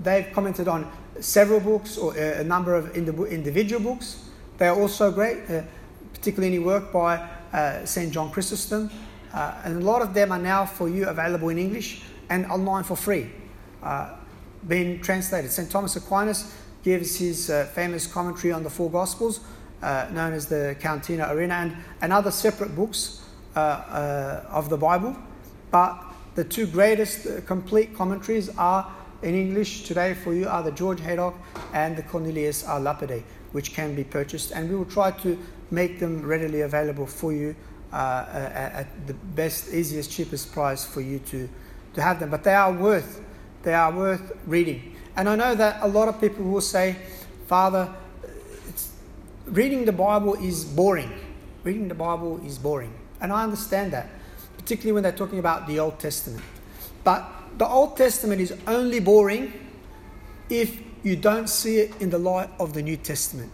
Uh, 0.05 0.21
they've 0.21 0.33
commented 0.33 0.67
on 0.67 0.91
several 1.19 1.59
books 1.59 1.97
or 1.97 2.13
uh, 2.13 2.41
a 2.41 2.43
number 2.43 2.75
of 2.75 2.95
individual 2.95 3.81
books. 3.81 4.29
They 4.57 4.67
are 4.67 4.79
also 4.79 5.11
great, 5.11 5.49
uh, 5.49 5.63
particularly 6.13 6.55
any 6.55 6.63
work 6.63 6.91
by 6.93 7.17
uh, 7.53 7.85
St. 7.85 8.13
John 8.13 8.31
Chrysostom. 8.31 8.89
Uh, 9.33 9.61
and 9.65 9.81
a 9.81 9.85
lot 9.85 10.01
of 10.01 10.13
them 10.13 10.31
are 10.31 10.39
now 10.39 10.65
for 10.65 10.87
you 10.87 11.07
available 11.07 11.49
in 11.49 11.57
English 11.57 12.03
and 12.29 12.45
online 12.45 12.83
for 12.83 12.95
free, 12.95 13.29
uh, 13.83 14.15
being 14.67 15.01
translated. 15.01 15.51
St. 15.51 15.69
Thomas 15.69 15.95
Aquinas 15.95 16.53
gives 16.83 17.17
his 17.17 17.51
famous 17.73 18.07
commentary 18.07 18.53
on 18.53 18.63
the 18.63 18.69
four 18.69 18.89
Gospels, 18.89 19.39
known 19.81 20.33
as 20.33 20.45
the 20.45 20.75
Catena 20.79 21.27
Aurea, 21.27 21.51
and, 21.51 21.75
and 22.01 22.13
other 22.13 22.31
separate 22.31 22.75
books 22.75 23.23
uh, 23.55 23.59
uh, 23.59 24.45
of 24.49 24.69
the 24.69 24.77
Bible, 24.77 25.15
but 25.71 25.97
the 26.35 26.43
two 26.43 26.67
greatest 26.67 27.25
uh, 27.25 27.41
complete 27.41 27.95
commentaries 27.95 28.49
are 28.57 28.91
in 29.25 29.33
English 29.33 29.83
today 29.83 30.13
for 30.13 30.33
you 30.33 30.47
are 30.47 30.61
the 30.61 30.71
George 30.71 31.01
Haydock 31.01 31.33
and 31.73 31.97
the 31.97 32.03
Cornelius 32.03 32.63
a 32.67 32.79
Lapide, 32.79 33.23
which 33.53 33.73
can 33.73 33.95
be 33.95 34.03
purchased, 34.03 34.51
and 34.51 34.69
we 34.69 34.75
will 34.75 34.85
try 34.85 35.09
to 35.11 35.37
make 35.71 35.99
them 35.99 36.21
readily 36.21 36.61
available 36.61 37.07
for 37.07 37.33
you 37.33 37.55
uh, 37.91 38.25
at 38.31 38.87
the 39.07 39.13
best, 39.13 39.73
easiest, 39.73 40.11
cheapest 40.11 40.53
price 40.53 40.85
for 40.85 41.01
you 41.01 41.17
to, 41.19 41.49
to 41.95 42.01
have 42.03 42.19
them. 42.19 42.29
But 42.29 42.43
they 42.43 42.53
are 42.53 42.71
worth 42.71 43.21
they 43.63 43.73
are 43.73 43.91
worth 43.91 44.31
reading. 44.45 44.95
And 45.17 45.27
I 45.27 45.35
know 45.35 45.55
that 45.55 45.79
a 45.81 45.87
lot 45.87 46.07
of 46.07 46.21
people 46.21 46.45
will 46.45 46.61
say, 46.61 46.95
Father, 47.47 47.91
reading 49.47 49.85
the 49.85 49.91
Bible 49.91 50.35
is 50.35 50.63
boring. 50.63 51.11
Reading 51.63 51.87
the 51.87 51.95
Bible 51.95 52.39
is 52.45 52.59
boring. 52.59 52.93
And 53.19 53.33
I 53.33 53.43
understand 53.43 53.91
that, 53.93 54.07
particularly 54.55 54.91
when 54.91 55.01
they're 55.01 55.11
talking 55.11 55.39
about 55.39 55.67
the 55.67 55.79
Old 55.79 55.97
Testament. 55.97 56.43
But 57.03 57.27
the 57.57 57.67
Old 57.67 57.97
Testament 57.97 58.41
is 58.41 58.53
only 58.67 58.99
boring 58.99 59.53
if 60.49 60.81
you 61.03 61.15
don't 61.15 61.47
see 61.47 61.77
it 61.77 62.01
in 62.01 62.09
the 62.09 62.17
light 62.17 62.49
of 62.59 62.73
the 62.73 62.81
New 62.81 62.97
Testament. 62.97 63.51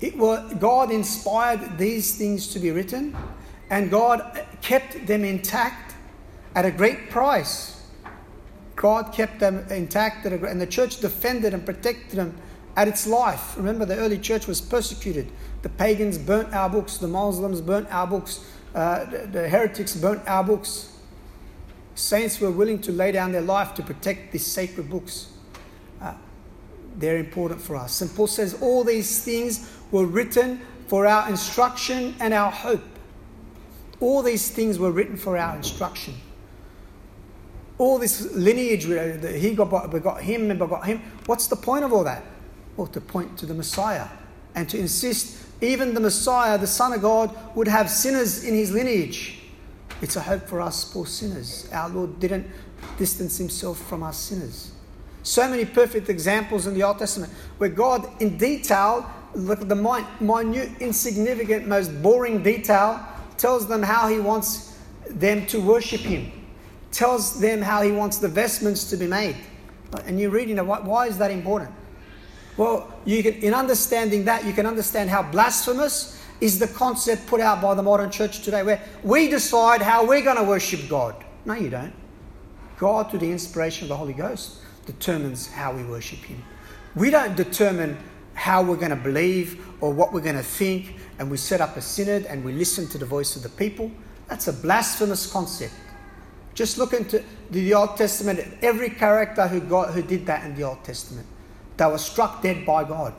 It 0.00 0.16
was, 0.16 0.54
God 0.54 0.90
inspired 0.90 1.78
these 1.78 2.16
things 2.16 2.48
to 2.48 2.58
be 2.58 2.70
written, 2.70 3.16
and 3.68 3.90
God 3.90 4.46
kept 4.62 5.06
them 5.06 5.24
intact 5.24 5.94
at 6.54 6.64
a 6.64 6.70
great 6.70 7.10
price. 7.10 7.82
God 8.76 9.12
kept 9.12 9.40
them 9.40 9.66
intact, 9.70 10.24
a, 10.24 10.46
and 10.46 10.60
the 10.60 10.66
church 10.66 11.00
defended 11.00 11.52
and 11.52 11.64
protected 11.64 12.18
them 12.18 12.34
at 12.76 12.88
its 12.88 13.06
life. 13.06 13.56
Remember, 13.56 13.84
the 13.84 13.96
early 13.96 14.18
church 14.18 14.46
was 14.46 14.60
persecuted. 14.60 15.30
The 15.62 15.68
pagans 15.68 16.16
burnt 16.16 16.54
our 16.54 16.70
books, 16.70 16.96
the 16.96 17.08
Muslims 17.08 17.60
burnt 17.60 17.92
our 17.92 18.06
books, 18.06 18.44
uh, 18.74 19.04
the, 19.04 19.26
the, 19.26 19.48
heretics 19.48 19.94
burnt 19.94 20.26
our 20.26 20.42
books. 20.42 20.89
Saints 22.00 22.40
were 22.40 22.50
willing 22.50 22.80
to 22.80 22.92
lay 22.92 23.12
down 23.12 23.32
their 23.32 23.42
life 23.42 23.74
to 23.74 23.82
protect 23.82 24.32
these 24.32 24.46
sacred 24.46 24.88
books. 24.88 25.28
Uh, 26.00 26.14
they're 26.96 27.18
important 27.18 27.60
for 27.60 27.76
us. 27.76 27.92
St. 27.92 28.14
Paul 28.14 28.26
says 28.26 28.60
all 28.62 28.84
these 28.84 29.22
things 29.22 29.70
were 29.90 30.06
written 30.06 30.60
for 30.86 31.06
our 31.06 31.28
instruction 31.28 32.14
and 32.18 32.32
our 32.32 32.50
hope. 32.50 32.82
All 34.00 34.22
these 34.22 34.50
things 34.50 34.78
were 34.78 34.90
written 34.90 35.16
for 35.16 35.36
our 35.36 35.56
instruction. 35.56 36.14
All 37.76 37.98
this 37.98 38.32
lineage, 38.32 38.86
that 38.86 39.34
he 39.34 39.54
got, 39.54 39.90
begot 39.90 40.22
him 40.22 40.50
and 40.50 40.58
begot 40.58 40.86
him. 40.86 41.02
What's 41.26 41.46
the 41.48 41.56
point 41.56 41.84
of 41.84 41.92
all 41.92 42.04
that? 42.04 42.24
Well, 42.76 42.86
to 42.88 43.00
point 43.00 43.38
to 43.38 43.46
the 43.46 43.54
Messiah 43.54 44.08
and 44.54 44.68
to 44.70 44.78
insist 44.78 45.46
even 45.60 45.92
the 45.92 46.00
Messiah, 46.00 46.56
the 46.56 46.66
Son 46.66 46.94
of 46.94 47.02
God, 47.02 47.36
would 47.54 47.68
have 47.68 47.90
sinners 47.90 48.42
in 48.44 48.54
his 48.54 48.72
lineage. 48.72 49.39
It's 50.00 50.16
a 50.16 50.20
hope 50.20 50.48
for 50.48 50.60
us 50.60 50.84
poor 50.84 51.06
sinners. 51.06 51.68
Our 51.72 51.88
Lord 51.90 52.20
didn't 52.20 52.46
distance 52.98 53.36
himself 53.36 53.78
from 53.78 54.02
us 54.02 54.18
sinners. 54.18 54.72
So 55.22 55.48
many 55.48 55.64
perfect 55.66 56.08
examples 56.08 56.66
in 56.66 56.74
the 56.74 56.82
Old 56.82 56.98
Testament 56.98 57.32
where 57.58 57.68
God, 57.68 58.08
in 58.20 58.38
detail, 58.38 59.08
look 59.34 59.60
at 59.60 59.68
the 59.68 59.76
minute, 59.76 60.70
insignificant, 60.80 61.68
most 61.68 62.02
boring 62.02 62.42
detail, 62.42 63.06
tells 63.36 63.68
them 63.68 63.82
how 63.82 64.08
he 64.08 64.18
wants 64.18 64.78
them 65.08 65.46
to 65.46 65.60
worship 65.60 66.00
him, 66.00 66.32
tells 66.92 67.38
them 67.38 67.60
how 67.60 67.82
he 67.82 67.92
wants 67.92 68.18
the 68.18 68.28
vestments 68.28 68.88
to 68.90 68.96
be 68.96 69.06
made. 69.06 69.36
And 70.06 70.18
you're 70.18 70.30
reading, 70.30 70.56
why 70.58 71.06
is 71.06 71.18
that 71.18 71.30
important? 71.30 71.70
Well, 72.56 72.92
you 73.04 73.22
can, 73.22 73.34
in 73.34 73.54
understanding 73.54 74.24
that, 74.24 74.44
you 74.44 74.52
can 74.52 74.66
understand 74.66 75.10
how 75.10 75.22
blasphemous 75.22 76.19
is 76.40 76.58
the 76.58 76.68
concept 76.68 77.26
put 77.26 77.40
out 77.40 77.60
by 77.60 77.74
the 77.74 77.82
modern 77.82 78.10
church 78.10 78.42
today, 78.42 78.62
where 78.62 78.82
we 79.02 79.28
decide 79.28 79.82
how 79.82 80.06
we're 80.06 80.22
going 80.22 80.36
to 80.36 80.44
worship 80.44 80.88
God. 80.88 81.14
No, 81.44 81.54
you 81.54 81.70
don't. 81.70 81.92
God, 82.78 83.10
through 83.10 83.20
the 83.20 83.30
inspiration 83.30 83.84
of 83.84 83.88
the 83.90 83.96
Holy 83.96 84.14
Ghost, 84.14 84.58
determines 84.86 85.46
how 85.46 85.72
we 85.72 85.84
worship 85.84 86.20
Him. 86.20 86.42
We 86.94 87.10
don't 87.10 87.36
determine 87.36 87.98
how 88.34 88.62
we're 88.62 88.76
going 88.76 88.90
to 88.90 88.96
believe 88.96 89.66
or 89.80 89.92
what 89.92 90.12
we're 90.12 90.22
going 90.22 90.36
to 90.36 90.42
think, 90.42 90.96
and 91.18 91.30
we 91.30 91.36
set 91.36 91.60
up 91.60 91.76
a 91.76 91.82
synod 91.82 92.24
and 92.24 92.42
we 92.42 92.52
listen 92.52 92.86
to 92.88 92.98
the 92.98 93.04
voice 93.04 93.36
of 93.36 93.42
the 93.42 93.50
people. 93.50 93.90
That's 94.28 94.48
a 94.48 94.52
blasphemous 94.52 95.30
concept. 95.30 95.74
Just 96.54 96.78
look 96.78 96.92
into 96.92 97.22
the 97.50 97.74
Old 97.74 97.96
Testament, 97.96 98.40
every 98.62 98.90
character 98.90 99.46
who, 99.46 99.60
got, 99.60 99.92
who 99.92 100.02
did 100.02 100.26
that 100.26 100.44
in 100.44 100.54
the 100.54 100.62
Old 100.62 100.82
Testament. 100.84 101.26
They 101.76 101.86
were 101.86 101.98
struck 101.98 102.42
dead 102.42 102.66
by 102.66 102.84
God. 102.84 103.14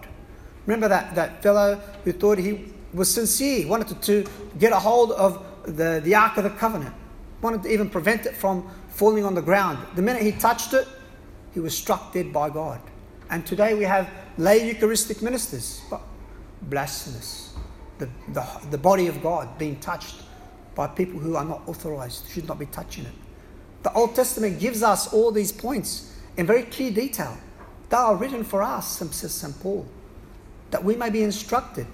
Remember 0.66 0.88
that, 0.88 1.16
that 1.16 1.42
fellow 1.42 1.76
who 2.04 2.12
thought 2.12 2.38
he 2.38 2.72
was 2.94 3.14
sincere, 3.14 3.60
he 3.60 3.66
wanted 3.66 3.88
to, 4.02 4.24
to 4.24 4.32
get 4.60 4.74
a 4.74 4.80
hold 4.80 5.12
of 5.12 5.46
the, 5.66 6.02
the 6.04 6.16
Ark 6.16 6.38
of 6.38 6.44
the 6.44 6.50
Covenant, 6.50 6.94
wanted 7.42 7.64
to 7.64 7.72
even 7.72 7.90
prevent 7.90 8.26
it 8.26 8.36
from 8.36 8.70
falling 8.90 9.24
on 9.24 9.34
the 9.36 9.42
ground. 9.42 9.80
The 9.96 10.02
minute 10.02 10.22
he 10.22 10.32
touched 10.32 10.74
it, 10.74 10.88
he 11.54 11.60
was 11.60 11.78
struck 11.78 12.14
dead 12.14 12.32
by 12.32 12.50
God. 12.50 12.82
And 13.30 13.46
today 13.46 13.74
we 13.74 13.84
have 13.84 14.10
lay 14.38 14.68
Eucharistic 14.68 15.22
ministers, 15.22 15.82
blasphemous. 16.64 17.54
The, 17.98 18.10
the, 18.34 18.46
the 18.72 18.78
body 18.78 19.08
of 19.08 19.22
God 19.22 19.58
being 19.58 19.80
touched 19.80 20.16
by 20.76 20.88
people 20.88 21.20
who 21.20 21.36
are 21.36 21.46
not 21.46 21.62
authorized, 21.68 22.30
should 22.30 22.48
not 22.48 22.58
be 22.58 22.66
touching 22.66 23.06
it. 23.06 23.14
The 23.84 23.94
Old 23.94 24.16
Testament 24.16 24.60
gives 24.60 24.84
us 24.84 25.14
all 25.14 25.32
these 25.32 25.52
points 25.52 26.16
in 26.38 26.46
very 26.46 26.64
clear 26.64 26.92
detail. 26.92 27.38
They 27.90 27.98
are 27.98 28.16
written 28.16 28.44
for 28.44 28.64
us, 28.64 28.98
says 28.98 29.34
St. 29.34 29.60
Paul, 29.62 29.86
that 30.72 30.84
we 30.84 30.96
may 30.96 31.10
be 31.10 31.24
instructed 31.24 31.88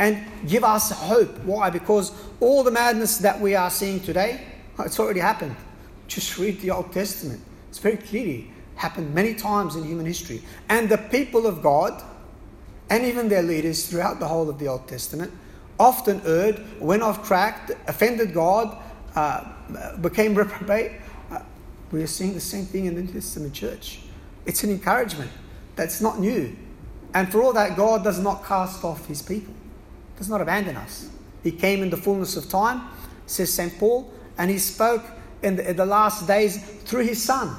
and 0.00 0.24
give 0.48 0.64
us 0.64 0.90
hope. 0.90 1.38
Why? 1.44 1.68
Because 1.68 2.12
all 2.40 2.64
the 2.64 2.70
madness 2.70 3.18
that 3.18 3.38
we 3.38 3.54
are 3.54 3.70
seeing 3.70 4.00
today, 4.00 4.40
it's 4.78 4.98
already 4.98 5.20
happened. 5.20 5.54
Just 6.08 6.38
read 6.38 6.58
the 6.62 6.70
Old 6.70 6.90
Testament. 6.90 7.40
It's 7.68 7.78
very 7.78 7.98
clearly 7.98 8.50
happened 8.76 9.14
many 9.14 9.34
times 9.34 9.76
in 9.76 9.84
human 9.84 10.06
history. 10.06 10.40
And 10.70 10.88
the 10.88 10.96
people 10.96 11.46
of 11.46 11.62
God, 11.62 12.02
and 12.88 13.04
even 13.04 13.28
their 13.28 13.42
leaders 13.42 13.86
throughout 13.86 14.18
the 14.20 14.26
whole 14.26 14.48
of 14.48 14.58
the 14.58 14.68
Old 14.68 14.88
Testament, 14.88 15.32
often 15.78 16.22
erred, 16.24 16.80
went 16.80 17.02
off 17.02 17.26
track, 17.28 17.70
offended 17.86 18.32
God, 18.32 18.76
uh, 19.14 19.96
became 20.00 20.34
reprobate. 20.34 20.92
Uh, 21.30 21.40
we 21.92 22.02
are 22.02 22.06
seeing 22.06 22.32
the 22.32 22.40
same 22.40 22.64
thing 22.64 22.86
in 22.86 22.94
the 22.94 23.02
New 23.02 23.12
Testament 23.12 23.52
church. 23.52 24.00
It's 24.46 24.64
an 24.64 24.70
encouragement 24.70 25.30
that's 25.76 26.00
not 26.00 26.18
new. 26.18 26.56
And 27.12 27.30
for 27.30 27.42
all 27.42 27.52
that, 27.52 27.76
God 27.76 28.02
does 28.02 28.18
not 28.18 28.46
cast 28.46 28.82
off 28.82 29.06
his 29.06 29.20
people, 29.20 29.52
does 30.20 30.28
not 30.28 30.42
abandon 30.42 30.76
us. 30.76 31.08
He 31.42 31.50
came 31.50 31.82
in 31.82 31.88
the 31.88 31.96
fullness 31.96 32.36
of 32.36 32.46
time, 32.50 32.82
says 33.24 33.50
St. 33.50 33.78
Paul, 33.78 34.12
and 34.36 34.50
he 34.50 34.58
spoke 34.58 35.02
in 35.42 35.56
the, 35.56 35.70
in 35.70 35.76
the 35.76 35.86
last 35.86 36.26
days 36.26 36.62
through 36.84 37.06
his 37.06 37.22
Son. 37.22 37.56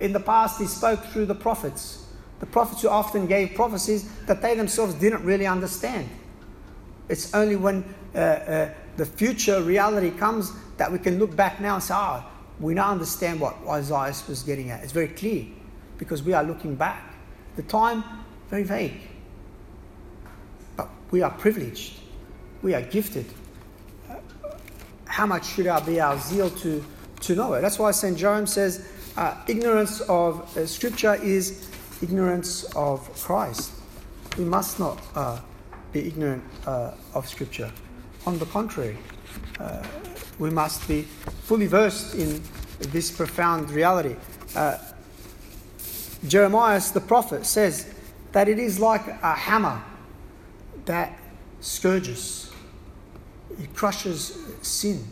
In 0.00 0.14
the 0.14 0.20
past, 0.20 0.58
he 0.58 0.66
spoke 0.66 1.04
through 1.04 1.26
the 1.26 1.34
prophets. 1.34 2.06
The 2.40 2.46
prophets 2.46 2.80
who 2.80 2.88
often 2.88 3.26
gave 3.26 3.54
prophecies 3.54 4.10
that 4.24 4.40
they 4.40 4.54
themselves 4.54 4.94
didn't 4.94 5.22
really 5.22 5.46
understand. 5.46 6.08
It's 7.10 7.34
only 7.34 7.56
when 7.56 7.84
uh, 8.14 8.18
uh, 8.18 8.74
the 8.96 9.04
future 9.04 9.62
reality 9.62 10.10
comes 10.10 10.52
that 10.78 10.90
we 10.90 10.98
can 10.98 11.18
look 11.18 11.36
back 11.36 11.60
now 11.60 11.74
and 11.74 11.82
say, 11.82 11.92
ah, 11.94 12.24
oh, 12.24 12.32
we 12.58 12.72
now 12.72 12.90
understand 12.90 13.38
what 13.38 13.54
Isaiah 13.68 14.14
was 14.26 14.42
getting 14.42 14.70
at. 14.70 14.82
It's 14.82 14.92
very 14.92 15.08
clear 15.08 15.44
because 15.98 16.22
we 16.22 16.32
are 16.32 16.42
looking 16.42 16.74
back. 16.74 17.14
The 17.56 17.62
time, 17.64 18.02
very 18.48 18.62
vague. 18.62 18.98
We 21.10 21.22
are 21.22 21.30
privileged. 21.30 22.00
We 22.62 22.74
are 22.74 22.82
gifted. 22.82 23.26
How 25.04 25.26
much 25.26 25.46
should 25.46 25.66
our 25.66 25.80
be 25.80 26.00
our 26.00 26.18
zeal 26.18 26.50
to, 26.50 26.84
to 27.20 27.34
know 27.34 27.54
it? 27.54 27.60
That's 27.60 27.78
why 27.78 27.90
St. 27.92 28.18
Jerome 28.18 28.46
says, 28.46 28.86
uh, 29.16 29.34
ignorance 29.48 30.00
of 30.02 30.56
uh, 30.56 30.66
Scripture 30.66 31.14
is 31.14 31.70
ignorance 32.02 32.64
of 32.76 33.00
Christ. 33.14 33.72
We 34.36 34.44
must 34.44 34.78
not 34.78 35.02
uh, 35.14 35.40
be 35.92 36.06
ignorant 36.06 36.44
uh, 36.66 36.92
of 37.14 37.26
Scripture. 37.28 37.72
On 38.26 38.38
the 38.38 38.46
contrary, 38.46 38.98
uh, 39.58 39.82
we 40.38 40.50
must 40.50 40.86
be 40.86 41.02
fully 41.44 41.66
versed 41.66 42.14
in 42.14 42.42
this 42.80 43.10
profound 43.10 43.70
reality. 43.70 44.16
Uh, 44.54 44.78
Jeremiah, 46.28 46.80
the 46.92 47.00
prophet, 47.00 47.46
says 47.46 47.94
that 48.32 48.48
it 48.48 48.58
is 48.58 48.78
like 48.78 49.06
a 49.06 49.34
hammer 49.34 49.82
that 50.86 51.18
scourges, 51.60 52.52
it 53.60 53.74
crushes 53.74 54.38
sin, 54.62 55.04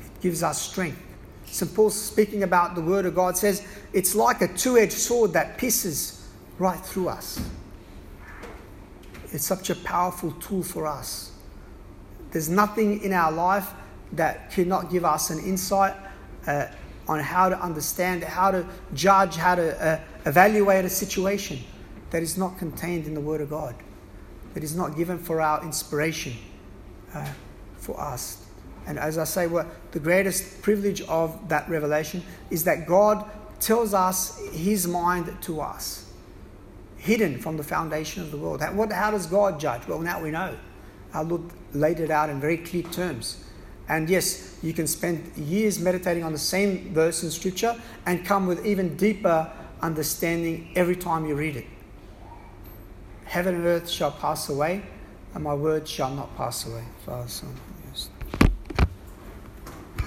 it 0.00 0.20
gives 0.20 0.42
us 0.42 0.60
strength. 0.60 1.00
St. 1.46 1.74
Paul, 1.74 1.90
speaking 1.90 2.44
about 2.44 2.74
the 2.74 2.80
Word 2.80 3.06
of 3.06 3.14
God, 3.14 3.36
says 3.36 3.66
it's 3.92 4.14
like 4.14 4.40
a 4.40 4.48
two 4.48 4.78
edged 4.78 4.92
sword 4.92 5.32
that 5.32 5.58
pierces 5.58 6.28
right 6.58 6.78
through 6.78 7.08
us. 7.08 7.40
It's 9.32 9.44
such 9.44 9.70
a 9.70 9.74
powerful 9.74 10.32
tool 10.32 10.62
for 10.62 10.86
us. 10.86 11.32
There's 12.30 12.48
nothing 12.48 13.02
in 13.02 13.12
our 13.12 13.32
life 13.32 13.72
that 14.12 14.50
cannot 14.50 14.90
give 14.90 15.04
us 15.04 15.30
an 15.30 15.38
insight 15.40 15.94
uh, 16.46 16.66
on 17.08 17.18
how 17.18 17.48
to 17.48 17.60
understand, 17.60 18.22
how 18.22 18.50
to 18.52 18.66
judge, 18.94 19.36
how 19.36 19.56
to 19.56 19.84
uh, 19.84 20.00
evaluate 20.26 20.84
a 20.84 20.90
situation 20.90 21.58
that 22.10 22.22
is 22.22 22.36
not 22.36 22.58
contained 22.58 23.06
in 23.06 23.14
the 23.14 23.20
Word 23.20 23.40
of 23.40 23.50
God, 23.50 23.74
that 24.54 24.64
is 24.64 24.74
not 24.74 24.96
given 24.96 25.18
for 25.18 25.40
our 25.40 25.62
inspiration 25.62 26.34
uh, 27.14 27.26
for 27.78 28.00
us 28.00 28.46
and 28.86 28.98
as 28.98 29.18
I 29.18 29.24
say, 29.24 29.46
what 29.46 29.66
the 29.92 30.00
greatest 30.00 30.62
privilege 30.62 31.00
of 31.02 31.48
that 31.48 31.68
revelation 31.68 32.22
is 32.50 32.64
that 32.64 32.86
God 32.86 33.24
tells 33.60 33.94
us 33.94 34.40
His 34.52 34.86
mind 34.86 35.36
to 35.42 35.60
us, 35.60 36.10
hidden 36.96 37.38
from 37.38 37.56
the 37.56 37.62
foundation 37.62 38.22
of 38.22 38.30
the 38.30 38.36
world. 38.36 38.60
How, 38.60 38.72
what, 38.72 38.92
how 38.92 39.10
does 39.10 39.26
God 39.26 39.60
judge? 39.60 39.86
Well, 39.86 40.00
now 40.00 40.22
we 40.22 40.30
know. 40.30 40.56
Our 41.12 41.24
Lord 41.24 41.42
laid 41.72 42.00
it 42.00 42.10
out 42.10 42.30
in 42.30 42.40
very 42.40 42.56
clear 42.56 42.82
terms. 42.84 43.44
And 43.88 44.08
yes, 44.08 44.58
you 44.62 44.72
can 44.72 44.86
spend 44.86 45.36
years 45.36 45.78
meditating 45.80 46.22
on 46.22 46.32
the 46.32 46.38
same 46.38 46.94
verse 46.94 47.22
in 47.22 47.30
Scripture 47.30 47.80
and 48.06 48.24
come 48.24 48.46
with 48.46 48.64
even 48.64 48.96
deeper 48.96 49.50
understanding 49.82 50.70
every 50.76 50.96
time 50.96 51.26
you 51.26 51.34
read 51.34 51.56
it. 51.56 51.66
Heaven 53.30 53.54
and 53.54 53.64
earth 53.64 53.88
shall 53.88 54.10
pass 54.10 54.48
away, 54.48 54.82
and 55.36 55.44
my 55.44 55.54
word 55.54 55.86
shall 55.86 56.10
not 56.10 56.36
pass 56.36 56.66
away. 56.66 56.82
Father, 57.06 57.28
Son. 57.28 57.54